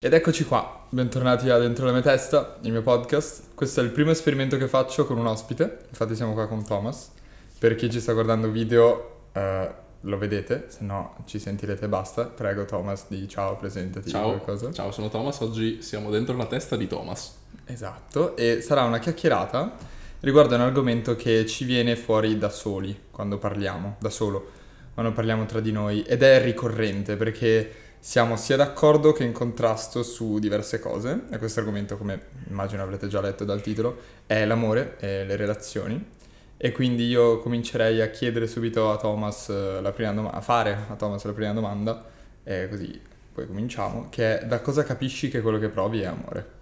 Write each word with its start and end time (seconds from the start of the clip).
Ed 0.00 0.12
eccoci 0.12 0.44
qua, 0.44 0.86
bentornati 0.90 1.50
a 1.50 1.58
Dentro 1.58 1.84
la 1.84 1.90
mia 1.90 2.02
testa, 2.02 2.58
il 2.60 2.70
mio 2.70 2.82
podcast. 2.82 3.52
Questo 3.56 3.80
è 3.80 3.82
il 3.82 3.90
primo 3.90 4.12
esperimento 4.12 4.56
che 4.56 4.68
faccio 4.68 5.04
con 5.04 5.18
un 5.18 5.26
ospite, 5.26 5.86
infatti 5.88 6.14
siamo 6.14 6.34
qua 6.34 6.46
con 6.46 6.64
Thomas. 6.64 7.10
Per 7.58 7.74
chi 7.74 7.90
ci 7.90 7.98
sta 7.98 8.12
guardando 8.12 8.48
video 8.48 9.22
eh, 9.32 9.68
lo 10.02 10.16
vedete, 10.16 10.66
se 10.68 10.84
no 10.84 11.16
ci 11.26 11.40
sentirete 11.40 11.86
e 11.86 11.88
basta. 11.88 12.26
Prego 12.26 12.64
Thomas 12.64 13.06
di 13.08 13.26
ciao, 13.26 13.56
presentati 13.56 14.08
Ciao, 14.08 14.28
qualcosa. 14.28 14.70
ciao, 14.70 14.92
sono 14.92 15.08
Thomas, 15.08 15.40
oggi 15.40 15.82
siamo 15.82 16.10
dentro 16.10 16.36
la 16.36 16.46
testa 16.46 16.76
di 16.76 16.86
Thomas. 16.86 17.36
Esatto, 17.64 18.36
e 18.36 18.60
sarà 18.60 18.84
una 18.84 19.00
chiacchierata 19.00 19.74
riguardo 20.20 20.54
a 20.54 20.58
un 20.58 20.62
argomento 20.62 21.16
che 21.16 21.44
ci 21.44 21.64
viene 21.64 21.96
fuori 21.96 22.38
da 22.38 22.50
soli 22.50 22.96
quando 23.10 23.38
parliamo, 23.38 23.96
da 23.98 24.10
solo, 24.10 24.48
quando 24.94 25.10
parliamo 25.10 25.44
tra 25.44 25.58
di 25.58 25.72
noi 25.72 26.02
ed 26.02 26.22
è 26.22 26.40
ricorrente 26.40 27.16
perché 27.16 27.86
siamo 28.00 28.36
sia 28.36 28.56
d'accordo 28.56 29.12
che 29.12 29.24
in 29.24 29.32
contrasto 29.32 30.02
su 30.02 30.38
diverse 30.38 30.78
cose 30.78 31.24
e 31.30 31.38
questo 31.38 31.60
argomento, 31.60 31.96
come 31.96 32.20
immagino 32.48 32.82
avrete 32.82 33.08
già 33.08 33.20
letto 33.20 33.44
dal 33.44 33.60
titolo, 33.60 33.96
è 34.26 34.44
l'amore 34.44 34.96
e 34.98 35.24
le 35.24 35.36
relazioni. 35.36 36.16
E 36.56 36.72
quindi 36.72 37.06
io 37.06 37.38
comincerei 37.38 38.00
a 38.00 38.08
chiedere 38.10 38.46
subito 38.46 38.90
a 38.90 38.96
Thomas 38.96 39.48
eh, 39.48 39.80
la 39.80 39.92
prima 39.92 40.12
domanda, 40.12 40.36
a 40.36 40.40
fare 40.40 40.86
a 40.88 40.94
Thomas 40.96 41.24
la 41.24 41.32
prima 41.32 41.52
domanda, 41.52 42.04
e 42.42 42.68
così 42.68 43.00
poi 43.32 43.46
cominciamo, 43.46 44.08
che 44.10 44.40
è 44.40 44.46
da 44.46 44.60
cosa 44.60 44.82
capisci 44.82 45.28
che 45.28 45.40
quello 45.40 45.58
che 45.58 45.68
provi 45.68 46.00
è 46.00 46.06
amore? 46.06 46.56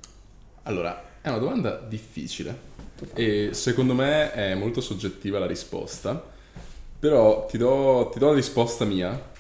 Allora, 0.65 1.03
è 1.23 1.29
una 1.29 1.39
domanda 1.39 1.77
difficile 1.77 2.75
e 3.15 3.51
secondo 3.53 3.95
me 3.95 4.33
è 4.33 4.55
molto 4.55 4.81
soggettiva 4.81 5.39
la 5.39 5.47
risposta, 5.47 6.23
però 6.99 7.47
ti 7.47 7.57
do, 7.57 8.11
ti 8.13 8.19
do 8.19 8.29
la 8.29 8.35
risposta 8.35 8.85
mia 8.85 9.35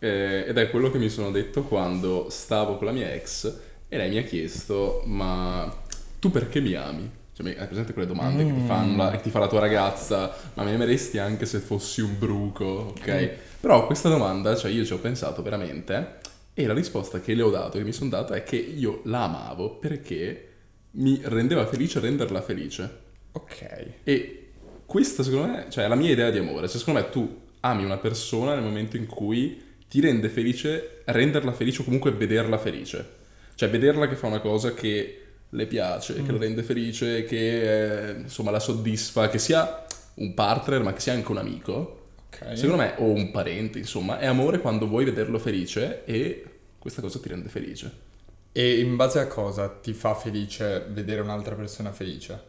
eh, 0.00 0.44
ed 0.48 0.58
è 0.58 0.70
quello 0.70 0.90
che 0.90 0.98
mi 0.98 1.08
sono 1.08 1.30
detto 1.30 1.62
quando 1.62 2.26
stavo 2.30 2.76
con 2.76 2.86
la 2.86 2.92
mia 2.92 3.12
ex 3.12 3.54
e 3.88 3.96
lei 3.96 4.08
mi 4.08 4.18
ha 4.18 4.22
chiesto 4.22 5.02
ma 5.04 5.72
tu 6.18 6.30
perché 6.30 6.60
mi 6.60 6.74
ami? 6.74 7.18
Cioè, 7.32 7.56
hai 7.58 7.66
presente 7.66 7.92
quelle 7.92 8.08
domande 8.08 8.44
che, 8.44 8.52
ti 8.52 8.66
fanno 8.66 8.96
la, 8.96 9.10
che 9.12 9.20
ti 9.20 9.30
fa 9.30 9.38
la 9.38 9.48
tua 9.48 9.60
ragazza, 9.60 10.34
ma 10.54 10.62
mi 10.64 10.74
ameresti 10.74 11.16
anche 11.18 11.46
se 11.46 11.58
fossi 11.58 12.02
un 12.02 12.18
bruco, 12.18 12.94
ok? 12.96 13.30
Però 13.60 13.86
questa 13.86 14.10
domanda, 14.10 14.54
cioè 14.56 14.70
io 14.70 14.84
ci 14.84 14.92
ho 14.92 14.98
pensato 14.98 15.42
veramente 15.42 16.18
e 16.52 16.66
la 16.66 16.74
risposta 16.74 17.20
che 17.20 17.34
le 17.34 17.42
ho 17.42 17.50
dato, 17.50 17.78
che 17.78 17.84
mi 17.84 17.92
sono 17.92 18.10
data, 18.10 18.34
è 18.34 18.42
che 18.42 18.56
io 18.56 19.00
la 19.04 19.24
amavo 19.24 19.76
perché 19.76 20.48
mi 20.92 21.20
rendeva 21.24 21.66
felice 21.66 22.00
renderla 22.00 22.42
felice. 22.42 22.98
Ok. 23.32 23.86
E 24.04 24.50
questa 24.84 25.22
secondo 25.22 25.46
me, 25.46 25.66
cioè 25.70 25.84
è 25.84 25.88
la 25.88 25.94
mia 25.94 26.10
idea 26.10 26.30
di 26.30 26.38
amore. 26.38 26.68
Cioè 26.68 26.78
secondo 26.78 27.00
me 27.00 27.10
tu 27.10 27.40
ami 27.60 27.84
una 27.84 27.96
persona 27.96 28.54
nel 28.54 28.64
momento 28.64 28.96
in 28.96 29.06
cui 29.06 29.62
ti 29.90 30.00
rende 30.00 30.30
felice 30.30 31.02
renderla 31.06 31.52
felice 31.52 31.82
o 31.82 31.84
comunque 31.84 32.12
vederla 32.12 32.58
felice. 32.58 33.18
Cioè 33.56 33.68
vederla 33.68 34.08
che 34.08 34.16
fa 34.16 34.28
una 34.28 34.40
cosa 34.40 34.72
che 34.72 35.16
le 35.50 35.66
piace, 35.66 36.22
che 36.22 36.32
la 36.32 36.38
rende 36.38 36.62
felice, 36.62 37.24
che 37.24 38.10
eh, 38.10 38.20
insomma 38.20 38.52
la 38.52 38.60
soddisfa, 38.60 39.28
che 39.28 39.38
sia 39.38 39.84
un 40.14 40.32
partner 40.34 40.82
ma 40.82 40.92
che 40.94 41.00
sia 41.00 41.12
anche 41.12 41.30
un 41.32 41.38
amico. 41.38 41.96
Ok. 42.32 42.56
Secondo 42.56 42.82
me, 42.82 42.94
o 42.98 43.04
un 43.06 43.30
parente, 43.32 43.78
insomma, 43.78 44.18
è 44.20 44.26
amore 44.26 44.60
quando 44.60 44.86
vuoi 44.88 45.04
vederlo 45.04 45.38
felice 45.38 46.04
e 46.04 46.44
questa 46.78 47.02
cosa 47.02 47.18
ti 47.18 47.28
rende 47.28 47.48
felice. 47.48 48.08
E 48.52 48.78
in 48.80 48.96
base 48.96 49.18
a 49.18 49.26
cosa 49.26 49.68
ti 49.68 49.92
fa 49.92 50.14
felice 50.14 50.86
vedere 50.90 51.20
un'altra 51.20 51.56
persona 51.56 51.92
felice? 51.92 52.40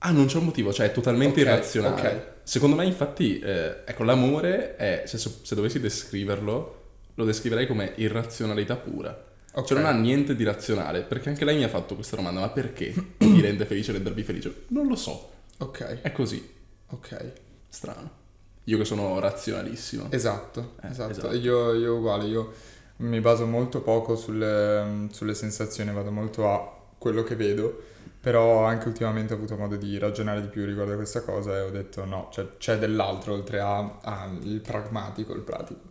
Ah, 0.00 0.12
non 0.12 0.26
c'è 0.26 0.38
un 0.38 0.44
motivo, 0.44 0.72
cioè 0.72 0.86
è 0.86 0.92
totalmente 0.92 1.40
Ok, 1.40 1.46
irrazionale. 1.46 1.86
ok. 1.86 2.26
Secondo 2.44 2.76
me, 2.76 2.84
infatti, 2.86 3.38
eh, 3.40 3.82
ecco, 3.84 4.04
l'amore 4.04 4.76
è, 4.76 5.02
se, 5.06 5.18
se 5.18 5.54
dovessi 5.56 5.80
descriverlo, 5.80 6.77
lo 7.18 7.24
descriverei 7.24 7.66
come 7.66 7.92
irrazionalità 7.96 8.76
pura. 8.76 9.26
Ok. 9.54 9.66
Cioè 9.66 9.78
non 9.78 9.86
ha 9.86 9.92
niente 9.92 10.36
di 10.36 10.44
razionale, 10.44 11.02
perché 11.02 11.28
anche 11.30 11.44
lei 11.44 11.56
mi 11.56 11.64
ha 11.64 11.68
fatto 11.68 11.94
questa 11.96 12.14
domanda, 12.16 12.40
ma 12.40 12.50
perché 12.50 12.92
ti 13.18 13.40
rende 13.40 13.66
felice 13.66 13.90
rendervi 13.92 14.22
felice? 14.22 14.64
Non 14.68 14.86
lo 14.86 14.94
so, 14.94 15.30
Ok, 15.58 16.02
è 16.02 16.12
così, 16.12 16.48
ok. 16.90 17.32
strano. 17.68 18.10
Io 18.64 18.78
che 18.78 18.84
sono 18.84 19.18
razionalissimo. 19.18 20.06
Esatto, 20.10 20.74
Eh, 20.82 20.88
esatto. 20.90 21.10
esatto. 21.10 21.32
Io, 21.34 21.72
io 21.74 21.96
uguale, 21.96 22.26
io 22.26 22.52
mi 22.98 23.20
baso 23.20 23.46
molto 23.46 23.80
poco 23.80 24.14
sulle, 24.14 25.08
sulle 25.10 25.34
sensazioni, 25.34 25.90
vado 25.92 26.10
molto 26.12 26.48
a 26.48 26.76
quello 26.98 27.22
che 27.24 27.34
vedo, 27.34 27.80
però 28.20 28.64
anche 28.64 28.88
ultimamente 28.88 29.32
ho 29.32 29.36
avuto 29.36 29.56
modo 29.56 29.76
di 29.76 29.96
ragionare 29.98 30.40
di 30.42 30.48
più 30.48 30.64
riguardo 30.66 30.92
a 30.92 30.96
questa 30.96 31.22
cosa 31.22 31.56
e 31.56 31.60
ho 31.62 31.70
detto 31.70 32.04
no, 32.04 32.28
cioè, 32.32 32.46
c'è 32.58 32.76
dell'altro 32.78 33.32
oltre 33.34 33.58
al 33.60 34.60
pragmatico, 34.62 35.34
il 35.34 35.42
pratico. 35.42 35.87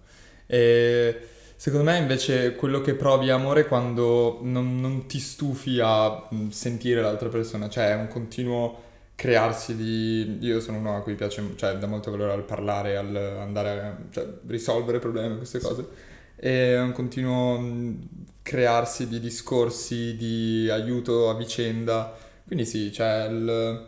E 0.47 1.19
secondo 1.55 1.89
me 1.89 1.97
invece 1.97 2.55
quello 2.55 2.81
che 2.81 2.95
provi 2.95 3.27
è 3.27 3.31
amore 3.31 3.67
quando 3.67 4.39
non, 4.41 4.79
non 4.79 5.05
ti 5.05 5.19
stufi 5.19 5.79
a 5.81 6.27
mm, 6.33 6.49
sentire 6.49 7.01
l'altra 7.01 7.29
persona, 7.29 7.69
cioè 7.69 7.91
è 7.91 7.95
un 7.95 8.07
continuo 8.07 8.85
crearsi 9.17 9.75
di... 9.75 10.37
Io 10.41 10.59
sono 10.61 10.77
uno 10.77 10.95
a 10.95 11.01
cui 11.01 11.15
piace, 11.15 11.43
cioè 11.55 11.75
dà 11.77 11.87
molto 11.87 12.11
valore 12.11 12.33
al 12.33 12.43
parlare, 12.45 12.95
al 12.97 13.15
andare 13.15 13.69
a 13.81 13.97
cioè, 14.11 14.27
risolvere 14.45 14.99
problemi, 14.99 15.37
queste 15.37 15.59
cose. 15.59 15.87
È 16.35 16.79
un 16.79 16.91
continuo 16.91 17.57
mh, 17.57 18.07
crearsi 18.43 19.07
di 19.07 19.19
discorsi, 19.19 20.15
di 20.15 20.69
aiuto 20.69 21.29
a 21.29 21.35
vicenda. 21.35 22.15
Quindi 22.45 22.65
sì, 22.65 22.91
cioè 22.91 23.27
il... 23.29 23.87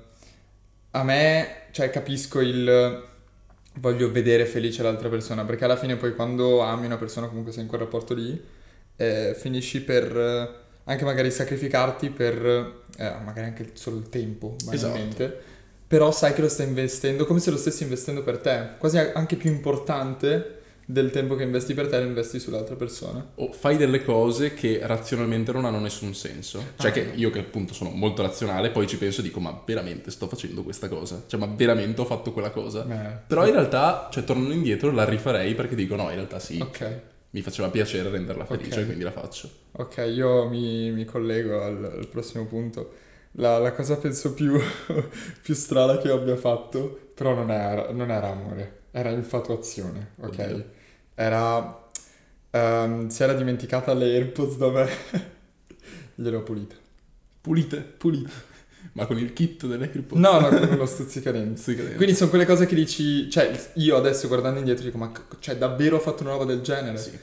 A 0.92 1.04
me, 1.04 1.68
cioè 1.72 1.92
capisco 1.92 2.40
il... 2.42 3.08
Voglio 3.80 4.12
vedere 4.12 4.46
felice 4.46 4.84
l'altra 4.84 5.10
persona, 5.10 5.46
perché 5.46 5.66
alla 5.66 5.78
fine 5.78 5.96
poi 5.96 6.14
quando 6.16 6.62
ami 6.62 6.86
una 6.86 6.98
persona, 6.98 7.28
comunque 7.28 7.52
sei 7.52 7.64
in 7.64 7.68
quel 7.68 7.82
rapporto 7.82 8.14
lì, 8.14 8.42
eh, 8.96 9.36
finisci 9.38 9.82
per 9.82 10.16
eh, 10.16 10.50
anche 10.84 11.06
magari 11.06 11.32
sacrificarti 11.32 12.10
per 12.10 12.46
eh, 12.98 13.14
magari 13.24 13.48
anche 13.48 13.70
solo 13.74 13.98
il 13.98 14.10
tempo, 14.10 14.56
banalmente. 14.66 15.58
Però 15.88 16.12
sai 16.12 16.34
che 16.34 16.42
lo 16.42 16.50
stai 16.50 16.68
investendo 16.68 17.26
come 17.26 17.40
se 17.40 17.50
lo 17.50 17.58
stessi 17.58 17.84
investendo 17.84 18.24
per 18.24 18.38
te, 18.38 18.70
quasi 18.78 18.98
anche 18.98 19.36
più 19.36 19.50
importante 19.50 20.59
del 20.92 21.12
tempo 21.12 21.36
che 21.36 21.44
investi 21.44 21.76
per 21.76 21.88
te 21.88 22.00
lo 22.00 22.06
investi 22.06 22.40
sull'altra 22.40 22.76
persona. 22.76 23.24
O 23.36 23.52
fai 23.52 23.78
delle 23.78 24.04
cose 24.04 24.56
che 24.56 24.80
razionalmente 24.82 25.52
non 25.52 25.66
hanno 25.66 25.80
nessun 25.80 26.16
senso. 26.16 26.74
Cioè 26.78 26.90
Ah. 26.90 26.94
che 26.94 27.12
io 27.14 27.30
che 27.30 27.40
appunto 27.40 27.74
sono 27.76 27.92
molto 27.92 28.24
razionale, 28.24 28.72
poi 28.72 28.88
ci 28.88 28.98
penso 28.98 29.20
e 29.20 29.24
dico 29.24 29.40
ma 29.40 29.62
veramente 29.64 30.10
sto 30.10 30.28
facendo 30.28 30.64
questa 30.64 30.88
cosa? 30.88 31.24
Cioè 31.28 31.40
ma 31.40 31.46
veramente 31.46 32.02
ho 32.02 32.06
fatto 32.06 32.32
quella 32.34 32.50
cosa? 32.50 32.86
Eh, 32.90 33.18
Però 33.28 33.46
in 33.46 33.54
realtà, 33.54 34.10
cioè 34.12 34.24
tornando 34.24 34.52
indietro, 34.54 34.92
la 34.92 35.06
rifarei 35.06 35.54
perché 35.54 35.76
dico 35.76 35.96
no, 35.96 36.10
in 36.10 36.16
realtà 36.16 36.40
sì, 36.40 36.60
Ok, 36.60 37.00
mi 37.32 37.42
faceva 37.42 37.70
piacere 37.70 38.10
renderla 38.10 38.46
felice, 38.46 38.80
Ok. 38.80 38.86
quindi 38.88 39.04
la 39.04 39.12
faccio. 39.12 39.48
ok, 39.74 39.98
io 40.12 40.50
mi, 40.50 40.90
mi 40.92 41.06
collego 41.06 41.62
al, 41.62 41.84
al 42.00 42.08
prossimo 42.08 42.46
punto. 42.48 42.94
La, 43.34 43.60
la 43.60 43.74
cosa 43.74 43.96
penso 43.98 44.34
più, 44.34 44.60
più 45.44 45.54
strana 45.54 46.00
che 46.00 46.08
io 46.08 46.16
abbia 46.16 46.36
fatto, 46.36 47.12
però 47.14 47.36
non 47.36 47.52
era, 47.52 47.92
non 47.92 48.10
era 48.10 48.30
amore, 48.30 48.86
era 48.92 49.12
infatuazione, 49.12 50.14
ok? 50.22 50.28
Oddio. 50.40 50.78
Era... 51.22 51.88
ehm, 52.52 53.08
si 53.10 53.24
era 53.24 53.34
dimenticata 53.34 53.94
le 53.94 54.06
AirPods 54.06 54.56
da 54.58 54.70
me, 54.72 54.88
gliele 56.16 56.36
ho 56.38 56.44
pulite. 56.44 56.76
Pulite, 57.42 57.78
pulite. 57.82 58.48
Ma 58.94 59.06
con 59.06 59.18
il 59.18 59.34
kit 59.34 59.66
delle 59.68 59.86
AirPods. 59.92 60.20
No, 60.22 60.40
no, 60.40 60.50
con 60.50 60.78
lo 60.78 60.86
che- 61.76 61.96
Quindi 61.96 62.16
sono 62.16 62.30
quelle 62.30 62.46
cose 62.46 62.66
che 62.66 62.76
dici, 62.76 63.30
cioè 63.30 63.52
io 63.76 63.98
adesso 63.98 64.28
guardando 64.28 64.60
indietro 64.60 64.86
dico, 64.86 64.98
ma 64.98 65.12
c- 65.12 65.38
cioè, 65.40 65.58
davvero 65.58 65.98
ho 65.98 66.00
fatto 66.00 66.24
una 66.24 66.32
roba 66.32 66.46
del 66.46 66.62
genere? 66.62 66.98
Sì. 66.98 67.18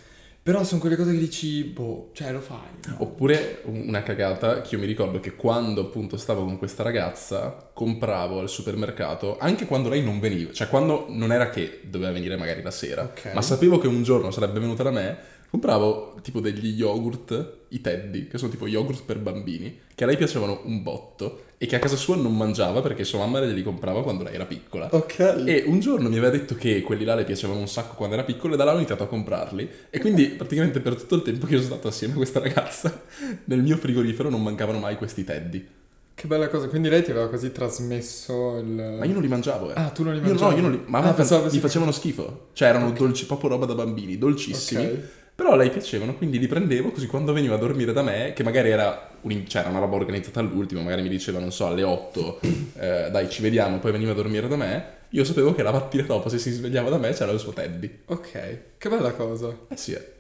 Però 0.47 0.63
sono 0.63 0.81
quelle 0.81 0.95
cose 0.95 1.11
che 1.11 1.19
dici, 1.19 1.65
boh, 1.65 2.11
cioè 2.13 2.31
lo 2.31 2.39
fai. 2.39 2.59
no? 2.87 2.95
Oppure 2.99 3.63
una 3.65 4.05
cagata 4.05 4.61
che 4.61 4.77
io 4.77 4.81
mi 4.81 4.87
ricordo 4.87 5.19
che 5.19 5.35
quando 5.35 5.81
appunto 5.81 6.17
stavo 6.17 6.45
con 6.45 6.57
questa 6.57 6.85
ragazza 6.85 7.69
compravo 7.75 8.39
al 8.39 8.49
supermercato, 8.49 9.39
anche 9.41 9.67
quando 9.67 9.89
lei 9.89 10.05
non 10.05 10.21
veniva, 10.21 10.53
cioè 10.53 10.69
quando 10.69 11.07
non 11.09 11.33
era 11.33 11.51
che 11.51 11.81
doveva 11.83 12.13
venire 12.13 12.37
magari 12.37 12.63
la 12.63 12.71
sera, 12.71 13.03
Ok. 13.03 13.33
ma 13.35 13.43
sapevo 13.43 13.79
che 13.79 13.89
un 13.89 14.05
giorno 14.05 14.31
sarebbe 14.31 14.61
venuta 14.61 14.85
da 14.85 14.93
me, 14.93 15.17
compravo 15.51 16.15
tipo 16.23 16.41
degli 16.41 16.69
yogurt, 16.79 17.55
i 17.69 17.81
teddy, 17.81 18.29
che 18.29 18.39
sono 18.39 18.51
tipo 18.51 18.67
yogurt 18.67 19.03
per 19.05 19.19
bambini, 19.19 19.79
che 19.95 20.05
a 20.05 20.07
lei 20.07 20.17
piacevano 20.17 20.61
un 20.65 20.83
botto 20.83 21.43
e 21.59 21.67
che 21.67 21.77
a 21.77 21.79
casa 21.79 21.97
sua 21.97 22.17
non 22.17 22.37
mangiava 22.37 22.83
perché 22.83 23.05
sua 23.05 23.21
mamma 23.21 23.41
glieli 23.41 23.63
comprava 23.63 24.03
quando 24.03 24.25
lei 24.25 24.35
era 24.35 24.45
piccola. 24.45 24.89
Ok. 24.93 25.45
E 25.47 25.65
un 25.67 25.81
giorno 25.81 26.09
mi 26.09 26.19
aveva 26.19 26.31
detto 26.37 26.55
che 26.55 26.83
quelli 26.83 27.05
là 27.05 27.15
le 27.15 27.25
piacevano 27.25 27.61
un 27.61 27.69
sacco 27.69 27.95
quando 27.95 28.15
era 28.15 28.25
piccolo 28.25 28.55
e 28.55 28.57
da 28.57 28.65
là 28.65 28.73
ho 28.73 28.77
iniziato 28.77 29.05
a 29.05 29.07
comprarli. 29.07 29.69
E 29.89 29.99
quindi 29.99 30.27
praticamente 30.27 30.81
per 30.81 30.97
tutto 30.97 31.15
il 31.15 31.23
tempo 31.23 31.47
che 31.47 31.53
io 31.55 31.61
sono 31.61 31.73
stato 31.73 31.89
assieme 31.89 32.13
a 32.13 32.17
questa 32.17 32.41
ragazza, 32.41 33.03
nel 33.45 33.63
mio 33.63 33.77
frigorifero 33.77 34.29
non 34.29 34.43
mancavano 34.43 34.79
mai 34.79 34.97
questi 34.97 35.25
teddy. 35.25 35.67
Che 36.15 36.27
bella 36.27 36.49
cosa, 36.49 36.69
quindi 36.69 36.89
lei 36.89 37.03
ti 37.05 37.11
aveva 37.11 37.29
così 37.29 37.53
trasmesso 37.53 38.57
il... 38.57 38.97
Ma 38.99 39.05
io 39.05 39.13
non 39.13 39.21
li 39.21 39.29
mangiavo, 39.29 39.71
eh. 39.71 39.75
Ah, 39.77 39.91
tu 39.91 40.03
non 40.03 40.15
li 40.15 40.19
Io 40.21 40.27
mangiavi? 40.29 40.51
no, 40.51 40.57
io 40.57 40.63
non 40.63 40.71
li... 40.73 40.83
Ma 40.87 41.01
a 41.01 41.15
Ah, 41.15 41.49
mi 41.51 41.59
facevano 41.59 41.93
schifo. 41.93 42.49
Cioè 42.55 42.69
erano 42.69 42.91
dolci, 42.93 43.27
proprio 43.27 43.51
roba 43.51 43.67
da 43.67 43.75
bambini, 43.75 44.17
dolcissimi. 44.17 44.85
Ok. 44.85 44.99
Però 45.37 45.53
a 45.53 45.57
lei 45.57 45.69
piacevano, 45.71 46.17
quindi 46.17 46.39
li 46.39 46.47
prendevo 46.47 46.91
così 46.91 47.07
quando 47.07 47.33
veniva 47.35 47.55
a 47.57 47.59
dormire 47.59 47.93
da 47.93 48.03
me, 48.03 48.33
che 48.35 48.43
magari 48.43 48.71
era, 48.71 49.11
un- 49.21 49.47
cioè, 49.47 49.61
era 49.61 49.71
una 49.71 49.81
roba 49.81 49.97
organizzata 49.97 50.41
all'ultimo, 50.41 50.81
magari 50.81 51.03
mi 51.03 51.11
diceva, 51.11 51.39
non 51.39 51.53
so, 51.53 51.67
alle 51.67 51.83
8, 51.83 52.41
eh, 52.81 53.09
dai 53.11 53.29
ci 53.29 53.43
vediamo, 53.43 53.79
poi 53.79 53.93
veniva 53.93 54.13
a 54.13 54.15
dormire 54.15 54.49
da 54.49 54.57
me, 54.57 54.85
io 55.11 55.25
sapevo 55.25 55.55
che 55.55 55.63
la 55.63 55.73
mattina 55.73 56.05
dopo 56.05 56.31
se 56.31 56.39
si 56.39 56.51
svegliava 56.51 56.89
da 56.89 56.97
me 56.97 57.13
c'era 57.13 57.33
il 57.33 57.39
suo 57.39 57.53
teddy. 57.53 58.01
Ok, 58.07 58.59
che 58.79 58.89
bella 58.89 59.13
cosa. 59.13 59.55
Eh 59.69 59.77
sì, 59.77 59.93
eh. 59.93 60.13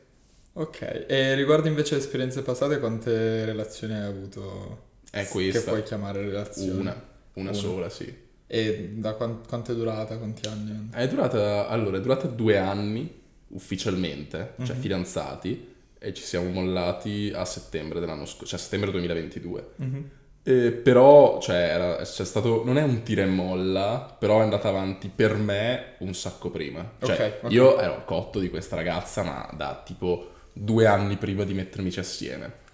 Ok, 0.52 1.06
e 1.08 1.34
riguardo 1.34 1.68
invece 1.68 1.94
le 1.94 2.00
esperienze 2.02 2.42
passate, 2.42 2.78
quante 2.78 3.44
relazioni 3.46 3.94
hai 3.94 4.06
avuto? 4.06 4.84
È 5.10 5.22
Che 5.22 5.28
questa. 5.30 5.70
puoi 5.70 5.82
chiamare 5.82 6.20
relazioni? 6.20 6.78
Una. 6.78 6.92
Una 7.34 7.50
Una. 7.50 7.52
sola, 7.58 7.88
sì. 7.88 8.24
E 8.46 8.90
da 8.96 9.14
quan- 9.14 9.40
quanto 9.48 9.72
è 9.72 9.74
durata? 9.74 10.16
Quanti 10.18 10.46
anni? 10.46 10.88
È 10.92 11.08
durata, 11.08 11.68
allora, 11.68 11.96
è 11.96 12.00
durata 12.00 12.26
due 12.28 12.56
anni 12.58 13.24
ufficialmente, 13.48 14.54
cioè 14.64 14.74
Mhm. 14.76 14.80
fidanzati, 14.82 15.74
e 15.98 16.12
ci 16.14 16.22
siamo 16.22 16.50
mollati 16.50 17.32
a 17.34 17.44
settembre 17.44 18.00
dell'anno 18.00 18.26
scorso, 18.26 18.46
cioè 18.46 18.58
settembre 18.58 18.90
2022. 18.90 19.70
Mhm. 19.76 20.10
Eh, 20.48 20.70
però, 20.70 21.40
cioè, 21.40 21.56
era- 21.56 21.96
c'è 21.96 22.24
stato, 22.24 22.62
non 22.64 22.78
è 22.78 22.82
un 22.82 23.02
tira 23.02 23.22
e 23.22 23.26
molla, 23.26 24.14
però 24.18 24.38
è 24.38 24.42
andata 24.42 24.68
avanti 24.68 25.10
per 25.12 25.34
me 25.34 25.94
un 26.00 26.14
sacco 26.14 26.50
prima. 26.50 26.92
Cioè, 27.02 27.38
Ok, 27.40 27.44
ok. 27.46 27.50
io 27.52 27.78
ero 27.80 28.04
cotto 28.04 28.38
di 28.38 28.48
questa 28.48 28.76
ragazza, 28.76 29.22
ma 29.24 29.50
da 29.56 29.82
tipo 29.84 30.30
due 30.52 30.86
anni 30.86 31.16
prima 31.16 31.42
di 31.42 31.52
mettermici 31.54 31.98
assieme. 31.98 32.64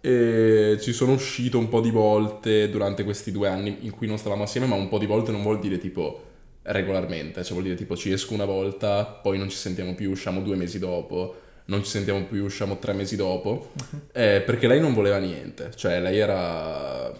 E 0.00 0.78
ci 0.80 0.92
sono 0.92 1.14
uscito 1.14 1.58
un 1.58 1.68
po' 1.68 1.80
di 1.80 1.90
volte 1.90 2.70
durante 2.70 3.02
questi 3.02 3.32
due 3.32 3.48
anni 3.48 3.78
in 3.80 3.90
cui 3.90 4.06
non 4.06 4.18
stavamo 4.18 4.44
assieme, 4.44 4.68
ma 4.68 4.76
un 4.76 4.88
po' 4.88 4.98
di 4.98 5.06
volte 5.06 5.32
non 5.32 5.42
vuol 5.42 5.58
dire 5.58 5.78
tipo 5.78 6.22
regolarmente, 6.66 7.42
cioè 7.42 7.52
vuol 7.52 7.64
dire 7.64 7.76
tipo 7.76 7.96
ci 7.96 8.12
esco 8.12 8.34
una 8.34 8.44
volta, 8.44 9.04
poi 9.04 9.38
non 9.38 9.48
ci 9.48 9.56
sentiamo 9.56 9.94
più, 9.94 10.10
usciamo 10.10 10.40
due 10.40 10.56
mesi 10.56 10.78
dopo, 10.78 11.36
non 11.66 11.82
ci 11.82 11.90
sentiamo 11.90 12.24
più, 12.24 12.44
usciamo 12.44 12.78
tre 12.78 12.92
mesi 12.92 13.16
dopo, 13.16 13.72
eh, 14.12 14.42
perché 14.44 14.66
lei 14.66 14.80
non 14.80 14.94
voleva 14.94 15.18
niente, 15.18 15.70
cioè 15.74 16.00
lei 16.00 16.18
era 16.18 17.12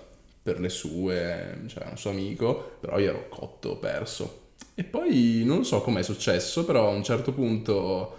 per 0.43 0.60
le 0.60 0.69
sue, 0.69 1.62
cioè 1.66 1.87
un 1.90 1.96
suo 1.96 2.10
amico, 2.10 2.76
però 2.81 2.98
io 2.98 3.10
ero 3.10 3.28
cotto, 3.28 3.76
perso. 3.78 4.44
E 4.75 4.84
poi 4.84 5.43
non 5.44 5.64
so 5.64 5.81
com'è 5.81 6.02
successo, 6.02 6.64
però 6.64 6.88
a 6.88 6.94
un 6.94 7.02
certo 7.02 7.32
punto 7.32 8.19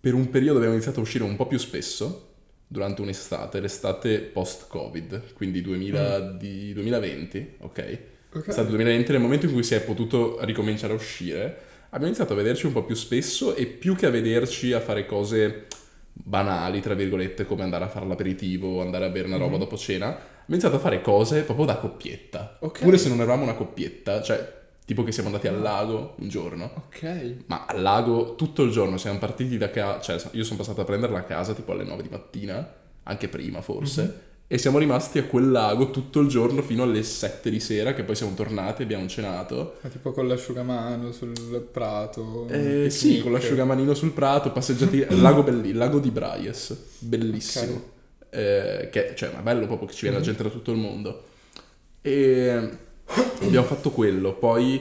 per 0.00 0.14
un 0.14 0.28
periodo 0.30 0.56
abbiamo 0.56 0.74
iniziato 0.74 0.98
a 0.98 1.02
uscire 1.02 1.24
un 1.24 1.36
po' 1.36 1.46
più 1.46 1.58
spesso 1.58 2.30
durante 2.66 3.02
un'estate, 3.02 3.60
l'estate 3.60 4.18
post-Covid, 4.20 5.32
quindi 5.34 5.60
2000 5.60 6.20
di 6.32 6.72
2020, 6.72 7.56
ok? 7.60 7.98
Ok. 8.34 8.46
È 8.48 8.50
stato 8.52 8.68
il 8.68 8.74
2020 8.74 9.12
nel 9.12 9.20
momento 9.20 9.46
in 9.46 9.52
cui 9.52 9.62
si 9.62 9.74
è 9.74 9.82
potuto 9.82 10.38
ricominciare 10.42 10.92
a 10.92 10.96
uscire, 10.96 11.58
abbiamo 11.86 12.06
iniziato 12.06 12.32
a 12.32 12.36
vederci 12.36 12.66
un 12.66 12.72
po' 12.72 12.84
più 12.84 12.94
spesso 12.94 13.54
e 13.54 13.66
più 13.66 13.94
che 13.94 14.06
a 14.06 14.10
vederci 14.10 14.72
a 14.72 14.80
fare 14.80 15.04
cose 15.06 15.66
banali, 16.12 16.80
tra 16.80 16.94
virgolette, 16.94 17.46
come 17.46 17.62
andare 17.62 17.84
a 17.84 17.88
fare 17.88 18.06
l'aperitivo, 18.06 18.80
andare 18.80 19.06
a 19.06 19.08
bere 19.08 19.26
una 19.28 19.36
roba 19.38 19.54
Mhm. 19.54 19.58
dopo 19.60 19.76
cena, 19.76 20.06
abbiamo 20.08 20.44
iniziato 20.48 20.76
a 20.76 20.80
fare 20.80 21.00
cose 21.02 21.42
proprio 21.42 21.66
da 21.66 21.76
coppietta. 21.76 22.56
Ok. 22.60 22.80
Pure 22.80 22.98
se 22.98 23.08
non 23.08 23.18
eravamo 23.20 23.42
una 23.44 23.54
coppietta, 23.54 24.22
cioè 24.22 24.60
tipo 24.84 25.04
che 25.04 25.12
siamo 25.12 25.28
andati 25.28 25.46
al 25.48 25.60
lago 25.60 26.14
un 26.18 26.28
giorno. 26.28 26.70
Ok. 26.86 27.34
Ma 27.46 27.66
al 27.66 27.80
lago 27.80 28.34
tutto 28.34 28.62
il 28.62 28.70
giorno 28.70 28.96
siamo 28.98 29.18
partiti 29.18 29.56
da 29.58 29.70
casa, 29.70 30.00
cioè 30.00 30.30
io 30.32 30.44
sono 30.44 30.58
passato 30.58 30.80
a 30.80 30.84
prenderla 30.84 31.18
a 31.18 31.22
casa 31.22 31.54
tipo 31.54 31.72
alle 31.72 31.84
9 31.84 32.02
di 32.02 32.08
mattina, 32.10 32.74
anche 33.04 33.28
prima 33.28 33.60
forse, 33.62 34.02
Mhm. 34.02 34.12
E 34.52 34.58
siamo 34.58 34.76
rimasti 34.76 35.18
a 35.18 35.24
quel 35.24 35.50
lago 35.50 35.90
tutto 35.90 36.20
il 36.20 36.28
giorno 36.28 36.60
fino 36.60 36.82
alle 36.82 37.02
7 37.02 37.48
di 37.48 37.58
sera, 37.58 37.94
che 37.94 38.02
poi 38.02 38.14
siamo 38.14 38.34
tornati, 38.34 38.82
abbiamo 38.82 39.06
cenato. 39.06 39.76
Ma 39.80 39.88
tipo 39.88 40.12
con 40.12 40.28
l'asciugamano 40.28 41.10
sul 41.10 41.32
prato. 41.72 42.46
Eh, 42.50 42.90
sì, 42.90 43.22
con 43.22 43.32
l'asciugamanino 43.32 43.94
sul 43.94 44.10
prato, 44.10 44.52
passeggiati, 44.52 44.96
il 45.08 45.20
lago, 45.22 45.42
belli, 45.42 45.72
lago 45.72 45.98
di 46.00 46.10
Braies, 46.10 46.76
bellissimo. 46.98 47.82
Eh, 48.28 48.90
che, 48.92 49.12
cioè, 49.14 49.30
ma 49.34 49.40
bello 49.40 49.64
proprio 49.64 49.88
che 49.88 49.94
ci 49.94 50.02
viene 50.02 50.16
la 50.16 50.22
Mhm. 50.22 50.28
gente 50.28 50.42
da 50.42 50.50
tutto 50.50 50.70
il 50.70 50.76
mondo. 50.78 51.22
E 52.02 52.70
abbiamo 53.40 53.64
fatto 53.66 53.90
quello, 53.90 54.34
poi 54.34 54.78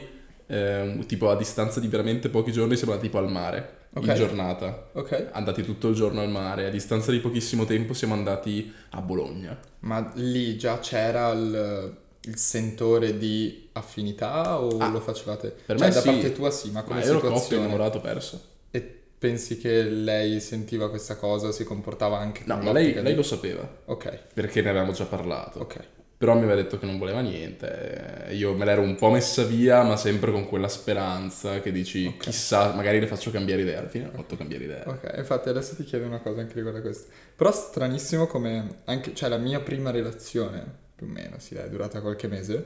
eh, 0.48 0.98
tipo 1.08 1.30
a 1.30 1.38
distanza 1.38 1.80
di 1.80 1.88
veramente 1.88 2.28
pochi 2.28 2.52
giorni 2.52 2.76
siamo 2.76 2.92
andati 2.92 3.10
tipo 3.10 3.24
al 3.24 3.32
mare, 3.32 3.78
Ok. 3.94 4.08
in 4.08 4.14
giornata. 4.14 4.90
Ok. 4.94 5.30
Andati 5.32 5.64
tutto 5.64 5.90
il 5.90 5.96
giorno 5.96 6.22
al 6.22 6.30
mare, 6.30 6.66
a 6.66 6.70
distanza 6.70 7.12
di 7.12 7.20
pochissimo 7.20 7.66
tempo 7.66 7.94
siamo 7.94 8.14
andati 8.14 8.72
a 8.92 9.02
Bologna. 9.02 9.58
Ma 9.80 10.12
lì 10.16 10.58
già 10.58 10.80
c'era 10.80 11.30
il, 11.32 11.98
il 12.22 12.38
sentore 12.38 13.18
di 13.18 13.70
affinità 13.74 14.60
o 14.62 14.78
Ah, 14.78 14.88
lo 14.88 15.00
facevate? 15.00 15.56
per 15.66 15.78
cioè, 15.78 15.88
me 15.88 15.94
da 15.94 16.02
sì. 16.02 16.06
parte 16.06 16.32
tua 16.34 16.52
sì, 16.52 16.72
ma 16.72 16.84
come 16.84 17.00
Ma 17.00 17.06
ero 17.06 17.24
coppia 17.24 17.58
situazione? 17.58 17.64
innamorato 17.66 18.00
perso. 18.02 18.42
E 18.72 18.82
pensi 19.18 19.58
che 19.58 19.84
lei 19.84 20.40
sentiva 20.40 20.90
questa 20.90 21.16
cosa, 21.18 21.52
si 21.52 21.64
comportava 21.64 22.18
anche 22.20 22.44
No, 22.46 22.56
con 22.58 22.64
ma 22.66 22.72
lei, 22.72 22.94
lei 23.02 23.16
lo 23.16 23.24
sapeva, 23.24 23.68
Ok, 23.86 24.28
perché 24.34 24.62
ne 24.62 24.70
avevamo 24.70 24.92
già 24.94 25.06
parlato. 25.06 25.60
ok. 25.60 25.88
Però 26.22 26.36
mi 26.36 26.44
aveva 26.44 26.54
detto 26.62 26.78
che 26.78 26.86
non 26.86 27.00
voleva 27.00 27.22
niente. 27.22 28.28
Io 28.34 28.54
me 28.54 28.64
l'ero 28.64 28.82
un 28.82 28.94
po' 28.96 29.10
messa 29.10 29.44
via, 29.44 29.82
ma 29.82 29.98
sempre 29.98 30.32
con 30.32 30.46
quella 30.46 30.68
speranza 30.68 31.62
che 31.62 31.72
dici, 31.72 32.06
Ok. 32.06 32.18
chissà, 32.18 32.74
magari 32.76 33.00
le 33.00 33.08
faccio 33.08 33.32
cambiare 33.32 33.64
idea. 33.64 33.80
Alla 33.80 33.88
fine 33.90 34.06
ho 34.06 34.12
fatto 34.12 34.38
cambiare 34.38 34.64
idea. 34.66 34.84
Ok, 34.86 35.14
infatti 35.18 35.50
adesso 35.50 35.76
ti 35.76 35.84
chiedo 35.84 36.06
una 36.06 36.20
cosa 36.20 36.42
anche 36.42 36.54
riguardo 36.54 36.78
a 36.78 36.82
questo. 36.84 37.10
Però 37.36 37.52
stranissimo 37.52 38.28
come 38.28 38.82
anche, 38.86 39.16
cioè 39.16 39.30
la 39.30 39.38
mia 39.38 39.62
prima 39.62 39.90
relazione, 39.90 40.64
più 40.96 41.08
o 41.08 41.10
meno, 41.10 41.40
sì, 41.40 41.56
è 41.56 41.68
durata 41.70 42.02
qualche 42.02 42.28
mese, 42.28 42.66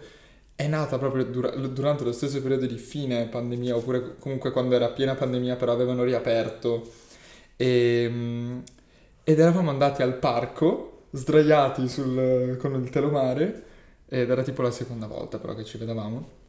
è 0.56 0.68
nata 0.68 0.98
proprio 0.98 1.24
dura- 1.24 1.52
durante 1.56 2.04
lo 2.04 2.12
stesso 2.12 2.42
periodo 2.42 2.66
di 2.66 2.78
fine 2.78 3.28
pandemia, 3.28 3.74
oppure 3.78 4.16
comunque 4.20 4.52
quando 4.52 4.76
era 4.76 4.90
piena 4.90 5.16
pandemia, 5.16 5.56
però 5.56 5.72
avevano 5.72 6.04
riaperto. 6.04 6.92
E, 7.56 8.08
mm, 8.10 8.60
ed 9.24 9.40
eravamo 9.40 9.70
andati 9.70 10.02
al 10.02 10.16
parco, 10.16 10.95
sdraiati 11.16 11.88
sul- 11.88 12.58
con 12.60 12.74
il 12.82 12.90
telomare, 12.90 13.64
ed 14.08 14.30
era 14.30 14.44
tipo 14.44 14.62
la 14.62 14.72
seconda 14.72 15.08
volta 15.08 15.40
però 15.40 15.56
che 15.56 15.64
ci 15.64 15.78
vedevamo. 15.78 16.44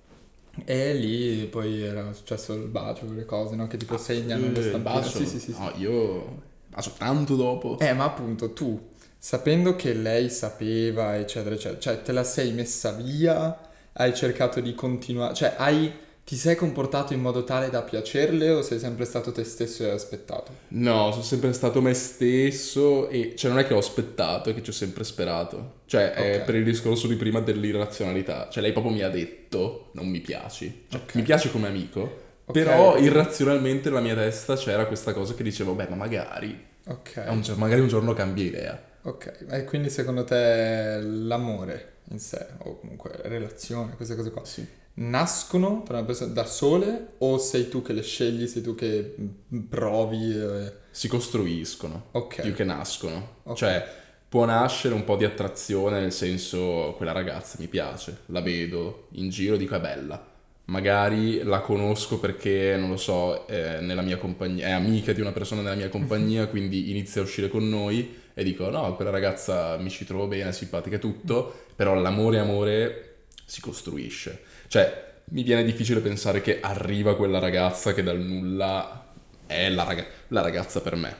E 0.64 0.94
lì 0.94 1.44
poi 1.46 1.82
era 1.82 2.12
successo 2.14 2.54
il 2.54 2.68
bacio, 2.68 3.04
quelle 3.06 3.26
cose, 3.26 3.56
no? 3.56 3.66
Che 3.66 3.76
tipo 3.76 3.98
segnano 3.98 4.50
le 4.52 4.62
stampine. 4.62 5.02
Sì, 5.02 5.26
sì, 5.26 5.38
sì. 5.38 5.52
sì. 5.52 5.60
No, 5.60 5.70
io 5.76 6.42
bacio 6.68 6.92
tanto 6.96 7.36
dopo. 7.36 7.78
Eh, 7.78 7.92
ma 7.92 8.04
appunto 8.04 8.52
tu, 8.52 8.88
sapendo 9.18 9.76
che 9.76 9.92
lei 9.92 10.30
sapeva, 10.30 11.16
eccetera, 11.16 11.54
eccetera, 11.54 11.78
cioè 11.78 12.02
te 12.02 12.12
la 12.12 12.24
sei 12.24 12.52
messa 12.52 12.92
via, 12.92 13.58
hai 13.92 14.14
cercato 14.14 14.60
di 14.60 14.74
continuare, 14.74 15.34
cioè 15.34 15.54
hai, 15.58 15.92
ti 16.26 16.34
sei 16.34 16.56
comportato 16.56 17.12
in 17.12 17.20
modo 17.20 17.44
tale 17.44 17.70
da 17.70 17.82
piacerle 17.82 18.50
o 18.50 18.60
sei 18.60 18.80
sempre 18.80 19.04
stato 19.04 19.30
te 19.30 19.44
stesso 19.44 19.84
e 19.84 19.90
hai 19.90 19.94
aspettato? 19.94 20.50
No, 20.68 21.12
sono 21.12 21.22
sempre 21.22 21.52
stato 21.52 21.80
me 21.80 21.94
stesso 21.94 23.08
e 23.10 23.34
cioè 23.36 23.48
non 23.52 23.60
è 23.60 23.64
che 23.64 23.74
ho 23.74 23.78
aspettato, 23.78 24.50
è 24.50 24.54
che 24.54 24.60
ci 24.60 24.70
ho 24.70 24.72
sempre 24.72 25.04
sperato. 25.04 25.74
Cioè, 25.86 26.10
è 26.14 26.38
Ok. 26.40 26.44
per 26.44 26.56
il 26.56 26.64
discorso 26.64 27.06
di 27.06 27.14
prima 27.14 27.38
dell'irrazionalità. 27.38 28.48
Cioè, 28.50 28.60
lei 28.60 28.72
proprio 28.72 28.92
mi 28.92 29.02
ha 29.02 29.08
detto 29.08 29.90
non 29.92 30.08
mi 30.08 30.18
piaci. 30.20 30.86
Cioè, 30.88 31.00
Ok. 31.00 31.14
mi 31.14 31.22
piaci 31.22 31.48
come 31.48 31.68
amico, 31.68 32.00
Ok. 32.46 32.52
però 32.52 32.98
irrazionalmente 32.98 33.88
nella 33.88 34.00
mia 34.00 34.16
testa 34.16 34.56
c'era 34.56 34.86
questa 34.86 35.12
cosa 35.12 35.32
che 35.34 35.44
dicevo, 35.44 35.74
beh, 35.74 35.86
ma 35.90 35.94
magari, 35.94 36.60
un 36.86 37.54
magari 37.54 37.82
un 37.82 37.88
giorno 37.88 38.14
cambia 38.14 38.42
idea. 38.44 38.82
ok. 39.02 39.44
E 39.48 39.62
quindi 39.62 39.90
secondo 39.90 40.24
te 40.24 40.98
l'amore 41.00 41.92
in 42.10 42.18
sé, 42.18 42.46
o 42.64 42.80
comunque 42.80 43.12
relazione, 43.22 43.94
queste 43.94 44.16
cose 44.16 44.30
qua, 44.32 44.44
Sì. 44.44 44.66
Nascono 44.96 45.82
per 45.82 45.94
una 45.96 46.04
persona 46.04 46.32
da 46.32 46.44
sole 46.44 47.14
o 47.18 47.38
sei 47.38 47.68
tu 47.68 47.82
che 47.82 47.92
le 47.92 48.02
scegli, 48.02 48.46
sei 48.46 48.62
tu 48.62 48.74
che 48.74 49.14
mm, 49.20 49.58
provi? 49.68 50.32
eh, 50.36 50.72
Si 50.90 51.08
costruiscono 51.08 52.04
Ok. 52.12 52.40
più 52.40 52.54
che 52.54 52.64
nascono. 52.64 53.36
Ok. 53.44 53.56
Cioè, 53.56 53.86
può 54.28 54.44
nascere 54.44 54.94
un 54.94 55.04
po' 55.04 55.16
di 55.16 55.24
attrazione, 55.24 56.00
nel 56.00 56.12
senso, 56.12 56.94
quella 56.96 57.12
ragazza 57.12 57.56
mi 57.60 57.68
piace, 57.68 58.20
la 58.26 58.40
vedo 58.40 59.08
in 59.12 59.28
giro, 59.28 59.56
dico 59.56 59.74
è 59.74 59.80
bella. 59.80 60.34
Magari 60.68 61.42
la 61.44 61.60
conosco 61.60 62.18
perché, 62.18 62.76
non 62.76 62.90
lo 62.90 62.96
so, 62.96 63.46
è 63.46 63.80
nella 63.80 64.02
mia 64.02 64.16
compagnia, 64.16 64.66
è 64.66 64.70
amica 64.72 65.12
di 65.12 65.20
una 65.20 65.30
persona 65.32 65.62
nella 65.62 65.76
mia 65.76 65.88
compagnia, 65.88 66.46
quindi 66.48 66.90
inizia 66.90 67.20
a 67.20 67.24
uscire 67.24 67.48
con 67.48 67.68
noi 67.68 68.24
e 68.34 68.42
dico 68.42 68.68
no, 68.68 68.94
quella 68.96 69.10
ragazza 69.10 69.76
mi 69.78 69.90
ci 69.90 70.04
trovo 70.04 70.26
bene, 70.26 70.48
è 70.48 70.52
simpatica 70.52 70.96
e 70.96 70.98
tutto, 70.98 71.66
però 71.76 71.94
l'amore 71.94 72.38
amore 72.40 73.14
si 73.44 73.60
costruisce. 73.60 74.42
Cioè, 74.68 75.04
mi 75.30 75.42
viene 75.42 75.64
difficile 75.64 76.00
pensare 76.00 76.40
che 76.40 76.60
arriva 76.60 77.16
quella 77.16 77.38
ragazza 77.38 77.92
che 77.94 78.02
dal 78.02 78.20
nulla 78.20 79.12
è 79.46 79.68
la, 79.70 79.84
raga- 79.84 80.06
la 80.28 80.40
ragazza 80.42 80.80
per 80.80 80.96
me. 80.96 81.16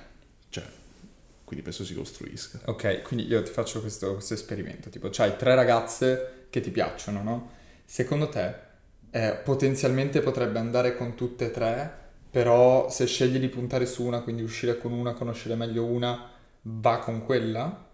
Cioè, 0.49 0.65
quindi 1.45 1.65
penso 1.65 1.85
si 1.85 1.95
costruisca. 1.95 2.61
Ok, 2.65 3.03
quindi 3.03 3.26
io 3.26 3.43
ti 3.43 3.50
faccio 3.50 3.81
questo, 3.81 4.15
questo 4.15 4.35
esperimento, 4.35 4.91
tipo, 4.91 5.09
c'hai 5.11 5.37
tre 5.37 5.55
ragazze 5.55 6.47
che 6.50 6.61
ti 6.61 6.71
piacciono, 6.71 7.23
no? 7.23 7.50
Secondo 7.85 8.29
te, 8.29 8.55
eh, 9.11 9.33
potenzialmente 9.43 10.21
potrebbe 10.21 10.59
andare 10.59 10.97
con 10.97 11.15
tutte 11.15 11.47
e 11.47 11.50
tre, 11.50 12.05
però 12.31 12.91
se 12.91 13.07
scegli 13.07 13.38
di 13.38 13.49
puntare 13.49 13.87
su 13.87 14.05
una, 14.05 14.21
quindi 14.21 14.43
uscire 14.43 14.76
con 14.79 14.93
una, 14.93 15.15
conoscere 15.15 15.55
meglio 15.55 15.85
una, 15.85 16.31
va 16.62 16.99
con 16.99 17.25
quella? 17.25 17.86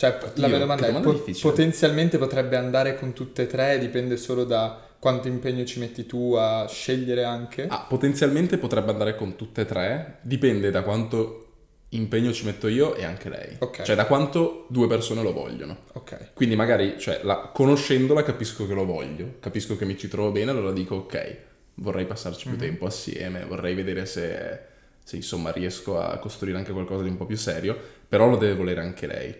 Cioè, 0.00 0.18
la 0.36 0.48
mia 0.48 0.56
domanda 0.58 0.84
è, 0.84 0.86
domanda 0.86 1.08
po- 1.10 1.14
difficile. 1.14 1.50
potenzialmente 1.50 2.16
potrebbe 2.16 2.56
andare 2.56 2.98
con 2.98 3.12
tutte 3.12 3.42
e 3.42 3.46
tre, 3.46 3.78
dipende 3.78 4.16
solo 4.16 4.44
da 4.44 4.80
quanto 4.98 5.28
impegno 5.28 5.62
ci 5.66 5.78
metti 5.78 6.06
tu 6.06 6.32
a 6.38 6.66
scegliere 6.66 7.22
anche? 7.24 7.66
Ah, 7.68 7.84
potenzialmente 7.86 8.56
potrebbe 8.56 8.92
andare 8.92 9.14
con 9.14 9.36
tutte 9.36 9.60
e 9.60 9.66
tre, 9.66 10.18
dipende 10.22 10.70
da 10.70 10.80
quanto 10.82 11.48
impegno 11.90 12.32
ci 12.32 12.46
metto 12.46 12.66
io 12.68 12.94
e 12.94 13.04
anche 13.04 13.28
lei. 13.28 13.56
Ok. 13.58 13.82
Cioè, 13.82 13.94
da 13.94 14.06
quanto 14.06 14.64
due 14.70 14.86
persone 14.86 15.22
lo 15.22 15.34
vogliono. 15.34 15.76
Ok, 15.92 16.32
Quindi 16.32 16.56
magari, 16.56 16.98
cioè, 16.98 17.20
la- 17.22 17.50
conoscendola 17.52 18.22
capisco 18.22 18.66
che 18.66 18.72
lo 18.72 18.86
voglio, 18.86 19.34
capisco 19.40 19.76
che 19.76 19.84
mi 19.84 19.98
ci 19.98 20.08
trovo 20.08 20.30
bene, 20.30 20.50
allora 20.50 20.72
dico 20.72 20.94
ok, 20.94 21.36
vorrei 21.74 22.06
passarci 22.06 22.44
più 22.44 22.52
Mhm. 22.54 22.58
tempo 22.58 22.86
assieme, 22.86 23.44
vorrei 23.44 23.74
vedere 23.74 24.06
se, 24.06 24.60
se 25.04 25.16
insomma 25.16 25.50
riesco 25.50 26.00
a 26.00 26.16
costruire 26.18 26.56
anche 26.56 26.72
qualcosa 26.72 27.02
di 27.02 27.10
un 27.10 27.18
po' 27.18 27.26
più 27.26 27.36
serio, 27.36 27.76
però 28.08 28.28
lo 28.30 28.36
deve 28.38 28.54
volere 28.54 28.80
anche 28.80 29.06
lei. 29.06 29.34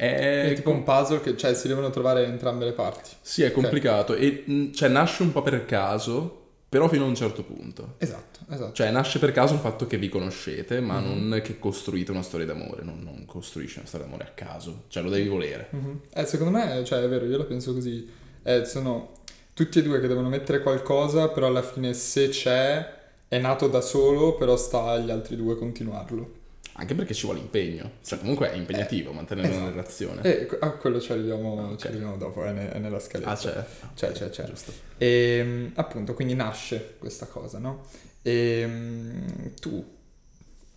È, 0.00 0.48
è 0.48 0.54
tipo 0.54 0.70
un 0.70 0.82
puzzle 0.82 1.20
che 1.20 1.36
cioè, 1.36 1.52
si 1.52 1.68
devono 1.68 1.90
trovare 1.90 2.24
entrambe 2.24 2.64
le 2.64 2.72
parti. 2.72 3.10
Sì, 3.20 3.42
è 3.42 3.52
complicato 3.52 4.14
okay. 4.14 4.44
e 4.46 4.70
cioè, 4.72 4.88
nasce 4.88 5.22
un 5.22 5.30
po' 5.30 5.42
per 5.42 5.66
caso, 5.66 6.38
però 6.70 6.88
fino 6.88 7.04
a 7.04 7.08
un 7.08 7.14
certo 7.14 7.42
punto. 7.42 7.96
Esatto, 7.98 8.38
esatto. 8.48 8.72
Cioè 8.72 8.90
nasce 8.92 9.18
per 9.18 9.30
caso 9.32 9.52
il 9.52 9.60
fatto 9.60 9.86
che 9.86 9.98
vi 9.98 10.08
conoscete, 10.08 10.80
ma 10.80 10.98
mm-hmm. 10.98 11.28
non 11.28 11.40
che 11.42 11.58
costruite 11.58 12.12
una 12.12 12.22
storia 12.22 12.46
d'amore, 12.46 12.82
non, 12.82 13.00
non, 13.02 13.26
costruisci 13.26 13.76
una 13.76 13.86
storia 13.86 14.06
d'amore 14.06 14.24
a 14.24 14.32
caso, 14.34 14.84
cioè 14.88 15.02
lo 15.02 15.10
devi 15.10 15.28
volere. 15.28 15.68
Mm-hmm. 15.76 15.96
Eh, 16.14 16.24
secondo 16.24 16.56
me, 16.56 16.82
cioè 16.82 17.02
è 17.02 17.08
vero, 17.08 17.26
io 17.26 17.36
la 17.36 17.44
penso 17.44 17.74
così, 17.74 18.08
eh, 18.42 18.64
sono 18.64 19.18
tutti 19.52 19.80
e 19.80 19.82
due 19.82 20.00
che 20.00 20.06
devono 20.06 20.28
mettere 20.28 20.62
qualcosa, 20.62 21.28
però 21.28 21.48
alla 21.48 21.60
fine 21.60 21.92
se 21.92 22.30
c'è 22.30 22.98
è 23.28 23.38
nato 23.38 23.68
da 23.68 23.82
solo, 23.82 24.34
però 24.36 24.56
sta 24.56 24.84
agli 24.92 25.10
altri 25.10 25.36
due 25.36 25.58
continuarlo. 25.58 26.38
Anche 26.80 26.94
perché 26.94 27.12
ci 27.12 27.26
vuole 27.26 27.40
impegno, 27.40 27.90
cioè 28.02 28.18
comunque 28.18 28.50
è 28.50 28.56
impegnativo 28.56 29.10
eh, 29.10 29.14
mantenere 29.14 29.48
esatto. 29.48 29.62
una 29.62 29.70
relazione. 29.70 30.22
E 30.22 30.48
eh, 30.50 30.56
a 30.60 30.70
quello 30.70 30.98
ci 30.98 31.12
arriviamo, 31.12 31.64
okay. 31.64 31.76
ci 31.76 31.86
arriviamo 31.88 32.16
dopo, 32.16 32.42
è, 32.42 32.52
ne, 32.52 32.72
è, 32.72 32.78
nella 32.78 32.98
scaletta. 32.98 33.30
Ah, 33.30 33.36
c'è. 33.36 33.64
C'è, 33.94 34.12
c'è, 34.12 34.30
c'è. 34.30 34.44
Giusto. 34.44 34.72
E 34.96 35.06
ehm, 35.06 35.72
appunto, 35.74 36.14
quindi 36.14 36.34
nasce 36.34 36.94
questa 36.98 37.26
cosa, 37.26 37.58
no? 37.58 37.84
E 38.22 38.60
ehm, 38.62 39.54
tu, 39.60 39.84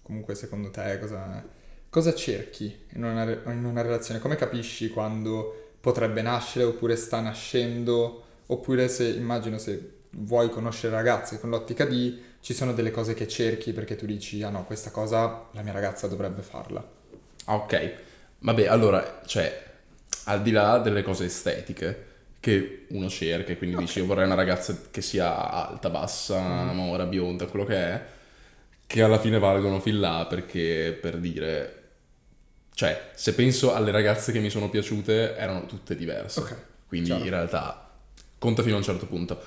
comunque 0.01 0.36
secondo 0.36 0.72
te, 0.72 1.00
cosa, 1.00 1.41
cosa 1.89 2.13
cerchi 2.13 2.81
in 2.95 3.05
una, 3.05 3.24
in 3.53 3.63
una 3.63 3.81
relazione? 3.81 4.19
Come 4.19 4.36
capisci 4.36 4.89
quando 4.89 5.75
potrebbe 5.79 6.22
nascere 6.22 6.65
oppure 6.65 6.98
sta 6.98 7.22
nascendo? 7.22 8.24
Oppure 8.48 8.89
se, 8.89 9.07
immagino, 9.07 9.57
se 9.57 10.01
vuoi 10.10 10.50
conoscere 10.50 10.93
ragazze 10.93 11.39
con 11.39 11.50
l'ottica 11.50 11.86
di 11.86 12.22
ci 12.43 12.53
sono 12.53 12.73
delle 12.73 12.91
cose 12.91 13.13
che 13.13 13.25
cerchi 13.25 13.71
perché 13.71 13.95
tu 13.95 14.05
dici, 14.05 14.43
ah 14.43 14.50
no, 14.50 14.65
questa 14.65 14.91
cosa 14.91 15.45
la 15.53 15.62
mia 15.62 15.71
ragazza 15.71 16.07
dovrebbe 16.07 16.41
farla. 16.41 16.85
Ah, 17.45 17.55
ok. 17.55 17.93
Vabbè, 18.39 18.67
allora, 18.67 19.21
cioè, 19.25 19.63
al 20.25 20.41
di 20.41 20.51
là 20.51 20.77
delle 20.79 21.03
cose 21.03 21.23
estetiche 21.23 22.12
che 22.41 22.85
uno 22.89 23.07
cerca, 23.07 23.55
quindi 23.55 23.75
okay. 23.75 23.88
dici 23.88 24.00
io 24.00 24.05
vorrei 24.05 24.25
una 24.25 24.35
ragazza 24.35 24.77
che 24.91 25.01
sia 25.01 25.50
alta, 25.50 25.89
bassa, 25.89 26.41
mm. 26.41 26.75
mora, 26.75 27.05
bionda, 27.05 27.45
quello 27.45 27.63
che 27.63 27.77
è, 27.77 28.05
che 28.85 29.01
alla 29.01 29.19
fine 29.19 29.39
valgono 29.39 29.79
fin 29.79 30.01
là 30.01 30.25
perché, 30.29 30.97
per 31.01 31.19
dire, 31.19 31.83
cioè, 32.73 33.12
se 33.13 33.35
penso 33.35 33.73
alle 33.73 33.91
ragazze 33.91 34.33
che 34.33 34.39
mi 34.39 34.50
sono 34.50 34.69
piaciute, 34.69 35.38
erano 35.38 35.65
tutte 35.65 35.95
diverse. 35.95 36.41
Ok. 36.41 36.55
Quindi 36.89 37.07
Ciao. 37.07 37.23
in 37.23 37.29
realtà 37.29 37.89
conta 38.38 38.63
fino 38.63 38.75
a 38.75 38.79
un 38.79 38.83
certo 38.83 39.05
punto. 39.05 39.41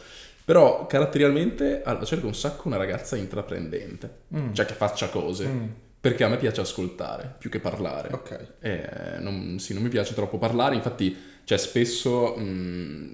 Però 0.47 0.87
caratterialmente 0.87 1.83
allora, 1.83 2.05
cerco 2.05 2.29
un 2.29 2.35
sacco 2.35 2.69
una 2.69 2.77
ragazza 2.77 3.17
intraprendente, 3.17 4.19
mm. 4.37 4.53
cioè 4.53 4.65
che 4.65 4.75
faccia 4.75 5.09
cose. 5.09 5.45
Mm. 5.45 5.65
Perché 5.99 6.23
a 6.23 6.29
me 6.29 6.37
piace 6.37 6.61
ascoltare 6.61 7.35
più 7.37 7.51
che 7.51 7.59
parlare. 7.59 8.11
Ok. 8.13 8.47
E 8.61 9.19
non, 9.19 9.59
sì, 9.59 9.75
non 9.75 9.83
mi 9.83 9.89
piace 9.89 10.15
troppo 10.15 10.39
parlare, 10.39 10.77
infatti, 10.77 11.17
cioè, 11.43 11.59
spesso 11.59 12.37
mh, 12.37 12.43
mm, 12.43 13.13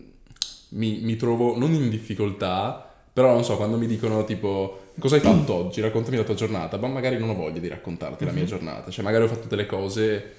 mi, 0.73 1.01
mi 1.01 1.17
trovo 1.17 1.57
non 1.57 1.73
in 1.73 1.89
difficoltà, 1.89 2.87
però 3.11 3.33
non 3.33 3.45
so, 3.45 3.57
quando 3.57 3.79
mi 3.79 3.87
dicono 3.87 4.25
tipo 4.25 4.89
cosa 4.99 5.15
hai 5.15 5.23
fatto 5.23 5.55
oggi, 5.55 5.81
raccontami 5.81 6.19
la 6.19 6.25
tua 6.25 6.35
giornata, 6.35 6.77
ma 6.77 6.89
magari 6.89 7.17
non 7.17 7.31
ho 7.31 7.35
voglia 7.35 7.61
di 7.61 7.69
raccontarti 7.69 8.25
mm-hmm. 8.25 8.27
la 8.27 8.33
mia 8.33 8.43
mhm. 8.43 8.49
giornata, 8.49 8.91
cioè 8.91 9.03
magari 9.03 9.25
ho 9.25 9.29
fatto 9.29 9.49
delle 9.49 9.65
cose 9.65 10.33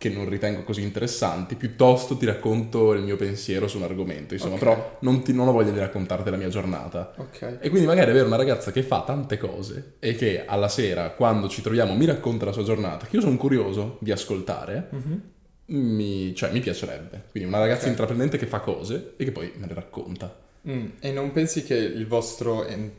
che 0.00 0.08
non 0.08 0.26
ritengo 0.30 0.62
così 0.62 0.80
interessanti, 0.80 1.56
piuttosto 1.56 2.16
ti 2.16 2.24
racconto 2.24 2.94
il 2.94 3.02
mio 3.02 3.16
pensiero 3.16 3.68
su 3.68 3.76
un 3.76 3.82
argomento, 3.82 4.32
insomma, 4.32 4.54
okay. 4.54 4.66
però 4.66 4.96
non, 5.00 5.22
ti, 5.22 5.34
non, 5.34 5.46
ho 5.46 5.52
voglia 5.52 5.72
di 5.72 5.78
raccontarti 5.78 6.30
la 6.30 6.38
mia 6.38 6.48
giornata. 6.48 7.12
Okay. 7.14 7.58
E 7.60 7.68
quindi 7.68 7.86
magari 7.86 8.10
avere 8.10 8.24
una 8.24 8.36
ragazza 8.36 8.72
che 8.72 8.82
fa 8.82 9.02
tante 9.02 9.36
cose 9.36 9.96
e 9.98 10.14
che 10.14 10.46
alla 10.46 10.68
sera, 10.68 11.10
quando 11.10 11.50
ci 11.50 11.60
troviamo, 11.60 11.94
mi 11.94 12.06
racconta 12.06 12.46
la 12.46 12.52
sua 12.52 12.62
giornata, 12.62 13.04
che 13.04 13.16
io 13.16 13.20
sono 13.20 13.36
curioso 13.36 13.98
di 14.00 14.10
ascoltare, 14.10 14.88
mm-hmm. 14.94 15.18
mi, 15.66 16.34
cioè, 16.34 16.50
mi 16.50 16.60
piacerebbe. 16.60 17.24
Quindi 17.30 17.50
una 17.50 17.58
ragazza 17.58 17.80
okay. 17.80 17.90
intraprendente 17.90 18.38
che 18.38 18.46
fa 18.46 18.60
cose 18.60 19.12
e 19.18 19.24
che 19.24 19.32
poi 19.32 19.52
me 19.56 19.66
le 19.66 19.74
racconta. 19.74 20.34
Mm. 20.66 20.86
E 20.98 21.12
non 21.12 21.30
pensi 21.32 21.62
che 21.62 21.76
il 21.76 22.06
vostro 22.06 22.64
en- 22.64 22.90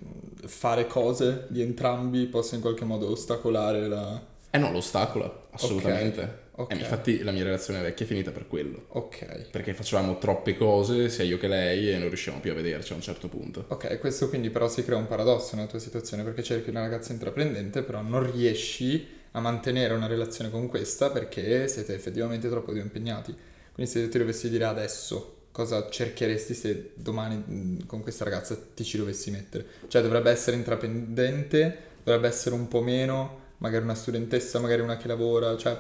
fare 0.46 0.86
cose 0.86 1.48
di 1.50 1.63
entrambi 1.63 2.27
possa 2.27 2.53
in 2.53 2.62
qualche 2.62 2.86
modo 2.86 3.10
ostacolare 3.10 3.88
la... 3.88 4.22
Eh 4.51 4.60
no, 4.60 4.72
lo 4.72 4.77
ostacola, 4.77 5.48
assolutamente. 5.50 6.41
Okay. 6.62 6.77
E 6.77 6.80
infatti 6.82 7.24
la 7.24 7.32
mia 7.32 7.44
relazione 7.44 7.82
vecchia 7.82 8.06
è 8.06 8.08
finita 8.08 8.32
per 8.32 8.48
quello. 8.48 8.86
Ok. 8.89 9.50
Perché 9.50 9.74
facevamo 9.74 10.18
troppe 10.18 10.56
cose, 10.56 11.10
sia 11.10 11.24
io 11.24 11.38
che 11.38 11.48
lei, 11.48 11.91
e 11.91 11.98
non 11.98 12.08
riuscivamo 12.08 12.41
più 12.41 12.51
a 12.51 12.56
vederci 12.56 12.94
a 12.94 12.96
un 12.96 13.01
certo 13.01 13.27
punto. 13.27 13.65
Ok, 13.70 14.00
questo 14.00 14.30
quindi 14.30 14.50
però 14.50 14.68
si 14.68 14.84
crea 14.84 14.98
un 14.98 15.08
paradosso 15.08 15.56
nella 15.56 15.68
tua 15.68 15.80
situazione, 15.80 16.24
perché 16.24 16.44
cerchi 16.44 16.70
una 16.70 16.82
ragazza 16.82 17.12
intraprendente, 17.12 17.84
però 17.84 18.01
non 18.01 18.32
riesci 18.32 19.20
a 19.32 19.39
mantenere 19.39 19.94
una 19.94 20.08
relazione 20.08 20.50
con 20.50 20.68
questa 20.68 21.10
perché 21.10 21.68
siete 21.68 21.94
effettivamente 21.94 22.50
troppo 22.50 22.75
impegnati. 22.75 23.34
Quindi 23.74 23.91
se 23.91 24.10
ti 24.10 24.18
dovessi 24.18 24.50
dire 24.50 24.65
adesso 24.65 25.38
cosa 25.51 25.89
cercheresti 25.89 26.53
se 26.53 26.91
domani 26.96 27.84
con 27.86 28.01
questa 28.01 28.24
ragazza 28.24 28.58
ti 28.74 28.84
ci 28.84 28.98
dovessi 28.98 29.32
mettere? 29.32 29.65
Cioè 29.88 30.01
dovrebbe 30.01 30.32
essere 30.32 30.58
intraprendente, 30.58 31.77
dovrebbe 32.03 32.27
essere 32.27 32.56
un 32.56 32.68
po' 32.68 32.82
meno, 32.82 33.39
magari 33.58 33.84
una 33.84 33.96
studentessa, 33.96 34.60
magari 34.60 34.82
una 34.82 34.98
che 34.98 35.08
lavora, 35.08 35.56
cioè 35.56 35.80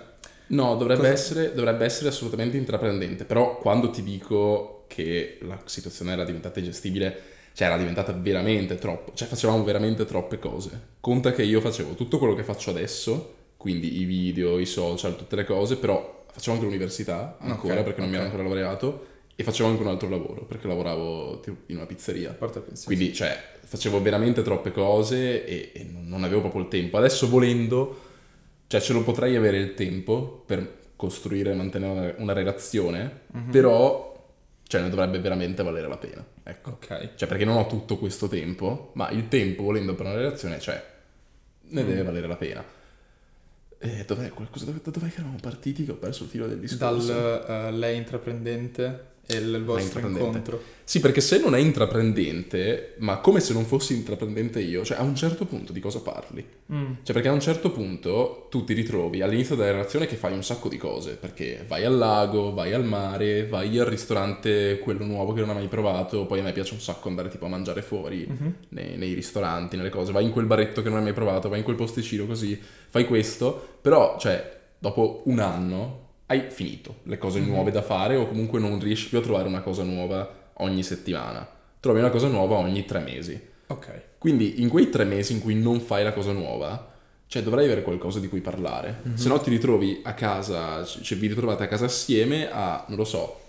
No, 0.51 0.75
dovrebbe 0.75 1.09
essere, 1.09 1.53
dovrebbe 1.53 1.85
essere, 1.85 2.09
assolutamente 2.09 2.57
intraprendente, 2.57 3.25
però 3.25 3.57
quando 3.57 3.89
ti 3.89 4.03
dico 4.03 4.85
che 4.87 5.37
la 5.41 5.59
situazione 5.65 6.11
era 6.11 6.25
diventata 6.25 6.59
ingestibile, 6.59 7.19
cioè 7.53 7.67
era 7.67 7.77
diventata 7.77 8.11
veramente 8.11 8.75
troppo, 8.75 9.13
cioè 9.13 9.27
facevamo 9.27 9.63
veramente 9.63 10.05
troppe 10.05 10.39
cose. 10.39 10.87
Conta 10.99 11.31
che 11.31 11.43
io 11.43 11.61
facevo 11.61 11.93
tutto 11.93 12.17
quello 12.17 12.33
che 12.33 12.43
faccio 12.43 12.69
adesso, 12.69 13.35
quindi 13.55 14.01
i 14.01 14.03
video, 14.03 14.59
i 14.59 14.65
social, 14.65 15.15
tutte 15.15 15.35
le 15.35 15.45
cose, 15.45 15.77
però 15.77 16.25
facevo 16.31 16.55
anche 16.55 16.65
l'università 16.65 17.37
ancora 17.39 17.73
okay, 17.73 17.83
perché 17.83 17.99
non 17.99 18.09
okay. 18.09 18.09
mi 18.09 18.15
ero 18.15 18.23
ancora 18.25 18.43
laureato 18.43 19.05
e 19.35 19.43
facevo 19.43 19.69
anche 19.69 19.81
un 19.81 19.87
altro 19.87 20.09
lavoro 20.09 20.43
perché 20.43 20.67
lavoravo 20.67 21.41
in 21.67 21.77
una 21.77 21.85
pizzeria. 21.85 22.37
Quindi, 22.85 23.13
cioè, 23.13 23.37
facevo 23.63 24.01
veramente 24.01 24.41
troppe 24.41 24.71
cose 24.71 25.45
e, 25.45 25.71
e 25.73 25.83
non 25.89 26.23
avevo 26.23 26.41
proprio 26.41 26.63
il 26.63 26.67
tempo. 26.67 26.97
Adesso 26.97 27.29
volendo 27.29 28.09
cioè 28.71 28.79
ce 28.79 28.93
lo 28.93 29.03
potrei 29.03 29.35
avere 29.35 29.57
il 29.57 29.73
tempo 29.73 30.43
per 30.45 30.93
costruire 30.95 31.51
e 31.51 31.55
mantenere 31.55 32.15
una 32.19 32.31
relazione, 32.31 33.23
mm-hmm. 33.35 33.49
però 33.49 34.33
cioè 34.65 34.79
ne 34.79 34.89
dovrebbe 34.89 35.19
veramente 35.19 35.61
valere 35.61 35.89
la 35.89 35.97
pena. 35.97 36.25
Ecco. 36.41 36.69
Ok. 36.69 37.15
Cioè 37.15 37.27
perché 37.27 37.43
non 37.43 37.57
ho 37.57 37.67
tutto 37.67 37.97
questo 37.97 38.29
tempo, 38.29 38.91
ma 38.93 39.09
il 39.09 39.27
tempo 39.27 39.63
volendo 39.63 39.93
per 39.93 40.05
una 40.05 40.15
relazione, 40.15 40.57
cioè 40.61 40.81
ne 41.63 41.83
mm. 41.83 41.85
deve 41.85 42.03
valere 42.03 42.27
la 42.27 42.37
pena. 42.37 42.63
E 43.77 44.05
dov'è 44.07 44.29
qualcosa? 44.29 44.63
Dov'è, 44.63 44.79
dov'è 44.81 45.09
che 45.09 45.15
eravamo 45.15 45.39
partiti? 45.41 45.83
Che 45.83 45.91
ho 45.91 45.95
perso 45.95 46.23
il 46.23 46.29
filo 46.29 46.47
del 46.47 46.59
discorso. 46.59 47.11
Dal 47.11 47.73
uh, 47.73 47.75
lei 47.75 47.97
intraprendente 47.97 49.07
il 49.37 49.63
vostro 49.63 49.99
incontro. 50.07 50.61
Sì, 50.83 50.99
perché 50.99 51.21
se 51.21 51.39
non 51.39 51.55
è 51.55 51.59
intraprendente, 51.59 52.95
ma 52.97 53.19
come 53.19 53.39
se 53.39 53.53
non 53.53 53.63
fossi 53.63 53.93
intraprendente 53.93 54.59
io, 54.59 54.83
cioè 54.83 54.97
a 54.97 55.03
un 55.03 55.15
certo 55.15 55.45
punto 55.45 55.71
di 55.71 55.79
cosa 55.79 56.01
parli? 56.01 56.45
Mm. 56.73 56.93
Cioè 57.03 57.13
perché 57.13 57.29
a 57.29 57.31
un 57.31 57.39
certo 57.39 57.71
punto 57.71 58.47
tu 58.49 58.65
ti 58.65 58.73
ritrovi 58.73 59.21
all'inizio 59.21 59.55
della 59.55 59.71
relazione 59.71 60.05
che 60.05 60.17
fai 60.17 60.33
un 60.33 60.43
sacco 60.43 60.67
di 60.67 60.75
cose, 60.75 61.15
perché 61.15 61.63
vai 61.65 61.85
al 61.85 61.97
lago, 61.97 62.53
vai 62.53 62.73
al 62.73 62.83
mare, 62.83 63.45
vai 63.47 63.79
al 63.79 63.85
ristorante, 63.85 64.79
quello 64.79 65.05
nuovo 65.05 65.31
che 65.31 65.39
non 65.39 65.51
hai 65.51 65.55
mai 65.55 65.67
provato, 65.67 66.25
poi 66.25 66.39
a 66.39 66.43
me 66.43 66.51
piace 66.51 66.73
un 66.73 66.81
sacco 66.81 67.07
andare 67.07 67.29
tipo 67.29 67.45
a 67.45 67.49
mangiare 67.49 67.81
fuori 67.81 68.27
mm-hmm. 68.29 68.51
nei, 68.69 68.97
nei 68.97 69.13
ristoranti, 69.13 69.77
nelle 69.77 69.89
cose, 69.89 70.11
vai 70.11 70.25
in 70.25 70.31
quel 70.31 70.45
baretto 70.45 70.81
che 70.81 70.89
non 70.89 70.97
hai 70.97 71.03
mai 71.03 71.13
provato, 71.13 71.47
vai 71.47 71.59
in 71.59 71.63
quel 71.63 71.77
posticino 71.77 72.25
così, 72.25 72.59
fai 72.89 73.05
questo, 73.05 73.77
però 73.81 74.17
cioè 74.19 74.59
dopo 74.77 75.21
un 75.25 75.39
anno 75.39 76.09
hai 76.31 76.45
finito 76.49 76.99
le 77.03 77.17
cose 77.17 77.39
mm-hmm. 77.39 77.49
nuove 77.49 77.71
da 77.71 77.81
fare 77.81 78.15
o 78.15 78.25
comunque 78.25 78.59
non 78.59 78.79
riesci 78.79 79.09
più 79.09 79.17
a 79.17 79.21
trovare 79.21 79.49
una 79.49 79.61
cosa 79.61 79.83
nuova 79.83 80.49
ogni 80.55 80.81
settimana. 80.81 81.47
Trovi 81.79 81.99
una 81.99 82.09
cosa 82.09 82.27
nuova 82.27 82.55
ogni 82.55 82.85
tre 82.85 82.99
mesi. 82.99 83.39
Ok. 83.67 84.01
Quindi 84.17 84.61
in 84.61 84.69
quei 84.69 84.89
tre 84.89 85.03
mesi 85.03 85.33
in 85.33 85.41
cui 85.41 85.55
non 85.55 85.81
fai 85.81 86.03
la 86.03 86.13
cosa 86.13 86.31
nuova, 86.31 86.89
cioè 87.27 87.43
dovrai 87.43 87.65
avere 87.65 87.81
qualcosa 87.81 88.19
di 88.19 88.29
cui 88.29 88.39
parlare. 88.39 89.01
Mm-hmm. 89.05 89.15
Se 89.15 89.27
no 89.27 89.39
ti 89.41 89.49
ritrovi 89.49 89.99
a 90.03 90.13
casa, 90.13 90.85
cioè 90.85 91.17
vi 91.17 91.27
ritrovate 91.27 91.63
a 91.63 91.67
casa 91.67 91.85
assieme 91.85 92.49
a, 92.49 92.85
non 92.87 92.97
lo 92.97 93.05
so, 93.05 93.39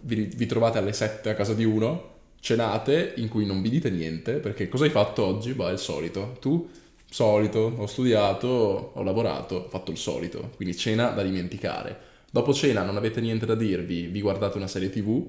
vi, 0.00 0.24
vi 0.34 0.46
trovate 0.46 0.78
alle 0.78 0.92
sette 0.92 1.30
a 1.30 1.34
casa 1.34 1.54
di 1.54 1.64
uno, 1.64 2.16
cenate 2.40 3.14
in 3.16 3.28
cui 3.28 3.46
non 3.46 3.62
vi 3.62 3.70
dite 3.70 3.90
niente, 3.90 4.34
perché 4.34 4.68
cosa 4.68 4.84
hai 4.84 4.90
fatto 4.90 5.24
oggi? 5.24 5.52
Bah, 5.54 5.70
è 5.70 5.72
il 5.72 5.78
solito. 5.78 6.36
Tu 6.40 6.68
solito, 7.10 7.74
ho 7.76 7.86
studiato, 7.86 8.92
ho 8.94 9.02
lavorato, 9.02 9.54
ho 9.54 9.68
fatto 9.68 9.90
il 9.90 9.96
solito, 9.96 10.50
quindi 10.56 10.76
cena 10.76 11.08
da 11.08 11.22
dimenticare. 11.22 12.06
Dopo 12.30 12.52
cena 12.52 12.82
non 12.82 12.96
avete 12.96 13.20
niente 13.20 13.46
da 13.46 13.54
dirvi, 13.54 14.06
vi 14.06 14.20
guardate 14.20 14.56
una 14.58 14.66
serie 14.66 14.90
tv 14.90 15.26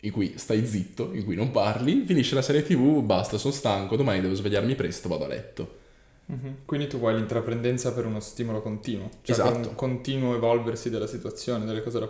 in 0.00 0.12
cui 0.12 0.34
stai 0.36 0.64
zitto, 0.64 1.10
in 1.12 1.24
cui 1.24 1.34
non 1.34 1.50
parli, 1.50 2.04
finisce 2.06 2.34
la 2.34 2.42
serie 2.42 2.62
tv, 2.62 3.02
basta, 3.02 3.38
sono 3.38 3.52
stanco, 3.52 3.96
domani 3.96 4.20
devo 4.20 4.34
svegliarmi 4.34 4.74
presto, 4.74 5.08
vado 5.08 5.24
a 5.24 5.28
letto. 5.28 5.84
Mm-hmm. 6.30 6.52
Quindi 6.64 6.86
tu 6.88 6.98
vuoi 6.98 7.14
l'intraprendenza 7.14 7.92
per 7.92 8.04
uno 8.04 8.20
stimolo 8.20 8.60
continuo, 8.60 9.08
cioè 9.22 9.36
esatto. 9.36 9.58
per 9.58 9.68
un 9.68 9.74
continuo 9.74 10.34
evolversi 10.34 10.90
della 10.90 11.06
situazione, 11.06 11.64
delle 11.64 11.82
cose 11.82 11.98
da, 11.98 12.08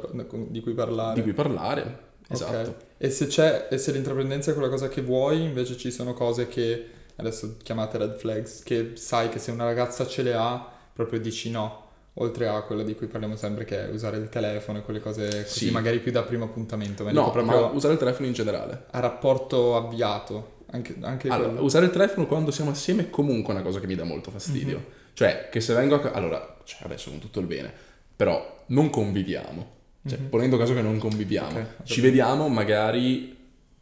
di 0.49 0.61
cui 0.61 0.73
parlare. 0.73 1.15
Di 1.15 1.23
cui 1.23 1.33
parlare, 1.33 1.99
esatto. 2.29 2.71
Okay. 2.71 2.75
E 2.99 3.11
se 3.11 3.27
c'è, 3.27 3.69
e 3.71 3.79
se 3.79 3.93
l'intraprendenza 3.93 4.51
è 4.51 4.55
quella 4.55 4.71
cosa 4.71 4.89
che 4.89 5.03
vuoi, 5.03 5.43
invece 5.43 5.77
ci 5.77 5.91
sono 5.91 6.13
cose 6.13 6.49
che 6.49 6.87
adesso 7.17 7.57
chiamate 7.63 7.99
red 7.99 8.17
flags, 8.17 8.63
che 8.63 8.93
sai 8.95 9.29
che 9.29 9.39
se 9.39 9.51
una 9.51 9.65
ragazza 9.65 10.07
ce 10.07 10.23
le 10.23 10.35
ha, 10.35 10.71
proprio 10.93 11.21
dici 11.21 11.51
no. 11.51 11.85
Oltre 12.19 12.49
a 12.49 12.63
quella 12.63 12.83
di 12.83 12.95
cui 12.95 13.09
parliamo 13.09 13.37
sempre, 13.37 13.65
che 13.67 13.89
è 13.89 13.91
usare 13.91 14.17
il 14.17 14.29
telefono 14.31 14.79
e 14.79 14.83
quelle 14.83 15.01
cose 15.01 15.43
così, 15.45 15.67
Sì. 15.67 15.71
magari 15.71 15.99
più 15.99 16.13
da 16.13 16.23
primo 16.23 16.45
appuntamento. 16.45 17.03
No, 17.11 17.31
proprio 17.31 17.45
ma 17.45 17.67
usare 17.67 17.93
il 17.93 17.99
telefono 17.99 18.27
in 18.27 18.33
generale. 18.33 18.85
a 18.91 19.01
rapporto 19.01 19.77
avviato. 19.77 20.55
Anche, 20.71 20.97
anche 21.03 21.29
Allora, 21.29 21.51
quello. 21.51 21.65
usare 21.65 21.85
il 21.85 21.91
telefono 21.93 22.27
quando 22.27 22.51
siamo 22.51 22.71
assieme 22.71 23.03
è 23.03 23.11
comunque 23.11 23.53
una 23.53 23.63
cosa 23.63 23.81
che 23.81 23.87
mi 23.87 23.95
dà 23.95 24.05
molto 24.05 24.31
fastidio. 24.31 24.79
Mhm. 24.79 24.85
Cioè, 25.13 25.49
che 25.51 25.61
se 25.61 25.75
vengo 25.75 26.01
a... 26.01 26.11
Allora, 26.13 26.57
cioè, 26.65 26.81
adesso 26.85 27.11
con 27.11 27.19
tutto 27.19 27.39
il 27.41 27.47
bene, 27.47 27.71
però 28.17 28.65
non 28.69 28.89
conviviamo. 28.91 29.75
Cioè, 30.07 30.19
Mhm. 30.19 30.29
ponendo 30.29 30.57
caso 30.57 30.73
che 30.75 30.83
non 30.83 30.99
conviviamo. 30.99 31.59
Ok, 31.59 31.67
ho 31.81 31.85
Ci 31.85 32.01
vediamo 32.01 32.49
magari 32.49 33.37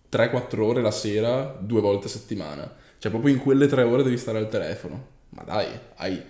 3-4 0.09 0.67
ore 0.67 0.83
la 0.83 0.91
sera, 0.91 1.57
due 1.59 1.81
volte 1.81 2.07
a 2.07 2.11
settimana. 2.11 2.71
Cioè, 2.99 3.11
proprio 3.13 3.33
in 3.33 3.41
quelle 3.41 3.67
3 3.69 3.83
ore 3.83 4.03
devi 4.03 4.17
stare 4.19 4.39
al 4.39 4.49
telefono. 4.49 5.07
Ma 5.31 5.43
dai, 5.43 5.67
hai 5.97 6.21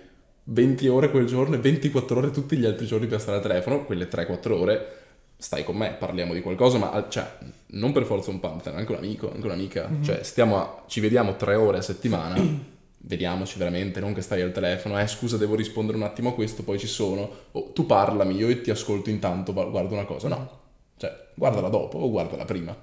20 0.44 0.88
ore 0.88 1.10
quel 1.10 1.26
giorno 1.26 1.54
e 1.54 1.58
24 1.58 2.18
ore 2.18 2.30
tutti 2.30 2.56
gli 2.56 2.64
altri 2.64 2.86
giorni 2.86 3.06
per 3.06 3.20
stare 3.20 3.38
al 3.38 3.42
telefono, 3.42 3.84
quelle 3.84 4.08
3-4 4.08 4.52
ore 4.52 4.98
stai 5.36 5.64
con 5.64 5.76
me, 5.76 5.92
parliamo 5.98 6.32
di 6.32 6.40
qualcosa, 6.40 6.78
ma 6.78 7.06
cioè, 7.08 7.26
non 7.68 7.92
per 7.92 8.04
forza 8.04 8.30
un 8.30 8.40
partner, 8.40 8.74
anche 8.76 8.92
un 8.92 8.98
amico, 8.98 9.30
anche 9.32 9.46
un'amica. 9.46 9.88
Mhm. 9.88 10.02
Cioè, 10.02 10.22
stiamo 10.22 10.56
a- 10.58 10.84
ci 10.86 11.00
vediamo 11.00 11.36
3 11.36 11.54
ore 11.54 11.78
a 11.78 11.82
settimana, 11.82 12.36
vediamoci 12.98 13.58
veramente, 13.58 14.00
non 14.00 14.14
che 14.14 14.22
stai 14.22 14.40
al 14.42 14.52
telefono, 14.52 14.98
eh 14.98 15.06
scusa 15.06 15.36
devo 15.36 15.54
rispondere 15.54 15.96
un 15.98 16.04
attimo 16.04 16.30
a 16.30 16.34
questo, 16.34 16.62
poi 16.62 16.78
ci 16.78 16.86
sono, 16.86 17.30
o 17.52 17.72
tu 17.72 17.84
parlami, 17.86 18.36
io 18.36 18.60
ti 18.60 18.70
ascolto 18.70 19.10
intanto, 19.10 19.52
guardo 19.52 19.92
una 19.94 20.04
cosa, 20.04 20.28
no, 20.28 20.60
cioè, 20.96 21.28
guardala 21.34 21.68
dopo 21.68 21.98
o 21.98 22.10
guardala 22.10 22.44
prima. 22.44 22.74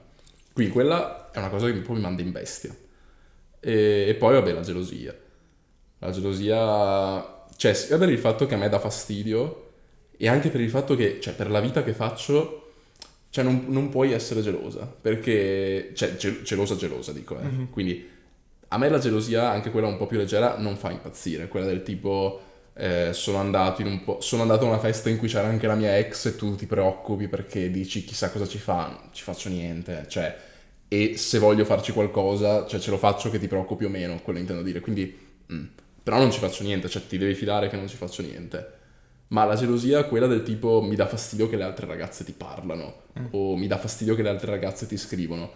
Quindi 0.53 0.71
quella 0.73 1.31
è 1.31 1.37
una 1.37 1.49
cosa 1.49 1.67
che 1.67 1.79
poi 1.79 1.95
mi 1.95 2.01
manda 2.01 2.21
in 2.21 2.31
bestia. 2.31 2.75
E, 3.59 4.05
e 4.07 4.15
poi, 4.15 4.33
vabbè, 4.33 4.51
la 4.51 4.61
gelosia. 4.61 5.15
La 5.99 6.11
gelosia, 6.11 7.40
cioè, 7.61 7.75
sia 7.75 7.99
per 7.99 8.09
il 8.09 8.17
fatto 8.17 8.47
che 8.47 8.55
a 8.55 8.57
me 8.57 8.69
dà 8.69 8.79
fastidio 8.79 9.73
e 10.17 10.27
anche 10.27 10.49
per 10.49 10.61
il 10.61 10.69
fatto 10.71 10.95
che, 10.95 11.19
cioè, 11.21 11.35
per 11.35 11.51
la 11.51 11.59
vita 11.59 11.83
che 11.83 11.93
faccio, 11.93 12.71
cioè, 13.29 13.43
non, 13.43 13.65
non 13.67 13.89
puoi 13.89 14.13
essere 14.13 14.41
gelosa. 14.41 14.87
Perché, 14.87 15.91
cioè, 15.93 16.15
gel- 16.15 16.41
gelosa, 16.41 16.75
gelosa, 16.75 17.11
dico, 17.11 17.39
eh. 17.39 17.43
Mhm. 17.43 17.69
Quindi, 17.69 18.09
a 18.69 18.77
me 18.79 18.89
la 18.89 18.97
gelosia, 18.97 19.51
anche 19.51 19.69
quella 19.69 19.85
un 19.85 19.97
po' 19.97 20.07
più 20.07 20.17
leggera, 20.17 20.57
non 20.57 20.75
fa 20.75 20.89
impazzire. 20.89 21.47
Quella 21.47 21.67
del 21.67 21.83
tipo, 21.83 22.41
eh, 22.73 23.09
sono 23.13 23.37
andato 23.37 23.81
in 23.81 23.87
un 23.89 24.03
po'... 24.03 24.21
Sono 24.21 24.41
andato 24.41 24.65
a 24.65 24.69
una 24.69 24.79
festa 24.79 25.09
in 25.11 25.19
cui 25.19 25.27
c'era 25.27 25.47
anche 25.47 25.67
la 25.67 25.75
mia 25.75 25.99
ex 25.99 26.25
e 26.25 26.35
tu 26.35 26.55
ti 26.55 26.65
preoccupi 26.65 27.27
perché 27.27 27.69
dici 27.69 28.03
chissà 28.03 28.31
cosa 28.31 28.47
ci 28.47 28.57
fa. 28.57 28.87
Non 28.87 29.09
ci 29.11 29.21
faccio 29.21 29.49
niente, 29.49 30.05
cioè... 30.07 30.35
E 30.87 31.15
se 31.15 31.37
voglio 31.37 31.63
farci 31.63 31.91
qualcosa, 31.91 32.65
cioè 32.65 32.79
ce 32.79 32.89
lo 32.89 32.97
faccio 32.97 33.29
che 33.29 33.37
ti 33.37 33.47
preoccupi 33.47 33.85
o 33.85 33.89
meno, 33.89 34.19
quello 34.23 34.39
intendo 34.39 34.63
dire. 34.63 34.79
Quindi, 34.79 35.15
mm, 35.53 35.65
però 36.03 36.17
non 36.17 36.31
ci 36.31 36.39
faccio 36.39 36.63
niente, 36.63 36.89
cioè 36.89 37.05
ti 37.07 37.17
devi 37.17 37.33
fidare 37.35 37.69
che 37.69 37.75
non 37.77 37.87
ci 37.87 37.95
faccio 37.97 38.21
niente. 38.21 38.79
Ma 39.29 39.45
la 39.45 39.55
gelosia, 39.55 40.03
quella 40.05 40.27
del 40.27 40.43
tipo 40.43 40.81
mi 40.81 40.95
dà 40.95 41.05
fastidio 41.07 41.47
che 41.47 41.55
le 41.55 41.63
altre 41.63 41.85
ragazze 41.87 42.23
ti 42.25 42.33
parlano, 42.33 42.99
Mm. 43.19 43.25
o 43.31 43.57
mi 43.57 43.67
dà 43.67 43.77
fastidio 43.77 44.15
che 44.15 44.21
le 44.21 44.29
altre 44.29 44.51
ragazze 44.51 44.87
ti 44.87 44.95
scrivono. 44.97 45.51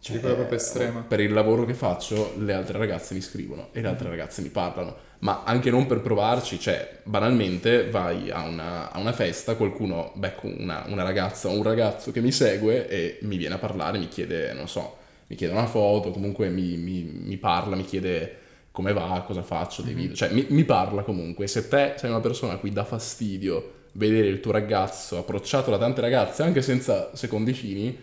Cioè, 0.00 0.18
quella 0.18 0.34
proprio 0.34 0.56
estrema. 0.58 1.00
Per 1.06 1.20
il 1.20 1.32
lavoro 1.32 1.64
che 1.66 1.74
faccio, 1.74 2.34
le 2.38 2.52
altre 2.54 2.78
ragazze 2.78 3.12
mi 3.14 3.20
scrivono 3.20 3.68
e 3.72 3.80
le 3.82 3.88
altre 3.88 4.08
ragazze 4.08 4.40
mi 4.42 4.48
parlano. 4.48 4.96
Ma 5.20 5.42
anche 5.44 5.70
non 5.70 5.86
per 5.86 6.00
provarci, 6.00 6.58
cioè, 6.58 7.00
banalmente 7.04 7.90
vai 7.90 8.30
a 8.30 8.42
una, 8.48 8.90
a 8.90 8.98
una 8.98 9.12
festa, 9.12 9.56
qualcuno 9.56 10.10
becco 10.16 10.46
una, 10.46 10.84
una 10.88 11.02
ragazza 11.02 11.48
o 11.48 11.52
un 11.56 11.62
ragazzo 11.62 12.10
che 12.12 12.20
mi 12.22 12.32
segue 12.32 12.88
e 12.88 13.18
mi 13.22 13.36
viene 13.36 13.54
a 13.56 13.58
parlare, 13.58 13.98
mi 13.98 14.08
chiede, 14.08 14.52
non 14.54 14.66
so, 14.68 14.96
mi 15.26 15.36
chiede 15.36 15.52
una 15.52 15.66
foto, 15.66 16.10
comunque 16.10 16.48
mi, 16.48 16.76
mi- 16.78 17.02
mi 17.04 17.36
parla, 17.36 17.76
mi 17.76 17.84
chiede 17.84 18.38
come 18.80 18.94
va, 18.94 19.22
cosa 19.26 19.42
faccio, 19.42 19.82
dei 19.82 19.92
video, 19.92 20.16
cioè 20.16 20.32
mi, 20.32 20.46
mi 20.48 20.64
parla 20.64 21.02
comunque. 21.02 21.46
Se 21.46 21.68
te 21.68 21.94
sei 21.98 22.08
una 22.08 22.20
persona 22.20 22.54
a 22.54 22.56
cui 22.56 22.70
dà 22.70 22.84
fastidio 22.84 23.74
vedere 23.92 24.28
il 24.28 24.40
tuo 24.40 24.52
ragazzo 24.52 25.18
approcciato 25.18 25.70
da 25.70 25.76
tante 25.76 26.00
ragazze, 26.00 26.42
anche 26.42 26.62
senza 26.62 27.14
secondi 27.14 27.52
fini, 27.52 27.96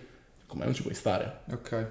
con 0.46 0.60
me 0.60 0.66
non 0.66 0.76
ci 0.76 0.84
puoi 0.84 0.94
stare. 0.94 1.40
Ok. 1.52 1.88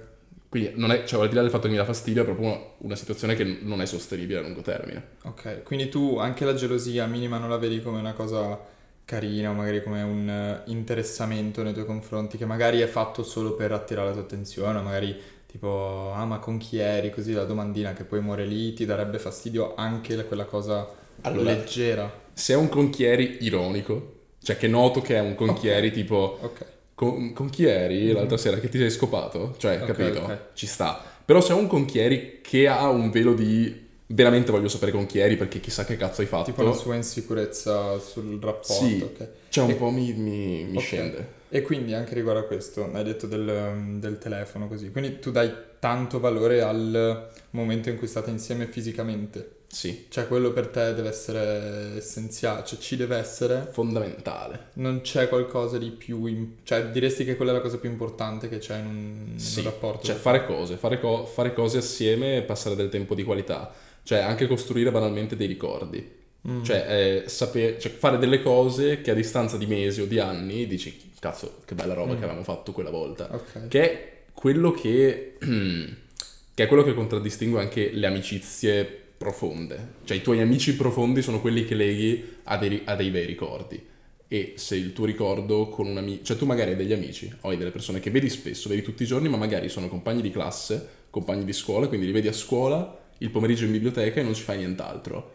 Quindi 0.49 0.73
non 0.77 0.93
è, 0.93 1.03
cioè, 1.05 1.21
al 1.21 1.29
di 1.29 1.35
là 1.35 1.41
del 1.41 1.51
fatto 1.51 1.65
che 1.65 1.71
mi 1.71 1.77
dà 1.77 1.85
fastidio, 1.85 2.23
è 2.23 2.25
proprio 2.25 2.47
una, 2.47 2.61
una 2.79 2.95
situazione 2.95 3.35
che 3.35 3.59
non 3.63 3.81
è 3.81 3.87
sostenibile 3.87 4.39
a 4.39 4.43
lungo 4.43 4.61
termine. 4.61 5.03
Ok, 5.25 5.65
quindi 5.65 5.89
tu 5.89 6.19
anche 6.19 6.45
la 6.45 6.55
gelosia 6.55 7.07
minima 7.07 7.39
non 7.39 7.51
la 7.51 7.59
vedi 7.59 7.83
come 7.83 7.99
una 7.99 8.13
cosa 8.13 8.59
carina 9.05 9.51
o 9.51 9.53
magari 9.53 9.83
come 9.83 10.03
un 10.03 10.29
eh, 10.29 10.63
interessamento 10.71 11.63
nei 11.63 11.73
tuoi 11.73 11.85
confronti 11.85 12.37
che 12.37 12.45
magari 12.47 12.81
è 12.81 12.87
fatto 12.87 13.23
solo 13.23 13.55
per 13.55 13.73
attirare 13.73 14.09
la 14.09 14.13
tua 14.13 14.23
attenzione, 14.23 14.79
o 14.79 14.83
magari 14.83 15.21
tipo, 15.57 16.13
ah 16.15 16.25
ma 16.27 16.39
con 16.39 16.59
chi 16.59 16.79
eri? 16.79 17.11
Così 17.11 17.33
la 17.33 17.45
domandina 17.45 17.93
che 17.95 18.05
poi 18.05 18.21
muore 18.21 18.45
lì 18.45 18.75
ti 18.75 18.85
darebbe 18.85 19.19
fastidio 19.19 19.75
anche 19.75 20.15
la- 20.15 20.25
quella 20.25 20.45
cosa 20.45 20.87
Allora- 21.23 21.51
leggera. 21.53 22.25
Se 22.35 22.53
è 22.53 22.57
un 22.57 22.69
conchieri 22.69 23.39
ironico, 23.41 24.13
cioè 24.43 24.57
che 24.59 24.69
noto 24.69 25.01
che 25.01 25.17
è 25.17 25.21
un 25.21 25.35
conchieri 25.35 25.91
tipo 25.91 26.39
Ok, 26.43 26.65
con, 26.95 27.33
con 27.33 27.49
chi 27.49 27.65
eri 27.65 28.13
l'altra 28.13 28.37
sera 28.37 28.59
che 28.59 28.69
ti 28.69 28.77
sei 28.79 28.91
scopato? 28.91 29.55
Cioè, 29.57 29.81
Ok, 29.81 29.87
capito? 29.93 30.39
Ci 30.53 30.67
sta. 30.67 31.03
Però 31.25 31.41
se 31.41 31.53
è 31.53 31.57
un 31.57 31.67
conchieri 31.67 32.41
che 32.43 32.69
ha 32.69 32.89
un 32.91 33.11
velo 33.11 33.33
di 33.33 33.86
veramente 34.09 34.51
voglio 34.53 34.69
sapere 34.69 34.93
con 34.93 35.07
chi 35.07 35.19
eri 35.19 35.37
perché 35.37 35.61
chissà 35.61 35.85
che 35.85 35.97
cazzo 35.97 36.21
hai 36.21 36.27
fatto. 36.27 36.45
tipo 36.51 36.63
la 36.63 36.73
sua 36.73 36.95
insicurezza 36.95 37.99
sul 37.99 38.39
rapporto. 38.41 38.73
Sì. 38.73 39.01
ok. 39.03 39.29
Cioè 39.49 39.65
un 39.65 39.71
E- 39.71 39.75
po' 39.75 39.91
mi, 39.91 40.13
mi- 40.13 40.65
mi 40.65 40.77
Ok. 40.77 40.83
scende. 40.83 41.35
E 41.49 41.63
quindi 41.63 41.95
anche 41.95 42.15
riguardo 42.15 42.41
a 42.41 42.45
questo, 42.45 42.91
hai 42.93 43.05
detto 43.05 43.27
del, 43.27 43.97
del 43.99 44.19
telefono 44.19 44.67
così, 44.69 44.91
quindi 44.91 45.19
tu 45.21 45.31
dai 45.31 45.51
tanto 45.79 46.19
valore 46.19 46.61
al 46.63 47.31
momento 47.51 47.89
in 47.89 47.97
cui 47.99 48.07
state 48.09 48.31
insieme 48.31 48.67
fisicamente. 48.67 49.53
Sì, 49.69 50.07
Cioè, 50.09 50.27
quello 50.29 50.53
per 50.53 50.69
te 50.69 50.95
deve 50.95 51.09
essere 51.09 51.97
essenziale, 51.97 52.63
cioè 52.65 52.79
ci 52.79 52.97
deve 52.97 53.17
essere. 53.17 53.69
fondamentale. 53.73 54.69
Non 54.75 55.01
c'è 55.03 55.29
qualcosa 55.29 55.77
di 55.77 55.91
più. 55.91 56.25
im- 56.27 56.55
cioè, 56.63 56.87
diresti 56.89 57.25
che 57.25 57.37
quella 57.37 57.51
è 57.51 57.55
la 57.55 57.61
cosa 57.61 57.79
più 57.79 57.91
importante 57.91 58.49
che 58.49 58.59
c'è 58.59 58.79
in 58.79 58.87
un, 58.87 59.27
in 59.33 59.39
Sì, 59.39 59.59
un 59.61 59.65
rapporto. 59.67 60.07
cioè 60.07 60.15
fare 60.17 60.45
cose, 60.47 60.77
fare, 60.77 60.99
co- 61.01 61.27
fare 61.27 61.53
cose 61.53 61.79
assieme 61.79 62.37
e 62.39 62.43
passare 62.43 62.77
del 62.77 62.89
tempo 62.89 63.15
di 63.15 63.23
qualità. 63.25 63.73
Cioè 64.07 64.19
anche 64.21 64.47
costruire 64.47 64.93
banalmente 64.93 65.35
dei 65.35 65.49
ricordi. 65.49 66.15
Mm. 66.49 66.63
Cioè, 66.63 67.25
eh, 67.25 67.29
saper- 67.29 67.77
cioè, 67.81 67.91
fare 67.91 68.19
delle 68.19 68.41
cose 68.41 69.01
che 69.01 69.11
a 69.11 69.15
distanza 69.15 69.57
di 69.57 69.67
mesi 69.67 70.01
o 70.01 70.07
di 70.07 70.21
anni 70.21 70.69
dici, 70.69 71.11
cazzo, 71.19 71.57
che 71.65 71.75
bella 71.75 71.93
roba 71.93 72.13
Mm. 72.13 72.17
che 72.19 72.23
avevamo 72.23 72.45
fatto 72.45 72.71
quella 72.71 72.91
volta. 72.91 73.29
Ok. 73.33 73.67
Che 73.67 73.83
è 73.83 74.13
quello 74.33 74.71
che, 74.71 75.35
che 76.55 76.63
è 76.63 76.67
quello 76.69 76.85
che 76.85 76.95
contraddistingue 76.95 77.61
anche 77.61 77.91
le 77.93 78.07
amicizie 78.07 78.85
profonde. 79.19 79.95
Cioè 80.05 80.17
i 80.17 80.23
tuoi 80.23 80.41
amici 80.41 80.77
profondi 80.77 81.21
sono 81.21 81.41
quelli 81.41 81.65
che 81.65 81.75
leghi 81.75 82.37
a 82.45 82.57
dei, 82.59 82.83
a 82.85 82.95
dei 82.95 83.11
bei 83.11 83.27
ricordi. 83.27 83.85
E 84.29 84.53
se 84.57 84.77
il 84.77 84.93
tuo 84.93 85.05
ricordo 85.05 85.69
con 85.69 85.87
un 85.89 85.97
amico, 85.97 86.23
cioè 86.25 86.37
tu 86.37 86.47
magari 86.47 86.71
hai 86.71 86.77
degli 86.77 86.93
amici, 86.93 87.33
o 87.41 87.49
hai 87.49 87.57
delle 87.57 87.71
persone 87.73 87.99
che 87.99 88.11
vedi 88.11 88.29
spesso, 88.29 88.69
vedi 88.69 88.83
tutti 88.83 89.03
i 89.03 89.07
giorni, 89.07 89.29
ma 89.29 89.37
magari 89.37 89.69
sono 89.69 89.89
compagni 89.89 90.21
di 90.23 90.31
classe, 90.31 90.89
compagni 91.11 91.45
di 91.45 91.53
scuola, 91.53 91.89
quindi 91.89 92.07
li 92.07 92.13
vedi 92.13 92.29
a 92.29 92.33
scuola, 92.33 93.05
il 93.19 93.31
pomeriggio 93.31 93.65
in 93.65 93.73
biblioteca 93.73 94.21
e 94.21 94.23
non 94.23 94.35
ci 94.35 94.43
fai 94.43 94.59
nient'altro. 94.59 95.33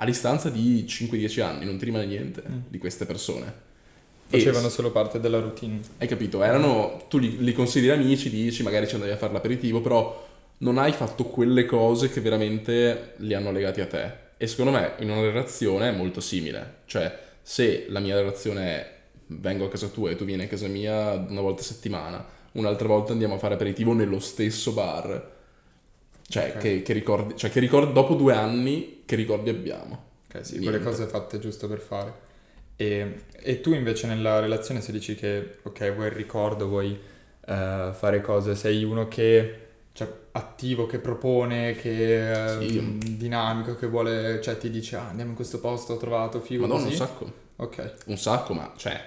A 0.00 0.04
distanza 0.04 0.48
di 0.50 0.84
5-10 0.86 1.40
anni 1.42 1.64
non 1.64 1.76
ti 1.78 1.84
rimane 1.84 2.06
niente 2.06 2.42
Mm. 2.48 2.58
di 2.68 2.78
queste 2.78 3.04
persone. 3.04 3.66
E 4.30 4.38
Facevano 4.38 4.68
solo 4.68 4.90
parte 4.90 5.20
della 5.20 5.40
routine. 5.40 5.80
hai 5.98 6.06
capito? 6.06 6.42
Erano, 6.42 7.04
tu 7.08 7.18
li, 7.18 7.42
li 7.42 7.52
consideri 7.52 8.00
amici, 8.00 8.28
dici 8.30 8.62
magari 8.62 8.86
ci 8.86 8.94
andavi 8.94 9.12
a 9.12 9.16
fare 9.16 9.32
l'aperitivo, 9.32 9.80
però 9.80 10.26
non 10.58 10.76
hai 10.78 10.92
fatto 10.92 11.24
quelle 11.24 11.64
cose 11.64 12.10
che 12.10 12.20
veramente 12.20 13.14
li 13.18 13.32
hanno 13.34 13.50
legati 13.50 13.80
a 13.80 13.86
te. 13.86 14.26
E 14.36 14.46
secondo 14.46 14.70
me 14.72 14.92
in 14.98 15.10
una 15.10 15.22
relazione 15.22 15.88
è 15.88 15.92
molto 15.96 16.20
simile. 16.20 16.80
Cioè, 16.86 17.18
se 17.42 17.86
la 17.88 18.00
mia 18.00 18.14
relazione 18.16 18.62
è 18.66 18.96
vengo 19.30 19.64
a 19.64 19.68
casa 19.68 19.88
tua 19.88 20.10
e 20.10 20.16
tu 20.16 20.24
vieni 20.24 20.44
a 20.44 20.46
casa 20.46 20.68
mia 20.68 21.12
una 21.14 21.40
volta 21.40 21.62
a 21.62 21.64
settimana, 21.64 22.24
un'altra 22.52 22.86
volta 22.86 23.12
andiamo 23.12 23.34
a 23.34 23.38
fare 23.38 23.54
aperitivo 23.54 23.92
nello 23.94 24.20
stesso 24.20 24.72
bar. 24.72 25.36
Cioè, 26.30 26.52
Ok. 26.54 26.58
che, 26.58 26.82
che 26.82 26.92
ricordi, 26.92 27.36
cioè, 27.36 27.50
che 27.50 27.58
ricordi, 27.60 27.92
dopo 27.92 28.14
due 28.14 28.34
anni, 28.34 29.02
che 29.06 29.16
ricordi 29.16 29.48
abbiamo? 29.50 30.06
Ok, 30.28 30.44
sì, 30.44 30.58
Niente. 30.58 30.70
quelle 30.78 30.84
cose 30.84 31.06
fatte 31.06 31.38
giusto 31.38 31.68
per 31.68 31.80
fare. 31.80 32.26
E, 32.76 33.22
e 33.32 33.60
tu 33.60 33.72
invece 33.72 34.06
nella 34.06 34.38
relazione 34.40 34.80
se 34.82 34.92
dici 34.92 35.14
che, 35.14 35.56
ok, 35.62 35.94
vuoi 35.94 36.06
il 36.08 36.12
ricordo, 36.12 36.68
vuoi 36.68 36.92
eh, 37.46 37.90
fare 37.92 38.20
cose, 38.20 38.54
sei 38.54 38.84
uno 38.84 39.08
che, 39.08 39.66
cioè, 39.92 40.06
attivo, 40.32 40.86
che 40.86 40.98
propone, 40.98 41.74
che 41.74 42.30
è 42.32 42.56
Sì. 42.60 42.78
mm, 42.80 43.00
dinamico, 43.16 43.74
che 43.74 43.86
vuole, 43.86 44.40
cioè 44.42 44.58
ti 44.58 44.70
dice, 44.70 44.96
ah, 44.96 45.08
andiamo 45.08 45.30
in 45.30 45.36
questo 45.36 45.60
posto, 45.60 45.94
ho 45.94 45.96
trovato, 45.96 46.40
figo, 46.40 46.62
Madonna, 46.66 46.80
un 46.82 46.84
così. 46.84 46.96
sacco. 46.96 47.32
Ok, 47.56 47.94
un 48.06 48.16
sacco, 48.18 48.52
ma 48.54 48.72
cioè. 48.76 49.00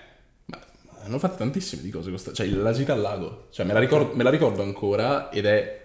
Ma, 0.45 0.59
ma 0.87 0.99
hanno 1.03 1.19
fatto 1.19 1.37
tantissime 1.37 1.81
di 1.83 1.89
cose. 1.91 2.09
questa- 2.09 2.33
Cioè, 2.33 2.47
la 2.47 2.71
gita 2.73 2.93
al 2.93 2.99
lago. 3.01 3.47
Cioè, 3.51 3.65
me 3.65 3.73
la 3.73 3.79
ricordo, 3.79 4.13
me 4.15 4.23
la 4.23 4.29
ricordo 4.31 4.63
ancora 4.63 5.29
ed 5.31 5.45
è. 5.45 5.79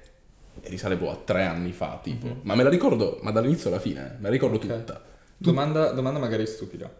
Risale 0.68 0.96
boh, 0.96 1.10
a 1.10 1.16
tre 1.16 1.44
anni 1.44 1.72
fa, 1.72 1.98
tipo. 2.02 2.26
Mhm. 2.26 2.40
Ma 2.42 2.54
me 2.54 2.62
la 2.62 2.68
ricordo, 2.70 3.18
ma 3.22 3.30
dall'inizio 3.30 3.68
alla 3.70 3.78
fine, 3.80 4.16
me 4.18 4.22
la 4.24 4.30
ricordo 4.30 4.56
Ok. 4.56 4.66
tutta. 4.66 5.02
domanda, 5.38 5.90
domanda 5.92 6.18
magari 6.18 6.46
stupida. 6.46 6.90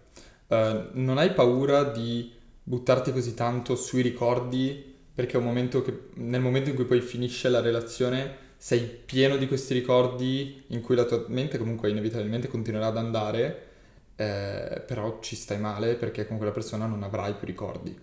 Eh, 0.48 0.88
non 0.92 1.18
hai 1.18 1.33
paura 1.33 1.85
di 1.85 2.33
buttarti 2.62 3.12
così 3.12 3.35
tanto 3.35 3.76
sui 3.76 4.02
ricordi 4.02 4.94
perché 5.14 5.35
è 5.37 5.38
un 5.38 5.44
momento 5.44 5.81
che, 5.83 6.09
nel 6.14 6.40
momento 6.42 6.68
in 6.68 6.74
cui 6.76 6.85
poi 6.85 7.00
finisce 7.00 7.48
la 7.48 7.61
relazione 7.61 8.44
sei 8.59 8.81
pieno 8.83 9.37
di 9.37 9.46
questi 9.46 9.72
ricordi 9.72 10.64
in 10.68 10.81
cui 10.83 10.94
la 10.94 11.05
tua 11.05 11.24
mente 11.29 11.57
comunque 11.59 11.88
inevitabilmente 11.90 12.48
continuerà 12.48 12.87
ad 12.88 12.98
andare, 12.98 13.66
eh, 14.16 14.83
però 14.87 15.18
ci 15.20 15.37
stai 15.37 15.59
male 15.59 15.94
perché 15.94 16.26
con 16.26 16.37
quella 16.37 16.52
persona 16.52 16.87
non 16.87 17.02
avrai 17.02 17.35
più 17.35 17.46
ricordi. 17.46 17.98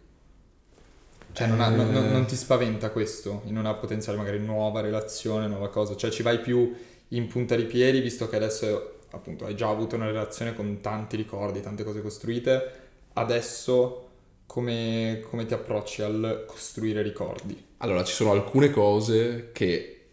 Cioè 1.34 1.48
non, 1.48 1.62
ha- 1.62 1.70
non- 1.70 1.92
non- 1.92 2.12
non 2.12 2.26
ti 2.26 2.36
spaventa 2.36 2.92
questo 2.92 3.42
in 3.46 3.58
una 3.58 3.74
potenziale 3.74 4.18
magari 4.18 4.40
nuova 4.40 4.82
relazione, 4.82 5.48
nuova 5.48 5.70
cosa, 5.70 5.96
cioè 5.96 6.12
ci 6.12 6.22
vai 6.24 6.40
più 6.40 6.74
in 7.10 7.28
punta 7.28 7.56
di 7.56 7.66
piedi 7.66 8.00
visto 8.02 8.30
che 8.30 8.36
adesso 8.36 9.00
appunto 9.12 9.46
hai 9.46 9.56
già 9.56 9.70
avuto 9.70 9.96
una 9.96 10.06
relazione 10.08 10.56
con 10.56 10.80
tanti 10.82 11.16
ricordi, 11.16 11.62
tante 11.62 11.84
cose 11.84 12.02
costruite, 12.02 12.72
adesso 13.14 14.10
come, 14.46 15.24
come 15.30 15.46
ti 15.46 15.54
approcci 15.54 16.02
al 16.04 16.46
costruire 16.48 17.02
ricordi? 17.02 17.64
Allora, 17.78 18.04
ci 18.04 18.14
sono 18.14 18.32
alcune 18.32 18.70
cose 18.70 19.50
che, 19.52 20.06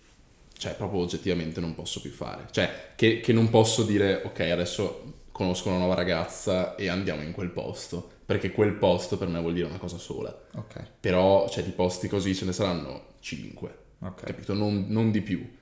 cioè, 0.56 0.74
proprio 0.74 1.00
oggettivamente 1.00 1.61
non 1.61 1.74
posso 1.74 2.00
più 2.00 2.11
fare. 2.11 2.48
Cioè, 2.50 2.92
che, 2.96 3.20
che 3.20 3.33
non 3.33 3.48
posso 3.48 3.85
dire, 3.85 4.22
ok, 4.24 4.40
adesso 4.40 5.18
conosco 5.30 5.68
una 5.68 5.78
nuova 5.78 5.94
ragazza 5.94 6.74
e 6.74 6.88
andiamo 6.88 7.22
in 7.22 7.33
quel 7.33 7.50
posto. 7.50 8.11
Perché 8.32 8.52
quel 8.52 8.72
posto 8.74 9.18
per 9.18 9.26
me 9.28 9.40
vuol 9.40 9.54
dire 9.54 9.66
una 9.66 9.78
cosa 9.78 9.98
sola. 9.98 10.34
Ok, 10.54 10.82
Però, 11.00 11.48
cioè, 11.48 11.64
di 11.64 11.70
posti 11.70 12.06
così 12.08 12.34
ce 12.34 12.44
ne 12.44 12.52
saranno 12.52 13.02
5, 13.18 13.74
ok. 14.00 14.22
capito? 14.24 14.54
Non, 14.54 14.84
non 14.88 15.10
di 15.10 15.20
più. 15.20 15.58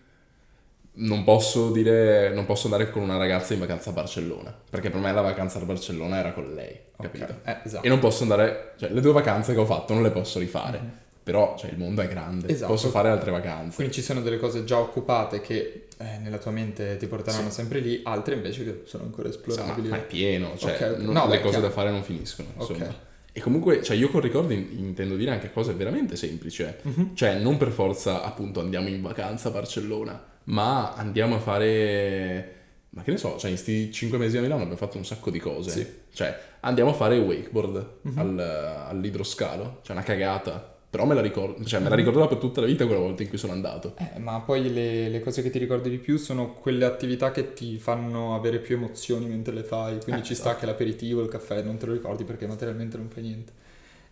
Non 1.00 1.22
posso 1.24 1.70
dire, 1.70 2.30
non 2.34 2.44
posso 2.44 2.64
andare 2.66 2.90
con 2.90 3.02
una 3.02 3.16
ragazza 3.16 3.54
in 3.54 3.60
vacanza 3.60 3.90
a 3.90 3.92
Barcellona. 3.92 4.54
Perché 4.68 4.90
per 4.90 5.00
me 5.00 5.12
la 5.12 5.20
vacanza 5.20 5.58
a 5.58 5.64
Barcellona 5.64 6.18
era 6.18 6.32
con 6.32 6.52
lei, 6.52 6.76
capito? 7.00 7.24
Ok, 7.24 7.34
Eh, 7.48 7.56
esatto. 7.64 7.86
E 7.86 7.88
non 7.88 8.00
posso 8.00 8.22
andare, 8.24 8.74
cioè 8.78 8.90
le 8.90 9.00
due 9.00 9.12
vacanze 9.12 9.54
che 9.54 9.60
ho 9.60 9.64
fatto 9.64 9.94
non 9.94 10.02
le 10.02 10.10
posso 10.10 10.38
rifare. 10.38 11.06
Però, 11.30 11.56
cioè, 11.58 11.70
il 11.70 11.76
mondo 11.76 12.00
è 12.00 12.08
grande, 12.08 12.48
Esatto. 12.48 12.72
posso 12.72 12.88
fare 12.88 13.10
altre 13.10 13.30
vacanze. 13.30 13.74
Quindi 13.76 13.92
ci 13.92 14.00
sono 14.00 14.22
delle 14.22 14.38
cose 14.38 14.64
già 14.64 14.78
occupate 14.78 15.42
che 15.42 15.88
eh, 15.98 16.18
nella 16.22 16.38
tua 16.38 16.52
mente 16.52 16.96
ti 16.96 17.06
porteranno 17.06 17.48
Sì. 17.50 17.54
sempre 17.56 17.80
lì, 17.80 18.00
altre 18.02 18.34
invece 18.34 18.64
che 18.64 18.82
sono 18.86 19.04
ancora 19.04 19.28
esplorabili. 19.28 19.88
ma 19.88 19.96
è 19.98 20.06
pieno, 20.06 20.56
cioè 20.56 20.72
Ok, 20.72 20.80
ok. 20.92 20.96
non- 21.02 21.12
No, 21.12 21.24
le 21.26 21.36
beh, 21.36 21.40
cose 21.42 21.50
chiaro. 21.56 21.66
da 21.66 21.70
fare 21.72 21.90
non 21.90 22.02
finiscono, 22.02 22.48
insomma. 22.58 23.06
E 23.30 23.40
comunque, 23.40 23.82
cioè, 23.82 23.94
io 23.94 24.08
con 24.08 24.22
ricordi 24.22 24.54
in- 24.54 24.68
intendo 24.86 25.16
dire 25.16 25.30
anche 25.32 25.52
cose 25.52 25.74
veramente 25.74 26.16
semplici, 26.16 26.62
eh. 26.62 26.76
Mhm. 26.80 27.14
Cioè, 27.14 27.34
non 27.38 27.58
per 27.58 27.72
forza, 27.72 28.22
appunto, 28.24 28.60
andiamo 28.60 28.88
in 28.88 29.02
vacanza 29.02 29.48
a 29.48 29.50
Barcellona, 29.52 30.24
ma 30.44 30.94
andiamo 30.94 31.34
a 31.36 31.40
fare... 31.40 32.52
Ma 32.90 33.02
che 33.02 33.10
ne 33.10 33.18
so, 33.18 33.36
cioè, 33.36 33.50
in 33.50 33.56
questi 33.56 33.92
5 33.92 34.16
mesi 34.16 34.38
a 34.38 34.40
Milano 34.40 34.62
abbiamo 34.62 34.78
fatto 34.78 34.96
un 34.96 35.04
sacco 35.04 35.30
di 35.30 35.38
cose. 35.38 35.70
Sì. 35.70 35.86
Cioè, 36.10 36.36
andiamo 36.60 36.90
a 36.90 36.94
fare 36.94 37.18
wakeboard 37.18 37.86
Mhm. 38.02 38.18
al- 38.18 38.84
all'idroscalo, 38.88 39.80
cioè 39.82 39.94
una 39.94 40.04
cagata. 40.04 40.77
Però 40.90 41.04
me 41.04 41.14
la 41.14 41.20
ricordo, 41.20 41.62
cioè, 41.64 41.80
me 41.80 41.90
la 41.90 41.94
ricorderò 41.94 42.26
per 42.28 42.38
tutta 42.38 42.60
la 42.62 42.66
vita 42.66 42.86
quella 42.86 43.00
volta 43.00 43.22
in 43.22 43.28
cui 43.28 43.36
sono 43.36 43.52
andato. 43.52 43.94
Eh, 43.98 44.18
ma 44.18 44.40
poi 44.40 44.72
le, 44.72 45.08
le 45.10 45.20
cose 45.20 45.42
che 45.42 45.50
ti 45.50 45.58
ricordi 45.58 45.90
di 45.90 45.98
più 45.98 46.16
sono 46.16 46.54
quelle 46.54 46.86
attività 46.86 47.30
che 47.30 47.52
ti 47.52 47.78
fanno 47.78 48.34
avere 48.34 48.58
più 48.58 48.76
emozioni 48.76 49.26
mentre 49.26 49.52
le 49.52 49.64
fai, 49.64 50.00
quindi 50.02 50.22
Eh, 50.22 50.24
ci 50.24 50.34
sta 50.34 50.56
che 50.56 50.64
l'aperitivo, 50.64 51.20
il 51.20 51.28
caffè 51.28 51.60
non 51.62 51.76
te 51.76 51.86
lo 51.86 51.92
ricordi 51.92 52.24
perché 52.24 52.46
materialmente 52.46 52.96
non 52.96 53.08
fai 53.10 53.22
niente. 53.22 53.52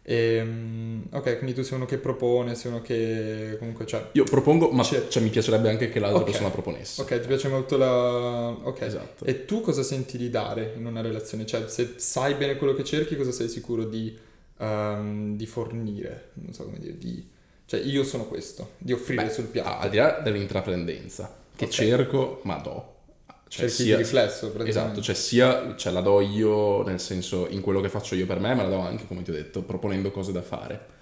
Ehm, 0.09 1.03
ok, 1.11 1.39
quindi 1.39 1.53
tu 1.55 1.63
sei 1.63 1.77
uno 1.79 1.87
che 1.87 1.99
propone, 1.99 2.55
sei 2.55 2.71
uno 2.71 2.81
che 2.81 3.57
comunque, 3.59 3.87
cioè, 3.87 4.07
Io 4.13 4.23
propongo, 4.25 4.71
ma 4.71 4.83
C'è- 4.85 5.09
cioè, 5.09 5.23
mi 5.23 5.31
piacerebbe 5.31 5.69
anche 5.69 5.89
che 5.89 5.99
l'altra 5.99 6.21
Ok. 6.21 6.27
persona 6.27 6.51
proponesse. 6.51 7.03
ok, 7.03 7.21
ti 7.21 7.27
piace 7.27 7.49
molto 7.49 7.77
la... 7.77 8.49
ok. 8.51 8.81
Esatto. 8.83 9.25
E 9.25 9.45
tu 9.47 9.61
cosa 9.63 9.83
senti 9.83 10.17
di 10.17 10.31
dare 10.31 10.75
in 10.77 10.87
una 10.87 11.01
relazione? 11.01 11.45
Cioè, 11.45 11.69
se 11.69 11.95
sai 11.97 12.35
bene 12.35 12.57
quello 12.57 12.75
che 12.75 12.85
cerchi, 12.85 13.17
cosa 13.17 13.33
sei 13.33 13.49
sicuro 13.49 13.85
di, 13.85 14.17
ehm, 14.59 15.37
di 15.37 15.47
fornire? 15.47 16.31
Non 16.35 16.53
so 16.53 16.65
come 16.65 16.79
dire, 16.79 16.97
di... 16.99 17.29
Cioè, 17.67 17.81
io 17.81 18.05
sono 18.05 18.27
questo, 18.27 18.73
di 18.79 18.93
offrire 18.93 19.25
Beh, 19.25 19.31
sul 19.31 19.45
piatto. 19.47 19.79
Al 19.83 19.91
di 19.91 19.97
là 19.97 20.21
dell'intraprendenza, 20.23 21.35
che 21.57 21.65
Ok. 21.65 21.71
cerco, 21.71 22.41
ma 22.45 22.57
do. 22.59 22.95
Cioè, 23.49 23.69
cerchi 23.69 23.83
sia, 23.85 23.97
di 23.97 24.03
riflesso, 24.03 24.65
esatto, 24.65 25.01
cioè 25.01 25.15
sia 25.15 25.75
cioè, 25.77 25.93
la 25.93 26.01
do 26.01 26.21
io, 26.21 26.83
nel 26.83 26.99
senso, 27.01 27.47
in 27.49 27.61
quello 27.61 27.81
che 27.81 27.89
faccio 27.89 28.15
io 28.17 28.27
per 28.27 28.41
me, 28.41 28.55
ma 28.55 28.63
la 28.65 28.69
do 28.69 28.79
anche, 28.79 29.07
come 29.07 29.23
ti 29.23 29.31
ho 29.31 29.35
detto, 29.35 29.63
proponendo 29.63 30.11
cose 30.11 30.33
da 30.33 30.43
fare. 30.43 30.95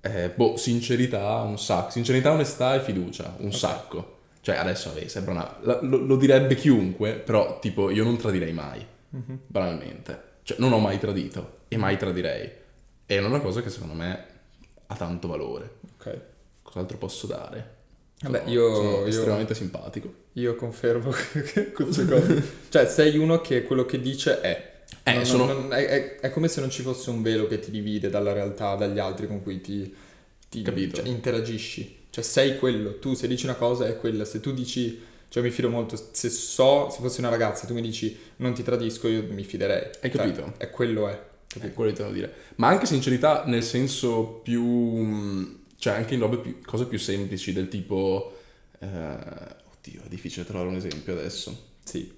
Eh, 0.00 0.30
boh, 0.34 0.56
sincerità, 0.56 1.40
un 1.42 1.58
sacco. 1.58 1.90
Sincerità, 1.90 2.32
onestà 2.32 2.74
e 2.76 2.80
fiducia, 2.80 3.34
un 3.38 3.52
sacco. 3.52 4.16
Cioè, 4.40 4.56
adesso, 4.56 4.90
vabbè, 4.92 5.08
sembra 5.08 5.32
una... 5.32 5.56
lo, 5.82 5.96
lo 5.98 6.16
direbbe 6.16 6.54
chiunque, 6.54 7.12
però, 7.14 7.58
tipo, 7.58 7.90
io 7.90 8.04
non 8.04 8.16
tradirei 8.16 8.52
mai, 8.52 8.84
Mhm. 9.10 9.38
banalmente. 9.46 10.22
Cioè, 10.42 10.58
non 10.60 10.72
ho 10.72 10.78
mai 10.78 10.98
tradito 10.98 11.58
e 11.68 11.76
mai 11.76 11.96
tradirei. 11.96 12.50
È 13.10 13.18
una 13.18 13.40
cosa 13.40 13.62
che, 13.62 13.70
secondo 13.70 13.94
me, 13.94 14.24
ha 14.86 14.94
tanto 14.94 15.28
valore. 15.28 15.76
Ok. 15.98 16.20
Cos'altro 16.62 16.98
posso 16.98 17.26
dare? 17.26 17.76
Vabbè, 18.20 18.38
Sono- 18.40 18.50
io- 18.50 18.74
sono 18.74 18.90
io- 18.98 19.06
estremamente 19.06 19.54
simpatico. 19.54 20.12
Io 20.34 20.54
confermo 20.56 21.10
queste 21.72 21.72
cose. 21.72 22.42
cioè, 22.68 22.86
sei 22.86 23.16
uno 23.16 23.40
che 23.40 23.62
quello 23.62 23.86
che 23.86 24.00
dice 24.00 24.40
è. 24.42 24.76
Eh, 25.04 25.14
Non- 25.14 25.24
sono- 25.24 25.46
non- 25.46 25.72
è, 25.72 26.18
è- 26.20 26.30
come 26.30 26.48
se 26.48 26.60
non 26.60 26.68
ci 26.70 26.82
fosse 26.82 27.08
un 27.08 27.22
velo 27.22 27.46
che 27.46 27.58
ti 27.60 27.70
divide 27.70 28.10
dalla 28.10 28.32
realtà, 28.34 28.74
dagli 28.74 28.98
altri 28.98 29.26
con 29.26 29.42
cui 29.42 29.60
ti, 29.62 29.94
ti- 30.50 30.62
cioè, 30.62 31.06
interagisci. 31.06 31.96
Cioè, 32.10 32.22
sei 32.22 32.58
quello. 32.58 32.98
Tu, 32.98 33.14
se 33.14 33.26
dici 33.26 33.46
una 33.46 33.54
cosa, 33.54 33.86
è 33.86 33.96
quella. 33.98 34.24
Se 34.26 34.40
tu 34.40 34.52
dici. 34.52 35.06
Cioè, 35.30 35.42
mi 35.42 35.50
fido 35.50 35.68
molto. 35.70 35.98
Se 36.12 36.28
so, 36.30 36.88
se 36.90 37.00
fossi 37.00 37.20
una 37.20 37.28
ragazza, 37.30 37.66
tu 37.66 37.74
mi 37.74 37.82
dici 37.82 38.16
non 38.36 38.52
ti 38.54 38.62
tradisco, 38.62 39.08
io 39.08 39.22
mi 39.30 39.44
fiderei. 39.44 39.90
Hai 40.00 40.10
Cioè, 40.10 40.10
capito? 40.10 40.54
è 40.58 40.70
quello 40.70 41.08
è. 41.08 41.20
Capito? 41.48 41.72
quello 41.74 41.90
che 41.92 41.96
devo 41.98 42.12
dire. 42.12 42.32
Ma 42.56 42.68
anche 42.68 42.86
sincerità 42.86 43.44
nel 43.46 43.62
senso 43.62 44.24
più... 44.42 44.62
mh, 44.64 45.58
Cioè 45.76 45.94
anche 45.94 46.14
in 46.14 46.20
robe 46.20 46.38
più, 46.38 46.60
cose 46.64 46.86
più 46.86 46.98
semplici 46.98 47.52
del 47.52 47.68
tipo... 47.68 48.36
eh, 48.80 48.86
oddio, 48.86 50.02
è 50.04 50.08
difficile 50.08 50.44
trovare 50.46 50.68
un 50.68 50.76
esempio 50.76 51.12
adesso. 51.14 51.66
Sì. 51.84 52.16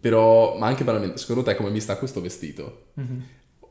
Però, 0.00 0.58
ma 0.58 0.66
anche 0.66 0.84
banalmente, 0.84 1.18
secondo 1.18 1.42
te 1.42 1.54
come 1.54 1.70
mi 1.70 1.80
sta 1.80 1.96
questo 1.96 2.20
vestito? 2.20 2.86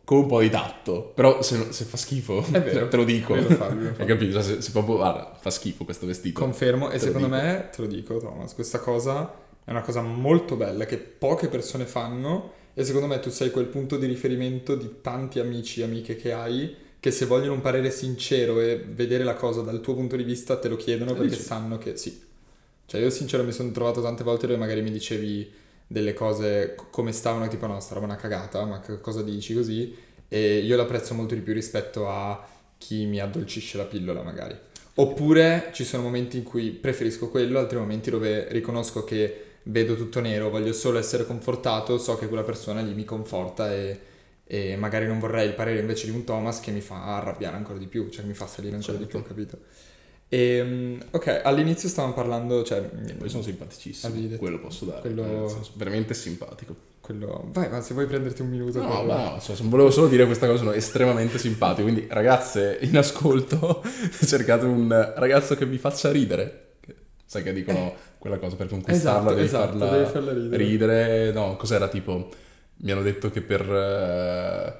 Con 0.04 0.18
un 0.20 0.28
po' 0.28 0.42
di 0.42 0.50
tatto. 0.50 1.12
Però 1.16 1.42
se, 1.42 1.72
se 1.72 1.86
fa 1.86 1.98
schifo, 1.98 2.42
vero. 2.42 2.88
te 2.88 2.98
lo 2.98 3.04
dico. 3.04 3.34
Vero, 3.34 3.50
Fabio, 3.50 3.94
Hai 3.98 4.06
capito? 4.06 4.34
Cioè, 4.34 4.44
se, 4.44 4.62
se 4.62 4.72
proprio, 4.72 4.96
guarda, 4.98 5.36
fa 5.40 5.50
schifo 5.50 5.84
questo 5.86 6.06
vestito. 6.06 6.40
Confermo, 6.40 6.90
e 6.90 6.98
Te 6.98 7.00
secondo 7.00 7.28
dico. 7.28 7.30
me, 7.30 7.70
te 7.74 7.82
lo 7.82 7.88
dico 7.88 8.18
Thomas, 8.18 8.54
questa 8.54 8.80
cosa 8.80 9.34
è 9.64 9.70
una 9.72 9.82
cosa 9.82 10.02
molto 10.02 10.56
bella 10.56 10.86
che 10.86 10.98
poche 10.98 11.48
persone 11.50 11.86
fanno 11.86 12.54
e 12.74 12.84
secondo 12.84 13.08
me 13.08 13.20
tu 13.20 13.30
sei 13.30 13.52
quel 13.52 13.66
punto 13.66 13.98
di 13.98 14.06
riferimento 14.06 14.76
di 14.76 14.96
tanti 15.02 15.40
amici 15.40 15.82
e 15.82 15.84
amiche 15.84 16.16
che 16.16 16.32
hai 16.32 16.76
che 17.00 17.12
se 17.12 17.26
vogliono 17.26 17.54
un 17.54 17.62
parere 17.62 17.90
sincero 17.90 18.62
e 18.62 18.78
vedere 18.78 19.24
la 19.24 19.34
cosa 19.34 19.62
dal 19.62 19.82
tuo 19.82 19.96
punto 19.96 20.16
di 20.16 20.24
vista 20.24 20.58
te 20.58 20.70
lo 20.70 20.76
chiedono 20.76 21.14
perché 21.14 21.30
dici? 21.30 21.42
sanno 21.42 21.78
che 21.80 21.98
sì. 21.98 22.22
Cioè 22.86 23.02
io 23.02 23.10
sincero 23.10 23.44
mi 23.44 23.52
sono 23.52 23.72
trovato 23.72 24.02
tante 24.02 24.24
volte 24.24 24.46
dove 24.46 24.60
magari 24.60 24.82
mi 24.82 24.92
dicevi 24.92 25.52
delle 25.88 26.14
cose 26.14 26.76
co- 26.76 26.88
come 26.92 27.12
stavano 27.12 27.48
tipo 27.48 27.66
no, 27.66 27.80
sta 27.80 27.96
roba 27.96 28.06
una 28.06 28.16
cagata, 28.18 28.64
ma 28.66 28.80
che 28.80 29.00
cosa 29.02 29.24
dici 29.24 29.54
così? 29.56 29.96
E 30.28 30.60
io 30.60 30.78
l'apprezzo 30.78 31.14
molto 31.14 31.34
di 31.34 31.42
più 31.42 31.54
rispetto 31.54 32.08
a 32.08 32.48
chi 32.78 33.06
mi 33.06 33.20
addolcisce 33.20 33.78
la 33.78 33.86
pillola 33.86 34.22
magari. 34.22 34.56
Oppure 34.96 35.70
ci 35.74 35.84
sono 35.84 36.04
momenti 36.04 36.38
in 36.38 36.44
cui 36.44 36.70
preferisco 36.70 37.30
quello, 37.30 37.60
altri 37.60 37.78
momenti 37.78 38.10
dove 38.10 38.48
riconosco 38.52 39.04
che 39.04 39.46
vedo 39.64 39.96
tutto 39.96 40.20
nero, 40.20 40.50
voglio 40.50 40.74
solo 40.74 40.98
essere 40.98 41.26
confortato, 41.26 41.98
so 41.98 42.18
che 42.18 42.28
quella 42.28 42.44
persona 42.44 42.82
lì 42.82 42.94
mi 42.94 43.06
conforta 43.06 43.72
e, 43.74 44.00
e 44.46 44.76
magari 44.76 45.08
non 45.08 45.20
vorrei 45.20 45.48
il 45.48 45.54
parere 45.54 45.80
invece 45.80 46.06
di 46.08 46.12
un 46.12 46.24
Thomas 46.24 46.60
che 46.60 46.72
mi 46.72 46.82
fa 46.82 47.18
arrabbiare 47.18 47.56
ancora 47.58 47.78
di 47.78 47.88
più, 47.88 48.10
cioè 48.10 48.26
mi 48.26 48.34
fa 48.34 48.48
salire 48.48 48.76
ancora 48.76 48.98
di 48.98 49.04
Certo. 49.04 49.20
più, 49.20 49.28
capito? 49.28 49.58
E, 50.34 50.98
ok, 51.12 51.42
all'inizio 51.44 51.90
stavamo 51.90 52.14
parlando, 52.14 52.64
cioè... 52.64 52.78
E 53.06 53.14
poi 53.16 53.28
sono 53.28 53.44
detto- 53.44 54.38
Quello 54.38 54.60
posso 54.60 54.86
dare. 54.86 55.02
quello- 55.02 55.48
senso, 55.50 55.72
veramente 55.76 56.14
simpatico. 56.14 56.74
quello... 57.02 57.50
Vai, 57.52 57.70
ma 57.70 57.82
se 57.82 57.94
vuoi 57.94 58.06
prenderti 58.06 58.42
un 58.42 58.48
minuto... 58.48 58.82
No, 58.82 59.04
ma 59.04 59.32
no, 59.34 59.40
cioè, 59.44 59.58
volevo 59.64 59.92
solo 59.92 60.08
dire 60.08 60.26
questa 60.26 60.46
cosa, 60.48 60.60
sono 60.60 60.72
estremamente 60.72 61.38
simpatico. 61.38 61.82
Quindi, 61.84 62.08
ragazze 62.10 62.78
in 62.82 62.98
ascolto, 62.98 63.84
cercate 64.26 64.64
un 64.66 65.14
ragazzo 65.18 65.56
che 65.56 65.66
vi 65.66 65.78
faccia 65.78 66.10
ridere. 66.12 66.76
Sai 67.26 67.44
che 67.44 67.52
dicono 67.52 67.94
quella 68.22 68.38
cosa 68.38 68.56
per 68.56 68.68
conquistarla 68.68 69.32
Esatto, 69.32 69.34
devi, 69.34 69.46
esatto, 69.48 69.78
farla 69.80 69.98
devi 69.98 70.10
farla 70.12 70.32
ridere. 70.34 70.58
ridere. 70.64 71.32
No, 71.32 71.56
cos'era 71.56 71.88
tipo? 71.88 72.30
Mi 72.84 72.92
hanno 72.92 73.02
detto 73.02 73.32
che 73.32 73.42
per, 73.42 73.62
eh, 73.62 74.74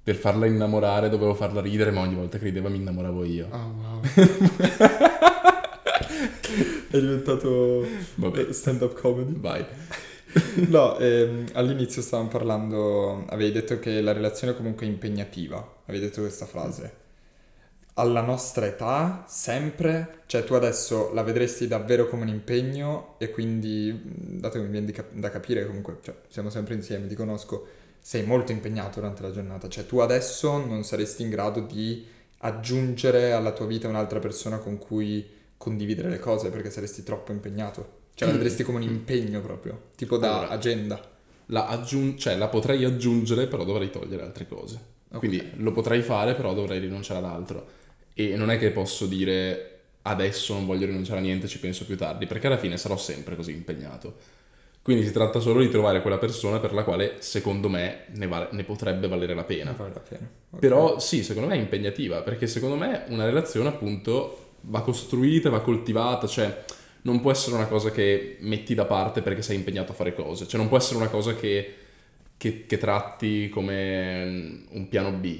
per 0.00 0.14
farla 0.14 0.46
innamorare 0.46 1.08
dovevo 1.08 1.34
farla 1.34 1.60
ridere, 1.60 1.90
ma 1.90 2.02
ogni 2.02 2.14
volta 2.14 2.38
che 2.38 2.44
rideva 2.44 2.68
mi 2.68 2.76
innamoravo 2.78 3.24
io. 3.24 3.48
Ah, 3.50 3.66
wow. 3.66 4.00
È 6.90 6.98
diventato 6.98 7.86
Vabbè, 8.14 8.52
stand-up 8.52 8.94
comedy. 9.00 9.34
vai. 9.38 9.64
No, 10.68 10.98
ehm, 10.98 11.46
all'inizio 11.54 12.02
stavamo 12.02 12.28
parlando, 12.28 13.24
avevi 13.28 13.50
detto 13.50 13.78
che 13.78 14.00
la 14.02 14.12
relazione 14.12 14.54
comunque 14.54 14.84
è 14.86 14.88
impegnativa, 14.88 15.56
avevi 15.86 16.04
detto 16.04 16.20
questa 16.20 16.44
frase. 16.44 16.92
Alla 17.98 18.20
nostra 18.20 18.64
età, 18.66 19.24
sempre, 19.26 20.20
cioè 20.26 20.44
tu 20.44 20.54
adesso 20.54 21.12
la 21.12 21.24
vedresti 21.24 21.66
davvero 21.66 22.08
come 22.08 22.22
un 22.22 22.28
impegno 22.28 23.16
e 23.18 23.30
quindi, 23.30 24.00
dato 24.04 24.58
che 24.58 24.64
mi 24.64 24.70
viene 24.70 24.86
di 24.86 24.92
cap- 24.92 25.12
da 25.12 25.30
capire 25.30 25.66
comunque, 25.66 25.98
cioè 26.02 26.14
siamo 26.28 26.48
sempre 26.48 26.74
insieme, 26.74 27.08
ti 27.08 27.16
conosco, 27.16 27.66
sei 27.98 28.22
molto 28.24 28.52
impegnato 28.52 29.00
durante 29.00 29.22
la 29.22 29.32
giornata, 29.32 29.68
cioè 29.68 29.84
tu 29.84 29.98
adesso 29.98 30.64
non 30.64 30.84
saresti 30.84 31.22
in 31.24 31.30
grado 31.30 31.58
di 31.58 32.06
aggiungere 32.38 33.32
alla 33.32 33.50
tua 33.50 33.66
vita 33.66 33.88
un'altra 33.88 34.20
persona 34.20 34.58
con 34.58 34.78
cui 34.78 35.26
condividere 35.56 36.08
le 36.08 36.20
cose 36.20 36.50
perché 36.50 36.70
saresti 36.70 37.02
troppo 37.02 37.32
impegnato. 37.32 37.96
Cioè 38.14 38.28
la 38.28 38.34
vedresti 38.34 38.62
come 38.62 38.78
un 38.78 38.84
impegno 38.84 39.40
proprio, 39.40 39.86
tipo 39.96 40.18
da 40.18 40.38
Allora. 40.38 40.48
agenda. 40.50 41.00
La, 41.46 41.66
aggiun- 41.66 42.16
cioè, 42.16 42.36
la 42.36 42.46
potrei 42.48 42.84
aggiungere, 42.84 43.48
però 43.48 43.64
dovrei 43.64 43.90
togliere 43.90 44.22
altre 44.22 44.46
cose. 44.46 44.78
Quindi 45.16 45.52
lo 45.56 45.72
potrei 45.72 46.02
fare, 46.02 46.34
però 46.34 46.52
dovrei 46.54 46.78
rinunciare 46.78 47.18
ad 47.24 47.24
altro. 47.32 47.66
E 48.20 48.34
non 48.34 48.50
è 48.50 48.58
che 48.58 48.70
posso 48.70 49.06
dire 49.06 49.64
adesso 50.02 50.54
non 50.54 50.66
voglio 50.66 50.86
rinunciare 50.86 51.20
a 51.20 51.22
niente, 51.22 51.46
ci 51.46 51.60
penso 51.60 51.84
più 51.84 51.96
tardi, 51.96 52.26
perché 52.26 52.46
alla 52.48 52.58
fine 52.58 52.76
sarò 52.76 52.96
sempre 52.96 53.36
così 53.36 53.52
impegnato. 53.52 54.16
Quindi 54.82 55.04
si 55.06 55.12
tratta 55.12 55.38
solo 55.38 55.60
di 55.60 55.68
trovare 55.68 56.00
quella 56.00 56.18
persona 56.18 56.58
per 56.60 56.72
la 56.72 56.82
quale, 56.82 57.16
secondo 57.18 57.68
me, 57.68 58.06
ne, 58.14 58.26
vale- 58.26 58.48
ne 58.52 58.64
potrebbe 58.64 59.06
valere 59.06 59.34
la 59.34 59.44
pena. 59.44 59.72
Vale 59.72 59.92
la 59.92 60.00
pena. 60.00 60.28
Ok. 60.50 60.58
Però 60.60 60.98
sì, 60.98 61.22
secondo 61.22 61.48
me 61.48 61.56
è 61.56 61.58
impegnativa, 61.58 62.22
perché 62.22 62.46
secondo 62.46 62.76
me 62.76 63.04
una 63.08 63.26
relazione 63.26 63.68
appunto 63.68 64.54
va 64.62 64.80
costruita, 64.80 65.50
va 65.50 65.60
coltivata, 65.60 66.26
cioè 66.26 66.64
non 67.02 67.20
può 67.20 67.30
essere 67.30 67.54
una 67.56 67.66
cosa 67.66 67.90
che 67.90 68.38
metti 68.40 68.74
da 68.74 68.86
parte 68.86 69.20
perché 69.22 69.42
sei 69.42 69.56
impegnato 69.56 69.92
a 69.92 69.94
fare 69.94 70.14
cose, 70.14 70.48
cioè 70.48 70.58
non 70.58 70.68
può 70.68 70.78
essere 70.78 70.96
una 70.96 71.08
cosa 71.08 71.34
che, 71.36 71.74
che- 72.36 72.64
che 72.66 72.78
tratti 72.78 73.48
come 73.50 74.24
mm, 74.24 74.62
un 74.70 74.88
piano 74.88 75.12
B, 75.12 75.38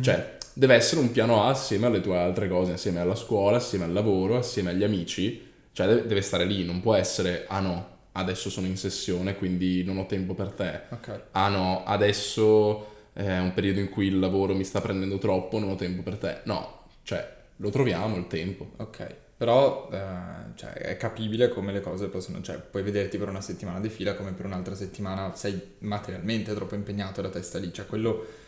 cioè 0.00 0.37
deve 0.58 0.74
essere 0.74 1.00
un 1.00 1.12
piano 1.12 1.44
A 1.44 1.50
assieme 1.50 1.86
alle 1.86 2.00
tue 2.00 2.18
altre 2.18 2.48
cose, 2.48 2.72
assieme 2.72 2.98
alla 2.98 3.14
scuola, 3.14 3.58
assieme 3.58 3.84
al 3.84 3.92
lavoro, 3.92 4.36
assieme 4.38 4.70
agli 4.70 4.82
amici, 4.82 5.46
cioè 5.70 5.86
deve, 5.86 6.20
stare 6.20 6.44
lì, 6.44 6.64
non 6.64 6.80
può 6.80 6.94
essere, 6.94 7.44
ah 7.46 7.60
no, 7.60 7.96
adesso 8.12 8.50
sono 8.50 8.66
in 8.66 8.76
sessione 8.76 9.36
quindi 9.36 9.84
non 9.84 9.98
ho 9.98 10.06
tempo 10.06 10.34
per 10.34 10.48
te, 10.50 10.80
Ok. 10.90 11.20
ah 11.30 11.48
no, 11.48 11.84
adesso 11.84 12.96
è 13.12 13.38
un 13.38 13.54
periodo 13.54 13.78
in 13.78 13.88
cui 13.88 14.06
il 14.08 14.18
lavoro 14.18 14.52
mi 14.56 14.64
sta 14.64 14.80
prendendo 14.80 15.18
troppo, 15.18 15.60
non 15.60 15.70
ho 15.70 15.74
tempo 15.76 16.02
per 16.02 16.16
te. 16.16 16.40
No, 16.44 16.86
cioè, 17.04 17.36
lo 17.56 17.70
troviamo 17.70 18.16
il 18.16 18.26
tempo. 18.26 18.70
Ok, 18.78 19.14
però 19.36 19.88
eh, 19.92 20.54
cioè, 20.56 20.72
è 20.72 20.96
capibile 20.96 21.48
come 21.48 21.72
le 21.72 21.80
cose 21.80 22.08
possono, 22.08 22.40
cioè 22.42 22.58
puoi 22.58 22.82
vederti 22.82 23.16
per 23.16 23.28
una 23.28 23.40
settimana 23.40 23.78
di 23.80 23.88
fila 23.88 24.14
come 24.14 24.32
per 24.32 24.46
un'altra 24.46 24.74
settimana 24.74 25.34
sei 25.36 25.76
materialmente 25.80 26.52
troppo 26.54 26.74
impegnato 26.74 27.22
la 27.22 27.28
testa 27.28 27.58
lì, 27.58 27.72
cioè 27.72 27.86
quello 27.86 28.24
eh, 28.24 28.47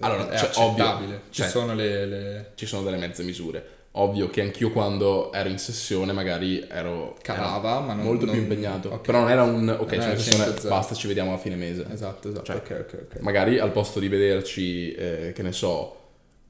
Allora, 0.00 0.28
è 0.30 0.36
cioè, 0.38 0.48
accettabile, 0.48 1.14
ovvio, 1.14 1.20
ci 1.30 1.40
cioè- 1.42 1.48
sono 1.48 1.74
le... 1.74 2.06
le- 2.06 2.50
Ci 2.54 2.66
sono 2.66 2.82
delle 2.82 2.96
mezze 2.98 3.22
misure. 3.22 3.74
Ovvio 3.98 4.28
che 4.28 4.42
anch'io 4.42 4.70
quando 4.72 5.32
ero 5.32 5.48
in 5.48 5.58
sessione 5.58 6.12
magari 6.12 6.66
ero, 6.68 7.16
Calava, 7.22 7.76
ero 7.76 7.80
ma 7.86 7.94
non- 7.94 8.04
molto 8.04 8.26
non- 8.26 8.34
più 8.34 8.42
impegnato. 8.42 8.90
ok. 8.90 9.00
Però 9.00 9.20
non 9.20 9.30
era 9.30 9.42
un 9.42 9.68
ok, 9.78 9.86
c'è 9.88 9.96
una 9.96 10.16
sessione, 10.18 10.44
100-0. 10.52 10.68
basta, 10.68 10.94
ci 10.94 11.06
vediamo 11.06 11.32
a 11.32 11.38
fine 11.38 11.56
mese. 11.56 11.86
Esatto, 11.90 12.28
esatto, 12.28 12.44
Cioè, 12.44 12.56
ok, 12.56 12.70
ok, 12.92 13.06
ok. 13.14 13.20
Magari 13.20 13.58
al 13.58 13.72
posto 13.72 13.98
di 13.98 14.08
vederci, 14.08 14.92
eh, 14.92 15.32
che 15.34 15.40
ne 15.42 15.52
so, 15.52 15.94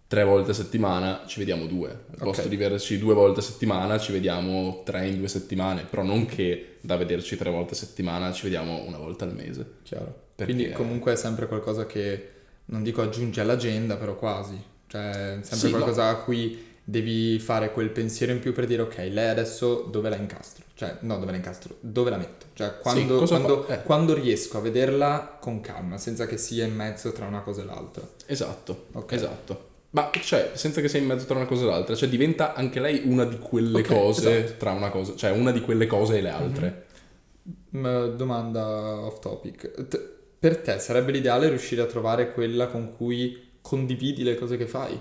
tre 0.08 0.24
volte 0.24 0.50
a 0.50 0.54
settimana, 0.54 1.22
ci 1.26 1.38
vediamo 1.38 1.66
due. 1.66 1.88
Al 1.88 2.18
posto 2.18 2.48
di 2.48 2.56
vederci 2.56 2.98
due 2.98 3.14
volte 3.14 3.38
a 3.38 3.42
settimana, 3.44 3.96
ci 3.98 4.10
vediamo 4.10 4.82
tre 4.84 5.06
in 5.06 5.18
due 5.18 5.28
settimane. 5.28 5.84
Però 5.88 6.02
non 6.02 6.26
che 6.26 6.78
da 6.80 6.96
vederci 6.96 7.36
tre 7.36 7.50
volte 7.50 7.74
a 7.74 7.76
settimana 7.76 8.32
ci 8.32 8.42
vediamo 8.42 8.82
una 8.84 8.98
volta 8.98 9.24
al 9.24 9.34
mese. 9.34 9.64
Chiaro. 9.84 10.12
Perché- 10.34 10.52
Quindi 10.52 10.72
comunque 10.72 11.12
è 11.12 11.16
sempre 11.16 11.46
qualcosa 11.46 11.86
che, 11.86 12.30
non 12.66 12.82
dico 12.82 13.02
aggiunge 13.02 13.40
all'agenda, 13.40 13.96
però 13.96 14.16
quasi. 14.16 14.60
Cioè 14.88 15.38
sempre 15.42 15.56
Sì, 15.56 15.70
qualcosa 15.70 16.08
a 16.08 16.16
cui 16.16 16.64
devi 16.84 17.38
fare 17.40 17.72
quel 17.72 17.90
pensiero 17.90 18.30
in 18.32 18.38
più 18.38 18.52
per 18.52 18.66
dire 18.66 18.82
ok, 18.82 18.96
lei 19.10 19.28
adesso 19.28 19.82
dove 19.90 20.08
la 20.08 20.16
incastro? 20.16 20.64
Cioè, 20.74 20.98
no, 21.00 21.18
dove 21.18 21.30
la 21.32 21.36
incastro? 21.38 21.76
Dove 21.80 22.10
la 22.10 22.16
metto? 22.18 22.46
Cioè, 22.52 22.76
quando, 22.78 23.16
cosa 23.18 23.38
quando- 23.40 23.66
eh. 23.66 23.82
quando 23.82 24.14
riesco 24.14 24.58
a 24.58 24.60
vederla 24.60 25.38
con 25.40 25.60
calma, 25.60 25.98
senza 25.98 26.26
che 26.26 26.36
sia 26.36 26.64
in 26.64 26.74
mezzo 26.74 27.10
tra 27.12 27.26
una 27.26 27.40
cosa 27.40 27.62
e 27.62 27.64
l'altra. 27.64 28.06
Esatto, 28.26 28.86
Ok. 28.92 29.12
esatto. 29.12 29.68
Ma 29.90 30.10
cioè, 30.20 30.50
senza 30.54 30.80
che 30.82 30.88
sia 30.88 30.98
in 31.00 31.06
mezzo 31.06 31.24
tra 31.24 31.36
una 31.36 31.46
cosa 31.46 31.62
e 31.64 31.66
l'altra, 31.66 31.94
cioè 31.96 32.08
diventa 32.08 32.54
anche 32.54 32.80
lei 32.80 33.02
una 33.04 33.24
di 33.24 33.38
quelle 33.38 33.78
Ok, 33.80 33.86
cose 33.86 34.44
esatto. 34.44 34.58
tra 34.58 34.70
una 34.72 34.90
cosa, 34.90 35.16
cioè 35.16 35.30
una 35.30 35.52
di 35.52 35.60
quelle 35.62 35.86
cose 35.86 36.18
e 36.18 36.20
le 36.20 36.28
altre. 36.30 36.86
Ma 37.70 38.06
domanda 38.06 38.66
off 39.00 39.18
topic. 39.20 39.86
T- 39.88 40.14
per 40.46 40.58
te 40.58 40.78
sarebbe 40.78 41.10
l'ideale 41.10 41.48
riuscire 41.48 41.82
a 41.82 41.86
trovare 41.86 42.30
quella 42.32 42.68
con 42.68 42.94
cui 42.96 43.54
condividi 43.60 44.22
le 44.22 44.36
cose 44.36 44.56
che 44.56 44.66
fai? 44.68 44.96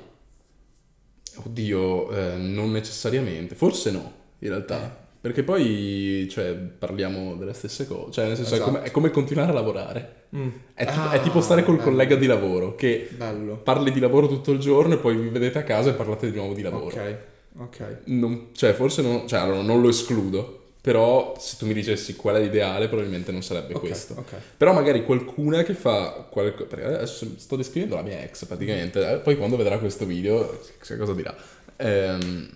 Oddio, 1.44 2.12
eh, 2.12 2.38
non 2.38 2.72
necessariamente, 2.72 3.54
forse 3.54 3.92
no, 3.92 4.12
in 4.40 4.50
realtà. 4.50 4.84
Eh. 4.86 5.04
Perché 5.22 5.44
poi, 5.44 6.28
cioè, 6.32 6.54
parliamo 6.54 7.36
delle 7.36 7.54
stesse 7.54 7.86
cose. 7.86 8.12
Cioè, 8.12 8.26
nel 8.28 8.36
senso, 8.38 8.54
è, 8.54 8.58
Esatto. 8.58 8.72
come, 8.72 8.84
è 8.84 8.90
come 8.92 9.10
continuare 9.12 9.52
a 9.52 9.54
lavorare. 9.54 10.24
Mm. 10.36 10.50
È, 10.74 10.86
tipo, 10.86 11.00
Ah, 11.00 11.12
è 11.12 11.22
tipo 11.22 11.42
stare 11.42 11.64
col 11.64 11.76
bello. 11.78 11.90
collega 11.90 12.16
di 12.16 12.26
lavoro, 12.26 12.74
che 12.76 13.10
Bello. 13.16 13.58
parli 13.58 13.92
di 13.92 14.00
lavoro 14.00 14.28
tutto 14.28 14.52
il 14.52 14.60
giorno 14.60 14.96
e 14.96 14.98
poi 14.98 15.16
vi 15.16 15.30
vedete 15.30 15.60
a 15.60 15.64
casa 15.64 15.92
e 15.92 15.94
parlate 15.94 16.30
di 16.32 16.36
nuovo 16.36 16.54
di 16.56 16.62
lavoro. 16.64 16.86
Ok, 16.86 17.18
ok. 17.60 17.98
Non- 18.06 18.48
cioè, 18.54 18.74
forse 18.74 19.02
non, 19.04 19.28
cioè, 19.28 19.40
allora, 19.42 19.62
non 19.62 19.80
lo 19.82 19.90
escludo. 19.90 20.65
Però, 20.86 21.36
se 21.40 21.56
tu 21.58 21.66
mi 21.66 21.74
dicessi 21.74 22.16
qual 22.16 22.36
è 22.36 22.42
l'ideale, 22.42 22.88
probabilmente 22.88 23.32
non 23.32 23.42
sarebbe 23.42 23.74
Ok, 23.74 23.80
questo. 23.80 24.14
ok. 24.18 24.34
Però 24.56 24.72
magari 24.72 25.04
qualcuna 25.04 25.64
che 25.64 25.74
fa 25.74 26.28
qualcosa. 26.30 26.66
Perché 26.70 26.86
adesso 26.86 27.28
sto 27.38 27.56
descrivendo 27.56 27.96
la 27.96 28.04
mia 28.04 28.22
ex 28.22 28.46
praticamente. 28.46 29.14
eh, 29.14 29.18
Poi 29.18 29.36
quando 29.36 29.58
vedrà 29.58 29.80
questo 29.80 30.06
video, 30.06 30.60
chissà 30.80 30.96
cosa 30.96 31.14
dirà. 31.14 31.36
Ehm, 31.78 32.48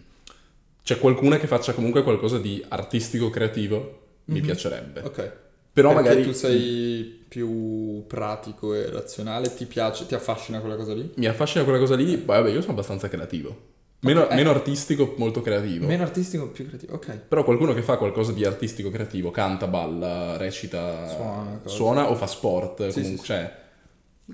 c'è 0.84 1.00
qualcuna 1.00 1.38
che 1.40 1.48
faccia 1.48 1.74
comunque 1.74 2.04
qualcosa 2.04 2.38
di 2.38 2.64
artistico 2.68 3.32
creativo. 3.32 4.02
Mi 4.26 4.40
Mhm. 4.42 4.46
piacerebbe. 4.46 5.02
Ok. 5.02 5.32
Però 5.74 5.90
Perché 5.94 6.04
magari 6.10 6.24
tu 6.24 6.32
sei 6.32 7.26
più 7.28 8.04
pratico 8.06 8.76
e 8.76 8.92
razionale, 8.92 9.52
ti 9.56 9.66
piace, 9.66 10.06
ti 10.06 10.14
affascina 10.14 10.60
quella 10.60 10.76
cosa 10.76 10.94
lì? 10.94 11.10
mi 11.16 11.26
affascina 11.26 11.64
quella 11.64 11.80
cosa 11.80 11.96
lì. 11.96 12.16
Vabbè, 12.24 12.50
io 12.52 12.62
sono 12.62 12.74
abbastanza 12.74 13.08
creativo. 13.10 13.78
Meno, 14.02 14.22
Ok, 14.22 14.32
eh. 14.32 14.36
meno 14.36 14.50
artistico, 14.52 15.14
molto 15.18 15.42
creativo. 15.42 15.86
Meno 15.86 16.04
artistico, 16.04 16.48
più 16.50 16.66
creativo. 16.68 16.94
Ok. 16.94 17.18
Però 17.28 17.44
qualcuno 17.44 17.74
che 17.74 17.82
fa 17.82 17.98
qualcosa 17.98 18.32
di 18.32 18.46
artistico 18.46 18.90
creativo, 18.90 19.30
canta, 19.30 19.68
balla, 19.68 20.38
recita, 20.38 21.08
Suona, 21.08 21.62
suona 21.66 22.10
o 22.10 22.16
fa 22.16 22.28
sport, 22.28 22.88
Sì, 22.90 23.02
comunque, 23.02 23.20
sì, 23.26 23.26
cioè, 23.26 23.56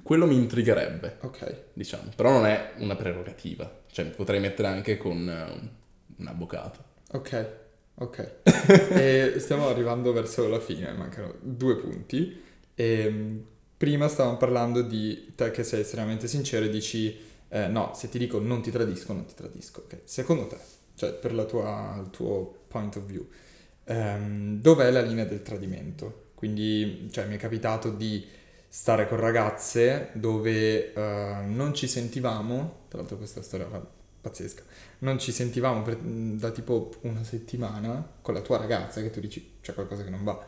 quello 0.03 0.27
mi 0.27 0.35
intrigherebbe. 0.35 1.17
Ok. 1.21 1.55
diciamo. 1.73 2.11
Però 2.15 2.29
non 2.31 2.45
è 2.45 2.73
una 2.77 2.95
prerogativa. 2.95 3.83
Cioè, 3.91 4.05
potrei 4.05 4.39
mettere 4.39 4.67
anche 4.67 4.97
con 4.97 5.27
eh, 5.27 5.69
un, 6.17 6.27
avvocato. 6.27 6.83
Ok. 7.13 7.47
Ok. 7.95 8.31
e 8.91 9.35
stiamo 9.37 9.67
arrivando 9.67 10.11
verso 10.11 10.47
la 10.47 10.59
fine, 10.59 10.91
mancano 10.93 11.33
due 11.41 11.77
punti. 11.77 12.39
Ehm, 12.75 13.43
prima 13.77 14.07
stavamo 14.09 14.37
parlando 14.37 14.81
di 14.81 15.31
te 15.35 15.49
che 15.51 15.63
sei 15.63 15.81
estremamente 15.81 16.27
sincero 16.27 16.65
e 16.65 16.69
dici 16.69 17.17
eh, 17.55 17.67
no, 17.67 17.93
se 17.95 18.09
ti 18.09 18.17
dico 18.17 18.39
non 18.39 18.61
ti 18.61 18.69
tradisco, 18.71 19.13
non 19.13 19.25
ti 19.25 19.33
tradisco. 19.33 19.81
Ok. 19.85 20.01
Secondo 20.03 20.47
te, 20.47 20.57
cioè 20.95 21.13
per 21.13 21.31
tua, 21.45 21.97
il 22.03 22.09
tuo 22.09 22.63
point 22.67 22.95
of 22.97 23.03
view, 23.05 23.25
ehm, 23.85 24.59
dov'è 24.61 24.91
la 24.91 25.01
linea 25.01 25.23
del 25.25 25.41
tradimento? 25.41 26.23
Quindi, 26.35 27.07
cioè, 27.11 27.25
mi 27.27 27.35
è 27.35 27.37
capitato 27.37 27.89
di 27.91 28.25
stare 28.67 29.07
con 29.07 29.19
ragazze 29.19 30.09
dove 30.13 30.93
eh, 30.93 31.41
non 31.45 31.73
ci 31.73 31.87
sentivamo, 31.87 32.83
tra 32.89 32.99
l'altro 32.99 33.15
questa 33.17 33.41
storia 33.41 33.67
pazzesca, 34.21 34.63
non 34.99 35.17
ci 35.19 35.31
sentivamo 35.31 35.81
per- 35.81 35.97
da 36.01 36.51
tipo 36.51 36.91
una 37.01 37.23
settimana 37.23 38.05
con 38.21 38.33
la 38.33 38.41
tua 38.41 38.57
ragazza 38.57 39.01
che 39.01 39.11
tu 39.11 39.19
dici 39.21 39.57
c'è 39.61 39.73
qualcosa 39.73 40.03
che 40.03 40.09
non 40.09 40.23
va. 40.23 40.45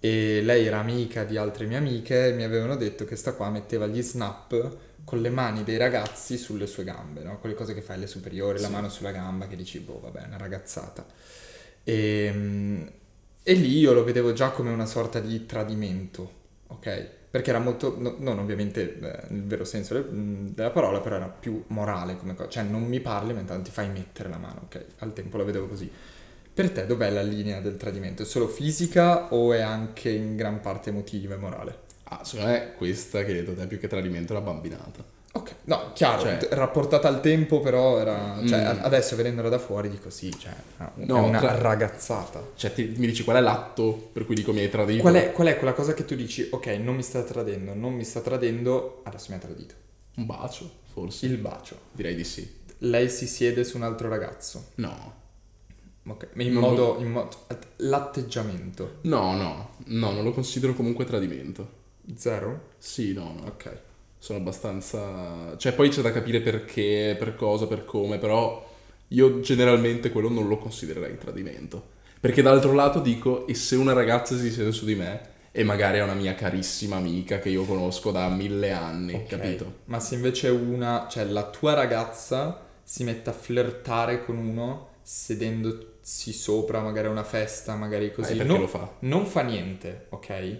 E 0.00 0.40
lei 0.42 0.66
era 0.66 0.78
amica 0.78 1.24
di 1.24 1.36
altre 1.36 1.66
mie 1.66 1.76
amiche 1.76 2.28
e 2.28 2.32
mi 2.32 2.44
avevano 2.44 2.76
detto 2.76 3.04
che 3.04 3.16
sta 3.16 3.32
qua 3.34 3.50
metteva 3.50 3.86
gli 3.86 4.00
snap 4.02 4.76
con 5.08 5.20
le 5.22 5.30
mani 5.30 5.64
dei 5.64 5.78
ragazzi 5.78 6.36
sulle 6.36 6.66
sue 6.66 6.84
gambe, 6.84 7.22
no? 7.22 7.38
Quelle 7.38 7.54
cose 7.54 7.72
che 7.72 7.80
fai 7.80 7.96
alle 7.96 8.06
superiori, 8.06 8.60
la 8.60 8.66
Sì. 8.66 8.72
mano 8.72 8.88
sulla 8.90 9.10
gamba 9.10 9.46
che 9.46 9.56
dici, 9.56 9.78
boh, 9.80 10.00
vabbè, 10.00 10.24
una 10.26 10.36
ragazzata. 10.36 11.06
E, 11.84 12.92
e 13.42 13.52
lì 13.54 13.78
io 13.78 13.92
lo 13.94 14.04
vedevo 14.04 14.32
già 14.34 14.50
come 14.50 14.70
una 14.70 14.84
sorta 14.86 15.20
di 15.20 15.46
tradimento, 15.46 16.30
ok? 16.66 17.06
Perché 17.30 17.50
era 17.50 17.58
molto, 17.58 17.94
no- 17.98 18.16
non 18.18 18.38
ovviamente 18.38 18.98
eh, 18.98 19.22
nel 19.32 19.44
vero 19.44 19.64
senso 19.64 19.94
del- 19.94 20.12
mh, 20.12 20.54
della 20.54 20.70
parola, 20.70 21.00
però 21.00 21.16
era 21.16 21.26
più 21.28 21.64
morale 21.68 22.16
come 22.18 22.34
cosa. 22.34 22.48
Cioè 22.50 22.62
non 22.64 22.82
mi 22.84 23.00
parli 23.00 23.32
ma 23.32 23.40
intanto 23.40 23.64
ti 23.64 23.70
fai 23.70 23.88
mettere 23.88 24.28
la 24.28 24.36
mano, 24.38 24.62
ok? 24.64 24.84
Al 24.98 25.12
tempo 25.14 25.38
la 25.38 25.44
vedevo 25.44 25.66
così. 25.68 25.90
Per 26.52 26.70
te 26.72 26.86
dov'è 26.86 27.10
la 27.10 27.22
linea 27.22 27.60
del 27.60 27.76
tradimento? 27.76 28.22
È 28.22 28.26
solo 28.26 28.48
fisica 28.48 29.32
o 29.32 29.52
è 29.54 29.60
anche 29.60 30.10
in 30.10 30.36
gran 30.36 30.60
parte 30.60 30.90
emotiva 30.90 31.34
e 31.34 31.38
morale? 31.38 31.78
Ah, 32.10 32.24
secondo 32.24 32.50
me 32.52 32.72
questa 32.76 33.22
che 33.24 33.32
hai 33.32 33.38
detto 33.38 33.54
te 33.54 33.66
più 33.66 33.78
che 33.78 33.86
tradimento 33.88 34.32
è 34.32 34.36
la 34.36 34.42
bambinata. 34.42 35.04
Ok, 35.32 35.54
no, 35.64 35.90
chiaro, 35.92 36.22
Cioè- 36.22 36.48
rapportata 36.52 37.06
al 37.06 37.20
tempo 37.20 37.60
però 37.60 37.98
era... 37.98 38.40
Cioè 38.46 38.74
Mm. 38.74 38.78
adesso 38.82 39.14
vedendola 39.14 39.50
da 39.50 39.58
fuori 39.58 39.90
dico 39.90 40.08
sì, 40.08 40.30
cioè 40.36 40.52
è 40.78 40.84
No, 41.04 41.24
una 41.26 41.38
tra- 41.38 41.54
ragazzata. 41.58 42.42
Cioè, 42.56 42.72
ti- 42.72 42.94
mi 42.96 43.06
dici 43.06 43.22
qual 43.24 43.36
è 43.36 43.40
l'atto 43.40 44.08
per 44.12 44.24
cui 44.24 44.34
dico 44.34 44.52
mi 44.52 44.60
hai 44.60 44.70
tradito? 44.70 45.02
Qual 45.02 45.14
è, 45.14 45.32
qual 45.32 45.48
è 45.48 45.56
quella 45.58 45.74
cosa 45.74 45.92
che 45.92 46.06
tu 46.06 46.14
dici, 46.14 46.48
ok, 46.50 46.66
non 46.82 46.96
mi 46.96 47.02
sta 47.02 47.22
tradendo, 47.22 47.74
non 47.74 47.92
mi 47.92 48.04
sta 48.04 48.20
tradendo, 48.20 49.02
adesso 49.04 49.26
mi 49.28 49.36
ha 49.36 49.40
tradito? 49.40 49.74
Un 50.16 50.24
bacio, 50.26 50.68
forse. 50.92 51.26
Il 51.26 51.36
bacio. 51.36 51.76
Direi 51.92 52.14
di 52.14 52.24
sì. 52.24 52.56
Lei 52.78 53.08
si 53.10 53.26
siede 53.26 53.64
su 53.64 53.76
un 53.76 53.82
altro 53.82 54.08
ragazzo. 54.08 54.68
No. 54.76 55.14
Ok, 56.06 56.28
in 56.36 56.52
modo, 56.54 56.96
in 57.00 57.10
modo... 57.10 57.28
L'atteggiamento. 57.76 58.98
No, 59.02 59.34
no. 59.36 59.68
No, 59.86 60.10
non 60.12 60.24
lo 60.24 60.32
considero 60.32 60.72
comunque 60.74 61.04
tradimento. 61.04 61.76
Zero? 62.16 62.60
Sì, 62.78 63.12
no, 63.12 63.34
no. 63.40 63.46
Ok. 63.46 63.78
Sono 64.18 64.38
abbastanza... 64.38 65.56
Cioè, 65.56 65.72
poi 65.72 65.88
c'è 65.90 66.00
da 66.02 66.10
capire 66.12 66.40
perché, 66.40 67.14
per 67.18 67.34
cosa, 67.36 67.66
per 67.66 67.84
come, 67.84 68.18
però 68.18 68.66
io 69.08 69.40
generalmente 69.40 70.10
quello 70.10 70.28
non 70.28 70.48
lo 70.48 70.58
considererei 70.58 71.16
tradimento. 71.18 71.96
Perché 72.20 72.42
dall'altro 72.42 72.72
lato 72.72 73.00
dico, 73.00 73.46
e 73.46 73.54
se 73.54 73.76
una 73.76 73.92
ragazza 73.92 74.36
si 74.36 74.50
siede 74.50 74.72
su 74.72 74.84
di 74.84 74.94
me 74.96 75.36
e 75.52 75.62
magari 75.64 75.98
è 75.98 76.02
una 76.02 76.14
mia 76.14 76.34
carissima 76.34 76.96
amica 76.96 77.38
che 77.38 77.48
io 77.48 77.64
conosco 77.64 78.10
da 78.10 78.28
mille 78.28 78.72
anni, 78.72 79.14
Ok. 79.14 79.26
capito? 79.26 79.74
Ma 79.84 80.00
se 80.00 80.16
invece 80.16 80.48
una, 80.48 81.06
cioè 81.08 81.24
la 81.24 81.48
tua 81.48 81.74
ragazza 81.74 82.66
si 82.82 83.04
mette 83.04 83.30
a 83.30 83.32
flirtare 83.32 84.24
con 84.24 84.36
uno 84.36 84.88
sedendosi 85.02 86.32
sopra 86.32 86.80
magari 86.80 87.06
a 87.06 87.10
una 87.10 87.24
festa, 87.24 87.74
magari 87.76 88.12
così, 88.12 88.32
Eh, 88.32 88.36
perché 88.36 88.52
non, 88.52 88.60
lo 88.60 88.66
fa? 88.66 88.94
non 89.00 89.24
fa 89.26 89.42
niente, 89.42 90.06
ok? 90.10 90.56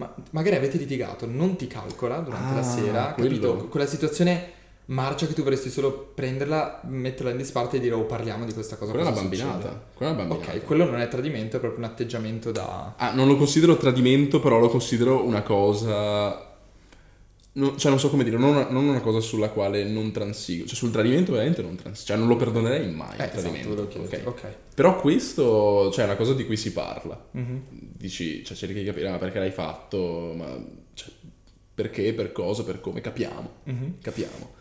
Ma 0.00 0.14
magari 0.30 0.56
avete 0.56 0.78
litigato, 0.78 1.26
non 1.26 1.56
ti 1.56 1.66
calcola 1.66 2.20
durante 2.20 2.54
la 2.54 2.60
Ah, 2.60 2.62
sera, 2.62 3.12
quello. 3.12 3.28
capito? 3.52 3.68
Quella 3.68 3.86
situazione 3.86 4.52
marcia 4.86 5.26
che 5.26 5.34
tu 5.34 5.42
vorresti 5.42 5.68
solo 5.68 6.10
prenderla, 6.14 6.80
metterla 6.84 7.30
in 7.32 7.36
disparte 7.36 7.76
e 7.76 7.80
dire 7.80 7.94
oh 7.94 8.04
parliamo 8.04 8.46
di 8.46 8.52
questa 8.54 8.76
cosa. 8.76 8.92
Quella 8.92 9.08
è 9.08 9.12
una 9.12 9.20
bambinata. 9.20 9.52
succede?" 9.60 9.80
Quella 9.94 10.12
è 10.12 10.14
una 10.14 10.24
bambinata. 10.24 10.52
Ok, 10.56 10.64
quello 10.64 10.84
non 10.86 11.00
è 11.00 11.08
tradimento, 11.08 11.56
è 11.56 11.60
proprio 11.60 11.84
un 11.84 11.90
atteggiamento 11.90 12.50
da... 12.50 12.94
Ah, 12.96 13.12
non 13.12 13.28
lo 13.28 13.36
considero 13.36 13.76
tradimento, 13.76 14.40
però 14.40 14.58
lo 14.58 14.68
considero 14.70 15.22
una 15.24 15.42
cosa. 15.42 16.48
No- 17.52 17.76
cioè, 17.76 17.90
non 17.90 17.98
so 18.00 18.10
come 18.10 18.24
dire, 18.24 18.36
non 18.36 18.50
una, 18.50 18.68
non 18.70 18.86
una 18.86 19.00
cosa 19.00 19.20
sulla 19.20 19.48
quale 19.50 19.84
non 19.84 20.12
transigo. 20.12 20.66
Cioè, 20.66 20.74
sul 20.76 20.90
tradimento 20.90 21.32
veramente 21.32 21.62
non 21.62 21.76
transigo. 21.76 22.06
Cioè, 22.08 22.16
non 22.16 22.28
lo 22.28 22.36
perdonerei 22.36 22.88
mai. 22.90 23.12
Eh, 23.12 23.14
il 23.16 23.20
esatto, 23.22 23.38
tradimento. 23.40 23.68
volevo 23.68 23.88
chiederti. 23.88 24.26
ok? 24.26 24.26
Ok. 24.28 24.54
Però 24.74 25.00
questo, 25.00 25.90
cioè, 25.92 26.04
è 26.04 26.06
una 26.06 26.16
cosa 26.16 26.34
di 26.34 26.46
cui 26.46 26.56
si 26.56 26.72
parla. 26.72 27.28
Mhm. 27.32 27.62
Dici, 27.96 28.44
cioè, 28.44 28.56
cerchi 28.56 28.74
di 28.74 28.84
capire, 28.84 29.10
ma 29.10 29.18
perché 29.18 29.38
l'hai 29.38 29.50
fatto? 29.50 30.32
Ma, 30.36 30.46
cioè, 30.94 31.08
perché, 31.74 32.12
per 32.12 32.32
cosa, 32.32 32.62
per 32.64 32.80
come? 32.80 33.00
Capiamo. 33.00 33.50
Mhm. 33.64 33.94
Capiamo. 34.00 34.58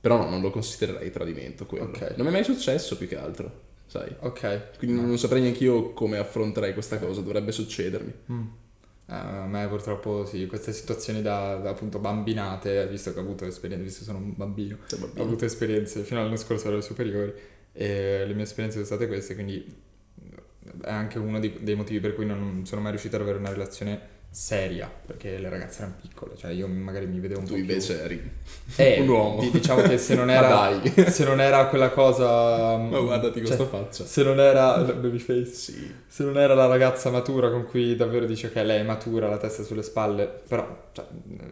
Però 0.00 0.16
no, 0.16 0.28
non 0.28 0.40
lo 0.40 0.50
considererei 0.50 1.10
tradimento 1.12 1.64
quello. 1.66 1.84
Ok. 1.84 2.14
Non 2.16 2.26
mi 2.26 2.32
è 2.32 2.34
mai 2.34 2.44
successo 2.44 2.96
più 2.96 3.06
che 3.06 3.16
altro, 3.16 3.60
sai? 3.86 4.12
Ok. 4.20 4.76
Quindi 4.78 5.00
non 5.00 5.16
saprei 5.16 5.40
neanche 5.40 5.62
io 5.62 5.92
come 5.92 6.18
affronterei 6.18 6.72
questa 6.72 6.98
cosa, 6.98 7.20
dovrebbe 7.20 7.52
succedermi. 7.52 8.12
Mm. 8.32 8.42
A 9.06 9.46
me 9.46 9.68
purtroppo 9.68 10.24
sì, 10.24 10.46
queste 10.46 10.72
situazioni 10.72 11.20
da, 11.22 11.56
da 11.56 11.70
appunto 11.70 11.98
bambinate, 11.98 12.86
visto 12.88 13.12
che 13.12 13.18
ho 13.18 13.22
avuto 13.22 13.44
esperienze, 13.44 13.84
visto 13.84 13.98
che 14.00 14.04
sono 14.06 14.18
un 14.18 14.32
bambino, 14.36 14.78
Sei 14.86 14.98
ho 14.98 15.02
bambino. 15.02 15.24
avuto 15.24 15.44
esperienze 15.44 16.02
fino 16.02 16.20
all'anno 16.20 16.36
scorso 16.36 16.68
alle 16.68 16.80
superiori 16.82 17.32
e 17.72 18.24
le 18.26 18.32
mie 18.34 18.44
esperienze 18.44 18.76
sono 18.82 18.86
state 18.86 19.06
queste, 19.08 19.34
quindi 19.34 19.74
è 20.82 20.90
anche 20.90 21.18
uno 21.18 21.40
di- 21.40 21.58
dei 21.60 21.74
motivi 21.74 22.00
per 22.00 22.14
cui 22.14 22.24
non 22.26 22.64
sono 22.64 22.80
mai 22.80 22.90
riuscito 22.92 23.16
ad 23.16 23.22
avere 23.22 23.38
una 23.38 23.50
relazione 23.50 24.20
seria, 24.34 24.90
perché 25.06 25.38
le 25.38 25.48
ragazze 25.50 25.82
erano 25.82 25.96
piccole, 26.00 26.36
cioè 26.36 26.52
io 26.52 26.66
magari 26.66 27.06
mi 27.06 27.20
vedevo 27.20 27.40
un 27.40 27.46
Tu 27.46 27.52
po' 27.52 27.60
più... 27.60 27.74
invece 27.74 28.02
eri 28.02 28.30
Eh, 28.76 29.00
un 29.00 29.08
uomo. 29.08 29.40
di- 29.40 29.50
diciamo 29.50 29.82
che 29.82 29.98
se 29.98 30.14
non 30.14 30.30
era, 30.30 30.80
se 31.10 31.24
non 31.24 31.40
era 31.40 31.66
quella 31.66 31.90
cosa... 31.90 32.76
Ma 32.78 32.98
guardati 33.00 33.44
cioè, 33.44 33.56
questa 33.56 33.66
faccia. 33.66 34.04
Se 34.06 34.22
non 34.22 34.40
era... 34.40 34.78
Babyface. 34.78 35.44
Sì. 35.52 35.94
Se 36.06 36.24
non 36.24 36.38
era 36.38 36.54
la 36.54 36.66
ragazza 36.66 37.10
matura 37.10 37.50
con 37.50 37.66
cui 37.66 37.94
davvero 37.96 38.26
dice 38.26 38.50
che 38.50 38.62
lei 38.62 38.80
è 38.80 38.82
matura, 38.82 39.28
la 39.28 39.38
testa 39.38 39.62
sulle 39.62 39.82
spalle, 39.82 40.26
però 40.48 40.90
cioè, 40.92 41.06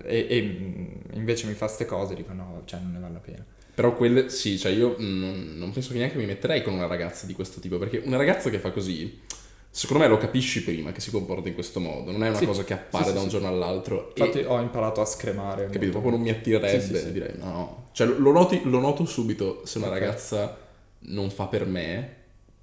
e, 0.05 0.27
e, 0.29 0.43
mm, 0.43 0.87
invece 1.15 1.47
mi 1.47 1.55
fa 1.55 1.67
ste 1.69 1.85
cose, 1.87 2.15
dico 2.15 2.33
no, 2.33 2.63
cioè 2.65 2.81
non 2.81 2.93
ne 2.93 2.99
vale 3.01 3.13
la 3.15 3.19
pena. 3.21 3.45
Però 3.75 3.95
quelle, 3.95 4.29
sì, 4.29 4.59
cioè 4.59 4.73
io 4.73 4.97
non, 4.99 5.55
non 5.57 5.71
penso 5.73 5.93
che 5.93 5.99
neanche 5.99 6.17
mi 6.19 6.27
metterei 6.27 6.63
con 6.63 6.75
una 6.75 6.87
ragazza 6.87 7.25
di 7.27 7.33
questo 7.33 7.61
tipo, 7.61 7.79
perché 7.79 8.03
una 8.05 8.17
ragazza 8.19 8.51
che 8.51 8.59
fa 8.59 8.71
così, 8.71 9.21
secondo 9.71 10.03
me 10.03 10.09
lo 10.09 10.19
capisci 10.19 10.63
prima 10.65 10.91
che 10.93 11.01
si 11.01 11.11
comporta 11.11 11.49
in 11.49 11.55
questo 11.55 11.79
modo, 11.81 12.11
non 12.11 12.25
è 12.25 12.29
una 12.29 12.39
Sì. 12.39 12.47
cosa 12.47 12.65
che 12.65 12.73
appare 12.73 13.07
Sì, 13.07 13.13
da 13.13 13.21
un 13.21 13.29
giorno 13.29 13.49
all'altro 13.49 14.13
Infatti 14.17 14.41
ho 14.45 14.59
imparato 14.61 15.01
a 15.01 15.05
scremare. 15.05 15.65
capito, 15.65 15.79
molto. 15.79 15.91
proprio 15.93 16.13
non 16.13 16.21
mi 16.23 16.31
attirerebbe, 16.31 17.13
direi 17.13 17.35
no, 17.39 17.45
no. 17.53 17.85
Cioè 17.93 18.07
lo, 18.09 18.33
noti- 18.33 18.63
lo 18.65 18.81
noto 18.81 19.05
subito 19.05 19.63
se 19.65 19.79
una 19.79 19.87
Ok. 19.89 19.93
ragazza 19.93 20.57
non 21.03 21.31
fa 21.31 21.47
per 21.47 21.67
me 21.67 22.17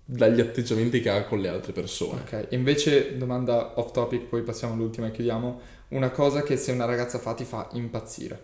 dagli 0.05 0.39
atteggiamenti 0.39 1.01
che 1.01 1.09
ha 1.09 1.23
con 1.25 1.39
le 1.39 1.49
altre 1.49 1.73
persone. 1.73 2.21
Ok, 2.21 2.47
invece 2.51 3.17
domanda 3.17 3.73
off 3.79 3.91
topic, 3.91 4.23
poi 4.25 4.41
passiamo 4.41 4.73
all'ultima 4.73 5.07
e 5.07 5.11
chiudiamo. 5.11 5.59
Una 5.89 6.11
cosa 6.11 6.43
che 6.43 6.55
se 6.57 6.71
una 6.71 6.85
ragazza 6.85 7.17
fa 7.19 7.33
ti 7.33 7.43
fa 7.45 7.67
impazzire, 7.73 8.41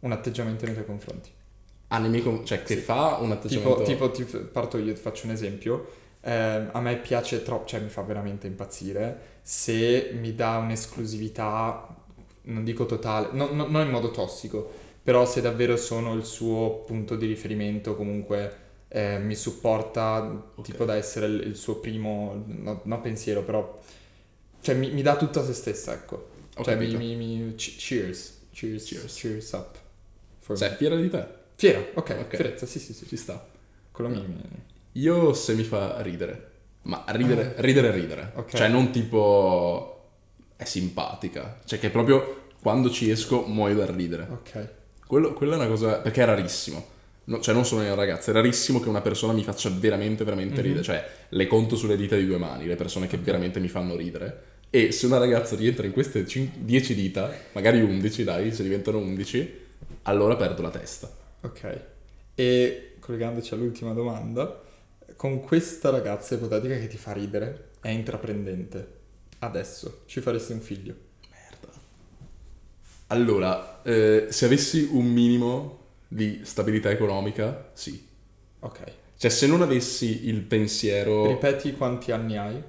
un 0.00 0.12
atteggiamento 0.12 0.64
nei 0.64 0.74
tuoi 0.74 0.86
confronti. 0.86 1.30
Ah, 1.88 2.00
con- 2.22 2.44
cioè 2.44 2.62
che 2.62 2.76
Sì. 2.76 2.80
fa 2.80 3.18
un 3.20 3.32
atteggiamento... 3.32 3.82
Tipo, 3.82 4.10
tipo 4.10 4.28
ti- 4.38 4.38
parto 4.50 4.76
io, 4.78 4.92
ti 4.94 5.00
faccio 5.00 5.26
un 5.26 5.32
esempio. 5.32 5.86
Eh, 6.20 6.68
a 6.72 6.80
me 6.80 6.96
piace 6.98 7.42
troppo, 7.42 7.66
cioè 7.66 7.80
mi 7.80 7.88
fa 7.88 8.02
veramente 8.02 8.46
impazzire 8.46 9.36
se 9.42 10.10
mi 10.14 10.34
dà 10.34 10.56
un'esclusività, 10.58 11.94
non 12.42 12.64
dico 12.64 12.86
totale, 12.86 13.28
no- 13.32 13.50
no- 13.52 13.66
non 13.68 13.84
in 13.86 13.90
modo 13.92 14.10
tossico, 14.10 14.70
però 15.02 15.24
se 15.26 15.40
davvero 15.40 15.76
sono 15.76 16.14
il 16.14 16.24
suo 16.24 16.82
punto 16.86 17.16
di 17.16 17.26
riferimento, 17.26 17.94
comunque 17.96 18.66
eh, 18.88 19.18
mi 19.18 19.34
supporta 19.34 20.52
tipo 20.62 20.84
da 20.84 20.96
essere 20.96 21.26
il, 21.26 21.46
il 21.46 21.56
suo 21.56 21.76
primo, 21.76 22.42
no, 22.46 22.80
no 22.84 23.00
pensiero, 23.00 23.42
però, 23.42 23.78
cioè 24.60 24.74
mi, 24.74 24.90
mi 24.90 25.02
dà 25.02 25.16
tutta 25.16 25.44
se 25.44 25.52
stessa, 25.54 25.92
ecco. 25.94 26.30
Ho 26.56 26.62
cioè 26.62 26.76
mi, 26.76 26.94
mi, 26.96 27.14
mi- 27.16 27.54
cheers, 27.56 28.46
cheers, 28.52 28.84
Cheers. 28.84 29.14
cheers, 29.14 29.52
up. 29.52 29.76
Sei 30.52 30.70
me. 30.70 30.76
fiera 30.76 30.96
di 30.96 31.08
te? 31.10 31.26
Fiera, 31.56 31.80
ok, 31.94 32.10
Ok. 32.20 32.34
fierezza, 32.34 32.66
sì 32.66 32.78
sì 32.78 32.92
sì, 32.92 33.06
Ci 33.06 33.16
sta. 33.16 33.46
quello 33.92 34.10
mi... 34.10 34.26
mi- 34.26 34.76
Io 34.98 35.32
se 35.32 35.54
mi 35.54 35.62
fa 35.64 36.00
ridere, 36.00 36.50
ma 36.82 37.04
ridere, 37.08 37.54
ridere, 37.58 37.90
ridere. 37.90 38.32
Ok. 38.34 38.54
Cioè 38.56 38.68
non 38.68 38.90
tipo 38.90 39.94
è 40.56 40.64
simpatica, 40.64 41.58
cioè 41.64 41.78
che 41.78 41.90
proprio 41.90 42.46
quando 42.60 42.90
ci 42.90 43.10
esco 43.10 43.42
muoio 43.46 43.76
dal 43.76 43.88
ridere. 43.88 44.26
Ok. 44.30 44.68
Quello, 45.06 45.32
quello 45.32 45.52
è 45.52 45.56
una 45.56 45.68
cosa, 45.68 45.98
perché 46.00 46.22
è 46.22 46.26
rarissimo. 46.26 46.96
No, 47.24 47.40
cioè 47.40 47.54
non 47.54 47.64
solo 47.66 47.82
io 47.82 47.94
ragazza, 47.94 48.30
è 48.30 48.34
rarissimo 48.34 48.80
che 48.80 48.88
una 48.88 49.02
persona 49.02 49.32
mi 49.34 49.42
faccia 49.44 49.70
veramente, 49.70 50.24
veramente 50.24 50.56
Mhm. 50.60 50.62
ridere. 50.62 50.82
Cioè 50.82 51.08
le 51.28 51.46
conto 51.46 51.76
sulle 51.76 51.96
dita 51.96 52.16
di 52.16 52.26
due 52.26 52.38
mani, 52.38 52.66
le 52.66 52.74
persone 52.76 53.06
che 53.06 53.18
veramente 53.18 53.60
mi 53.60 53.68
fanno 53.68 53.94
ridere. 53.96 54.42
E 54.70 54.92
se 54.92 55.06
una 55.06 55.18
ragazza 55.18 55.54
rientra 55.54 55.86
in 55.86 55.92
queste 55.92 56.24
10 56.24 56.94
dita, 56.94 57.30
magari 57.52 57.80
11 57.80 58.24
dai, 58.24 58.52
se 58.52 58.62
diventano 58.62 58.98
11, 58.98 59.66
allora 60.02 60.36
perdo 60.36 60.62
la 60.62 60.70
testa. 60.70 61.10
Ok. 61.42 61.80
E 62.34 62.94
collegandoci 62.98 63.54
all'ultima 63.54 63.92
domanda, 63.92 64.62
con 65.18 65.40
questa 65.40 65.90
ragazza 65.90 66.36
ipotetica 66.36 66.78
che 66.78 66.86
ti 66.86 66.96
fa 66.96 67.12
ridere, 67.12 67.70
è 67.80 67.88
intraprendente, 67.88 68.98
adesso 69.40 70.02
ci 70.06 70.20
faresti 70.20 70.52
un 70.52 70.60
figlio? 70.60 70.94
Merda. 71.28 71.72
Allora, 73.08 73.82
eh, 73.82 74.28
se 74.30 74.44
avessi 74.44 74.88
un 74.92 75.06
minimo 75.06 75.86
di 76.06 76.42
stabilità 76.44 76.90
economica, 76.90 77.72
sì. 77.72 78.06
Ok. 78.60 78.92
Cioè, 79.16 79.28
se 79.28 79.48
non 79.48 79.60
avessi 79.60 80.28
il 80.28 80.42
pensiero... 80.42 81.26
Ripeti 81.26 81.72
quanti 81.72 82.12
anni 82.12 82.36
hai? 82.36 82.62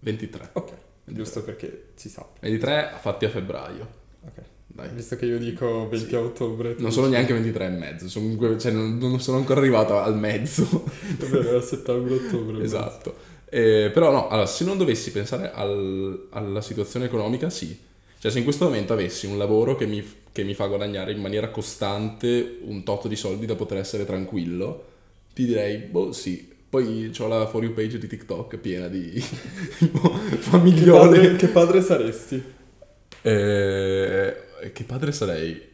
23. 0.00 0.50
Ok. 0.54 0.72
Giusto 1.04 1.44
perché 1.44 1.90
si 1.94 2.08
sa. 2.08 2.28
23 2.40 2.96
fatti 2.98 3.24
a 3.24 3.30
febbraio. 3.30 3.88
Ok. 4.22 4.42
Dai. 4.76 4.88
Visto 4.92 5.14
che 5.14 5.26
io 5.26 5.38
dico 5.38 5.88
20 5.88 6.08
Sì. 6.08 6.14
a 6.16 6.20
ottobre. 6.20 6.74
Non 6.78 6.90
sono 6.90 7.06
neanche 7.06 7.32
23 7.32 7.66
e 7.66 7.68
mezzo, 7.68 8.08
sono 8.08 8.58
cioè, 8.58 8.72
non, 8.72 8.98
non 8.98 9.20
sono 9.20 9.36
ancora 9.36 9.60
arrivato 9.60 9.98
al 9.98 10.16
mezzo. 10.18 10.84
È 11.16 11.24
vero, 11.26 11.48
era 11.48 11.60
settembre-ottobre. 11.60 12.62
esatto. 12.64 13.14
Eh, 13.48 13.90
però 13.94 14.10
no, 14.10 14.26
allora, 14.28 14.46
se 14.46 14.64
non 14.64 14.76
dovessi 14.76 15.12
pensare 15.12 15.52
al- 15.52 16.26
alla 16.30 16.60
situazione 16.60 17.06
economica, 17.06 17.50
sì. 17.50 17.78
Cioè, 18.18 18.32
se 18.32 18.38
in 18.38 18.44
questo 18.44 18.64
momento 18.64 18.92
avessi 18.94 19.26
un 19.26 19.38
lavoro 19.38 19.76
che 19.76 19.86
mi, 19.86 20.04
che 20.32 20.42
mi 20.42 20.54
fa 20.54 20.66
guadagnare 20.66 21.12
in 21.12 21.20
maniera 21.20 21.50
costante 21.50 22.58
un 22.62 22.82
tot 22.82 23.06
di 23.06 23.14
soldi 23.16 23.46
da 23.46 23.54
poter 23.54 23.78
essere 23.78 24.04
tranquillo, 24.04 24.84
ti 25.34 25.46
direi, 25.46 25.76
boh, 25.78 26.10
sì. 26.10 26.50
Poi 26.68 27.12
ho 27.16 27.28
la 27.28 27.46
For 27.46 27.62
You 27.62 27.72
page 27.74 27.98
di 27.98 28.08
TikTok 28.08 28.56
piena 28.56 28.88
di 28.88 29.22
tipo, 29.78 30.00
Che 30.10 30.10
padre, 30.10 30.36
famigliole. 30.40 31.36
che 31.36 31.46
padre 31.46 31.80
saresti? 31.80 32.42
Eh, 33.22 34.36
che 34.72 34.84
padre 34.84 35.12
sarei? 35.12 35.72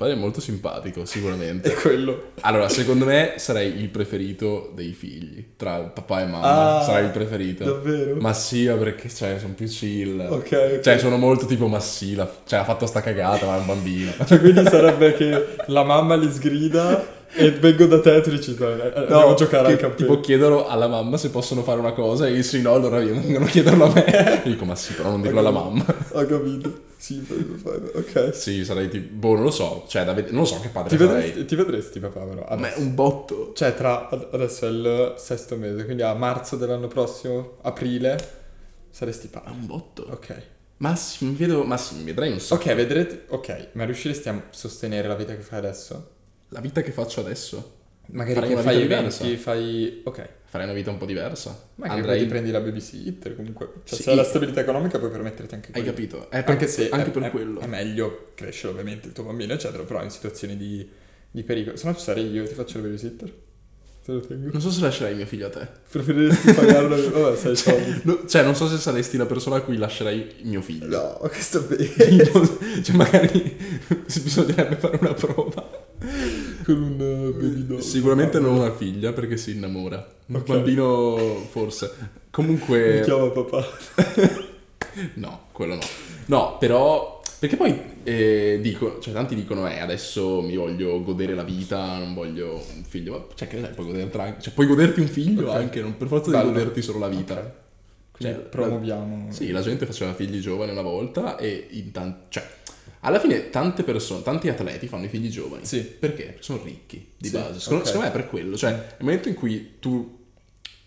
Padre 0.00 0.14
molto 0.14 0.40
simpatico, 0.40 1.04
sicuramente. 1.04 1.70
È 1.72 1.74
quello. 1.74 2.30
Allora, 2.40 2.70
secondo 2.70 3.04
me 3.04 3.34
sarei 3.36 3.78
il 3.80 3.88
preferito 3.90 4.72
dei 4.74 4.92
figli. 4.92 5.44
Tra 5.56 5.76
papà 5.80 6.22
e 6.22 6.24
mamma 6.24 6.78
Ah, 6.78 6.82
sarei 6.82 7.04
il 7.04 7.10
preferito. 7.10 7.64
Davvero? 7.64 8.16
Ma 8.18 8.32
sì, 8.32 8.66
ma 8.66 8.76
perché 8.76 9.10
cioè, 9.10 9.38
sono 9.38 9.52
più 9.52 9.66
chill. 9.66 10.18
Ok, 10.20 10.52
ok. 10.52 10.80
Cioè, 10.80 10.98
sono 10.98 11.18
molto 11.18 11.44
tipo, 11.44 11.66
ma 11.66 11.80
sì, 11.80 12.14
la- 12.14 12.30
cioè, 12.46 12.60
ha 12.60 12.64
fatto 12.64 12.86
sta 12.86 13.02
cagata, 13.02 13.44
ma 13.44 13.56
è 13.56 13.58
un 13.58 13.66
bambino. 13.66 14.12
Cioè, 14.24 14.40
quindi 14.40 14.64
sarebbe 14.70 15.12
che 15.12 15.56
la 15.66 15.84
mamma 15.84 16.14
li 16.16 16.30
sgrida 16.32 17.18
e 17.32 17.50
vengo 17.52 17.86
da 17.86 18.00
te 18.00 18.16
e 18.16 18.20
tu 18.20 18.30
dici, 18.30 18.54
"Dai, 18.54 18.78
eh, 18.80 18.92
andiamo 18.94 19.30
a 19.30 19.34
giocare 19.34 19.66
che 19.68 19.72
al 19.72 19.78
campeggio. 19.78 20.04
Tipo 20.10 20.20
chiedono 20.20 20.66
alla 20.66 20.88
mamma 20.88 21.16
se 21.16 21.30
possono 21.30 21.62
fare 21.62 21.78
una 21.80 21.92
cosa 21.92 22.26
e 22.26 22.32
io 22.32 22.42
sì, 22.42 22.60
no, 22.62 22.72
allora 22.74 22.98
vengono 22.98 23.44
a 23.44 23.48
chiederlo 23.48 23.84
a 23.84 23.92
me. 23.92 24.04
Io 24.44 24.50
dico, 24.52 24.64
ma 24.64 24.74
sì, 24.74 24.92
però 24.94 25.10
non 25.10 25.22
dirlo 25.22 25.38
alla 25.40 25.50
mamma. 25.50 25.84
Ho 26.12 26.26
capito. 26.26 26.88
Sì, 26.96 27.24
ok. 27.94 28.34
Sì, 28.34 28.64
sarei 28.64 28.88
tipo, 28.90 29.14
boh, 29.14 29.34
non 29.34 29.44
lo 29.44 29.50
so, 29.50 29.84
cioè, 29.88 30.04
da 30.04 30.12
ved- 30.12 30.30
non 30.30 30.40
lo 30.40 30.44
so 30.46 30.60
che 30.60 30.68
padre 30.68 30.90
Ti 30.96 31.02
sarei. 31.02 31.22
vedresti, 31.22 31.44
ti 31.46 31.56
vedresti 31.56 31.98
papà 32.00 32.20
però? 32.20 32.40
Ma 32.42 32.46
è 32.48 32.52
Adesso. 32.54 32.80
un 32.80 32.94
botto. 32.94 33.52
Cioè, 33.54 33.74
tra 33.74 34.08
ad- 34.10 34.28
adesso 34.32 34.66
è 34.66 34.68
il 34.70 35.14
sesto 35.16 35.56
mese, 35.56 35.84
quindi 35.84 36.02
a 36.02 36.12
marzo 36.14 36.56
dell'anno 36.56 36.88
prossimo, 36.88 37.56
aprile, 37.62 38.18
saresti 38.90 39.28
È 39.28 39.30
papà. 39.30 39.50
un 39.50 39.66
botto. 39.66 40.06
Ok. 40.10 40.42
Ma 40.78 40.94
sì, 40.96 41.24
mi 41.26 41.34
vedo, 41.34 41.62
ma 41.64 41.76
sì, 41.76 41.94
mi 41.96 42.04
vedrei 42.04 42.32
un 42.32 42.40
sacco. 42.40 42.62
Ok, 42.68 42.74
vedrete. 42.74 43.24
Ok, 43.28 43.68
ma 43.72 43.84
riusciresti 43.84 44.28
a 44.28 44.42
sostenere 44.50 45.08
la 45.08 45.14
vita 45.14 45.34
che 45.34 45.42
fai 45.42 45.58
adesso? 45.58 46.08
La 46.50 46.60
vita 46.60 46.80
che 46.82 46.90
faccio 46.92 47.20
adesso? 47.20 47.78
Magari 48.12 48.34
Farei 48.34 48.54
che 48.56 48.62
fai 48.62 48.82
eventi, 48.82 49.36
fai... 49.36 50.00
Ok. 50.04 50.28
Farei 50.46 50.66
una 50.66 50.74
vita 50.74 50.90
un 50.90 50.98
po' 50.98 51.06
diversa. 51.06 51.68
Magari 51.76 52.00
Andrei... 52.00 52.18
poi 52.18 52.26
prendi 52.28 52.50
la 52.50 52.58
babysitter 52.60 53.36
comunque. 53.36 53.70
Cioè 53.84 53.96
Sì. 53.96 54.02
se 54.02 54.10
hai 54.10 54.16
la 54.16 54.24
stabilità 54.24 54.60
economica 54.60 54.98
puoi 54.98 55.10
permetterti 55.10 55.54
anche 55.54 55.68
Hai 55.68 55.74
quello. 55.82 55.90
capito? 55.90 56.30
È 56.30 56.42
per- 56.42 56.50
Anche 56.50 56.66
se 56.66 56.88
anche 56.90 57.08
è, 57.08 57.10
per 57.12 57.22
è- 57.22 57.30
quello. 57.30 57.60
è 57.60 57.66
meglio 57.66 58.32
crescere 58.34 58.72
ovviamente 58.72 59.06
il 59.06 59.12
tuo 59.12 59.22
bambino 59.22 59.52
eccetera, 59.52 59.84
però 59.84 60.02
in 60.02 60.10
situazioni 60.10 60.56
di, 60.56 60.88
di 61.30 61.42
pericolo. 61.44 61.76
Se 61.76 61.86
no 61.86 61.94
ci 61.94 62.00
sarei 62.02 62.28
io, 62.32 62.44
ti 62.48 62.54
faccio 62.54 62.78
la 62.78 62.84
babysitter. 62.84 63.32
Te 64.04 64.12
lo 64.12 64.20
tengo. 64.22 64.50
Non 64.50 64.60
so 64.60 64.70
se 64.72 64.80
lascerei 64.80 65.14
mio 65.14 65.26
figlio 65.26 65.46
a 65.46 65.50
te. 65.50 65.68
Preferiresti 65.88 66.52
pagarlo? 66.54 66.96
Vabbè, 67.20 67.36
sai 67.36 67.54
soldi. 67.54 68.00
No, 68.04 68.24
cioè, 68.26 68.42
non 68.42 68.56
so 68.56 68.66
se 68.66 68.78
saresti 68.78 69.18
la 69.18 69.26
persona 69.26 69.56
a 69.56 69.60
cui 69.60 69.76
lascerei 69.76 70.34
mio 70.42 70.62
figlio. 70.62 70.86
No, 70.88 71.16
questo 71.28 71.60
bene. 71.60 72.24
cioè, 72.82 72.96
magari 72.96 73.56
bisognerebbe 74.22 74.76
fare 74.76 74.98
una 75.00 75.12
prova. 75.14 75.79
Con 76.74 76.82
un 76.82 76.96
baby 76.96 77.66
doll. 77.66 77.78
Sicuramente 77.78 78.38
non 78.38 78.56
una 78.56 78.72
figlia 78.74 79.12
perché 79.12 79.36
si 79.36 79.52
innamora. 79.52 80.06
Un 80.26 80.36
Ok. 80.36 80.46
bambino, 80.46 81.16
forse. 81.50 81.92
Mi 81.98 82.06
Comunque, 82.30 83.00
chiama 83.04 83.28
papà. 83.30 83.66
no, 85.14 85.40
quello 85.52 85.74
no. 85.74 85.80
No, 86.26 86.56
però. 86.58 87.18
Perché 87.40 87.56
poi 87.56 87.74
eh, 88.04 88.58
dico, 88.60 88.98
cioè, 89.00 89.14
tanti 89.14 89.34
dicono, 89.34 89.66
eh, 89.66 89.78
adesso 89.78 90.42
mi 90.42 90.56
voglio 90.56 91.02
godere 91.02 91.34
la 91.34 91.42
vita, 91.42 91.96
non 91.98 92.12
voglio 92.12 92.62
un 92.76 92.84
figlio. 92.84 93.12
Ma, 93.12 93.24
cioè, 93.34 93.48
che 93.48 93.56
ne 93.56 93.62
sai, 93.62 93.72
puoi 93.74 93.86
anche. 94.26 94.42
Cioè, 94.42 94.52
puoi 94.52 94.66
goderti 94.66 95.00
un 95.00 95.08
figlio 95.08 95.48
Ok. 95.48 95.54
anche, 95.56 95.80
non 95.80 95.96
per 95.96 96.08
forza 96.08 96.30
Bello. 96.30 96.48
di 96.48 96.52
goderti 96.52 96.82
solo 96.82 96.98
la 96.98 97.08
vita. 97.08 97.34
Ok. 97.34 97.50
Quindi 98.12 98.34
Cioè, 98.38 98.44
promuoviamo. 98.48 99.32
Sì, 99.32 99.50
la 99.50 99.62
gente 99.62 99.86
faceva 99.86 100.12
figli 100.12 100.38
giovani 100.40 100.72
una 100.72 100.82
volta 100.82 101.38
e 101.38 101.68
in 101.70 101.90
tan- 101.92 102.24
cioè, 102.28 102.46
alla 103.00 103.18
fine 103.20 103.50
tante 103.50 103.82
persone, 103.82 104.22
tanti 104.22 104.48
atleti 104.48 104.86
fanno 104.86 105.04
i 105.04 105.08
figli 105.08 105.28
giovani. 105.28 105.64
Sì. 105.64 105.80
Perché? 105.82 106.22
Perché 106.24 106.36
sono 106.42 106.62
ricchi 106.62 107.12
di 107.16 107.28
Sì, 107.28 107.34
base. 107.34 107.58
Secondo, 107.60 107.82
ok. 107.82 107.86
secondo 107.86 108.06
me 108.08 108.12
è 108.12 108.16
per 108.16 108.28
quello. 108.28 108.56
Cioè, 108.56 108.70
nel 108.72 108.84
momento 109.00 109.28
in 109.28 109.34
cui 109.34 109.74
tu 109.78 110.18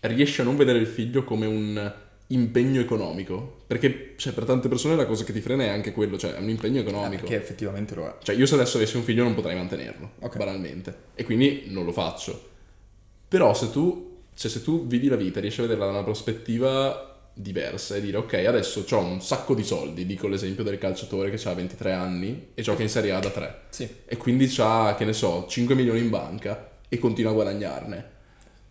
riesci 0.00 0.40
a 0.40 0.44
non 0.44 0.56
vedere 0.56 0.78
il 0.78 0.86
figlio 0.86 1.24
come 1.24 1.46
un 1.46 1.92
impegno 2.28 2.80
economico, 2.80 3.62
perché 3.66 4.14
cioè, 4.16 4.32
per 4.32 4.44
tante 4.44 4.68
persone 4.68 4.96
la 4.96 5.06
cosa 5.06 5.24
che 5.24 5.32
ti 5.32 5.40
frena 5.40 5.64
è 5.64 5.68
anche 5.68 5.92
quello, 5.92 6.16
cioè 6.16 6.34
è 6.34 6.40
un 6.40 6.48
impegno 6.48 6.78
Eh, 6.78 6.82
economico. 6.82 7.22
Perché 7.22 7.36
effettivamente 7.36 7.94
lo 7.94 8.06
è. 8.06 8.14
Cioè, 8.22 8.34
io 8.36 8.46
se 8.46 8.54
adesso 8.54 8.76
avessi 8.76 8.96
un 8.96 9.02
figlio 9.02 9.24
non 9.24 9.34
potrei 9.34 9.56
mantenerlo, 9.56 10.12
Ok. 10.20 10.36
banalmente. 10.36 10.96
E 11.14 11.24
quindi 11.24 11.64
non 11.68 11.84
lo 11.84 11.92
faccio. 11.92 12.50
Però 13.28 13.52
se 13.54 13.70
tu, 13.70 14.18
cioè, 14.34 14.50
se 14.50 14.62
tu 14.62 14.86
vivi 14.86 15.08
la 15.08 15.16
vita, 15.16 15.40
riesci 15.40 15.60
a 15.60 15.64
vederla 15.64 15.86
da 15.86 15.90
una 15.92 16.02
prospettiva 16.04 17.13
diversa 17.34 17.96
e 17.96 18.00
dire 18.00 18.16
ok, 18.18 18.34
adesso 18.46 18.84
ho 18.88 18.98
un 19.00 19.20
sacco 19.20 19.54
di 19.54 19.64
soldi, 19.64 20.06
dico 20.06 20.28
l'esempio 20.28 20.62
del 20.62 20.78
calciatore 20.78 21.30
che 21.30 21.48
ha 21.48 21.52
23 21.54 21.92
anni 21.92 22.48
e 22.54 22.62
gioca 22.62 22.82
in 22.82 22.88
Serie 22.88 23.12
A 23.12 23.18
da 23.18 23.30
3 23.30 23.54
Sì. 23.70 23.88
e 24.06 24.16
quindi 24.16 24.52
ha, 24.58 24.94
che 24.96 25.04
ne 25.04 25.12
so, 25.12 25.46
5 25.48 25.74
milioni 25.74 25.98
in 26.00 26.10
banca 26.10 26.70
e 26.88 26.98
continua 26.98 27.30
a 27.32 27.34
guadagnarne. 27.34 28.12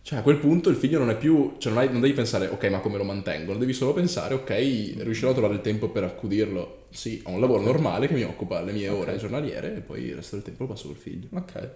Cioè 0.02 0.20
a 0.20 0.22
quel 0.22 0.38
punto 0.38 0.70
il 0.70 0.76
figlio 0.76 1.00
non 1.00 1.10
è 1.10 1.18
più, 1.18 1.56
cioè 1.60 1.72
non, 1.72 1.82
hai- 1.82 1.90
non 1.92 2.02
devi 2.02 2.14
pensare 2.14 2.48
ok 2.48 2.64
ma 2.66 2.80
come 2.80 2.98
lo 2.98 3.04
mantengo, 3.06 3.54
devi 3.56 3.72
solo 3.74 3.94
pensare 3.94 4.34
ok 4.34 4.50
riuscirò 4.98 5.32
a 5.32 5.34
trovare 5.34 5.54
il 5.56 5.62
tempo 5.62 5.90
per 5.90 6.04
accudirlo. 6.04 6.88
Sì, 6.90 7.22
ho 7.26 7.32
un 7.32 7.40
lavoro 7.40 7.62
normale 7.64 8.08
che 8.08 8.14
mi 8.14 8.24
occupa 8.24 8.62
le 8.62 8.72
mie 8.74 8.90
Ok. 8.90 8.98
ore 9.00 9.18
giornaliere 9.18 9.76
e 9.78 9.80
poi 9.82 10.04
il 10.04 10.16
resto 10.16 10.36
del 10.36 10.44
tempo 10.46 10.64
lo 10.64 10.70
passo 10.70 10.88
col 10.88 10.98
figlio. 10.98 11.28
Ok. 11.32 11.70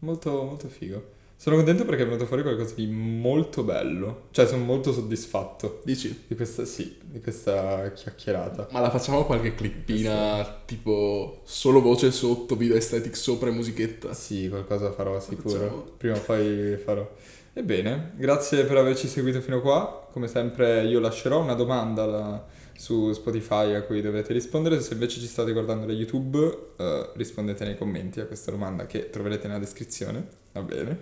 Molto, 0.00 0.30
molto 0.44 0.68
figo. 0.68 1.18
Sono 1.40 1.56
contento 1.56 1.86
perché 1.86 2.02
è 2.02 2.04
venuto 2.04 2.26
fuori 2.26 2.42
qualcosa 2.42 2.74
di 2.74 2.86
molto 2.86 3.62
bello. 3.62 4.24
Cioè, 4.30 4.46
sono 4.46 4.62
molto 4.62 4.92
soddisfatto 4.92 5.80
Dici? 5.84 6.24
di 6.26 6.36
questa, 6.36 6.66
sì, 6.66 6.98
di 7.02 7.18
questa 7.18 7.90
chiacchierata. 7.92 8.68
Ma 8.72 8.80
la 8.80 8.90
facciamo 8.90 9.24
qualche 9.24 9.54
clippina 9.54 10.60
tipo 10.66 11.40
solo 11.44 11.80
voce 11.80 12.10
sotto, 12.10 12.56
video 12.56 12.76
aesthetic 12.76 13.16
sopra 13.16 13.48
e 13.48 13.52
musichetta? 13.52 14.12
Sì, 14.12 14.50
qualcosa 14.50 14.92
farò 14.92 15.18
sicuro. 15.18 15.48
Facciamo. 15.48 15.84
Prima 15.96 16.16
o 16.16 16.20
poi 16.20 16.76
farò. 16.76 17.10
Ebbene, 17.54 18.12
grazie 18.16 18.64
per 18.64 18.76
averci 18.76 19.08
seguito 19.08 19.40
fino 19.40 19.62
qua. 19.62 20.08
Come 20.12 20.28
sempre 20.28 20.84
io 20.84 21.00
lascerò 21.00 21.40
una 21.40 21.54
domanda 21.54 22.02
alla- 22.02 22.46
su 22.80 23.12
Spotify 23.12 23.74
a 23.74 23.82
cui 23.82 24.00
dovete 24.00 24.32
rispondere. 24.32 24.80
Se 24.80 24.92
invece 24.94 25.20
ci 25.20 25.26
state 25.26 25.52
guardando 25.52 25.84
da 25.86 25.92
YouTube, 25.92 26.72
eh, 26.76 27.10
rispondete 27.14 27.64
nei 27.64 27.76
commenti 27.76 28.20
a 28.20 28.26
questa 28.26 28.50
domanda 28.50 28.86
che 28.86 29.10
troverete 29.10 29.46
nella 29.48 29.58
descrizione. 29.58 30.26
Va 30.52 30.62
bene. 30.62 30.98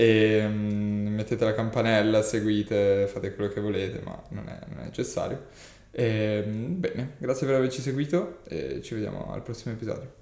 E 0.00 0.46
mm, 0.46 1.08
mettete 1.08 1.44
la 1.44 1.54
campanella, 1.54 2.22
seguite, 2.22 3.08
fate 3.08 3.34
quello 3.34 3.50
che 3.52 3.60
volete, 3.60 4.00
ma 4.04 4.22
non 4.30 4.48
è, 4.48 4.56
non 4.68 4.78
è 4.78 4.84
necessario. 4.84 5.46
E, 5.90 6.44
mm, 6.46 6.78
bene, 6.80 7.14
grazie 7.18 7.46
per 7.48 7.56
averci 7.56 7.80
seguito 7.80 8.44
e 8.44 8.80
ci 8.80 8.94
vediamo 8.94 9.32
al 9.32 9.42
prossimo 9.42 9.74
episodio. 9.74 10.17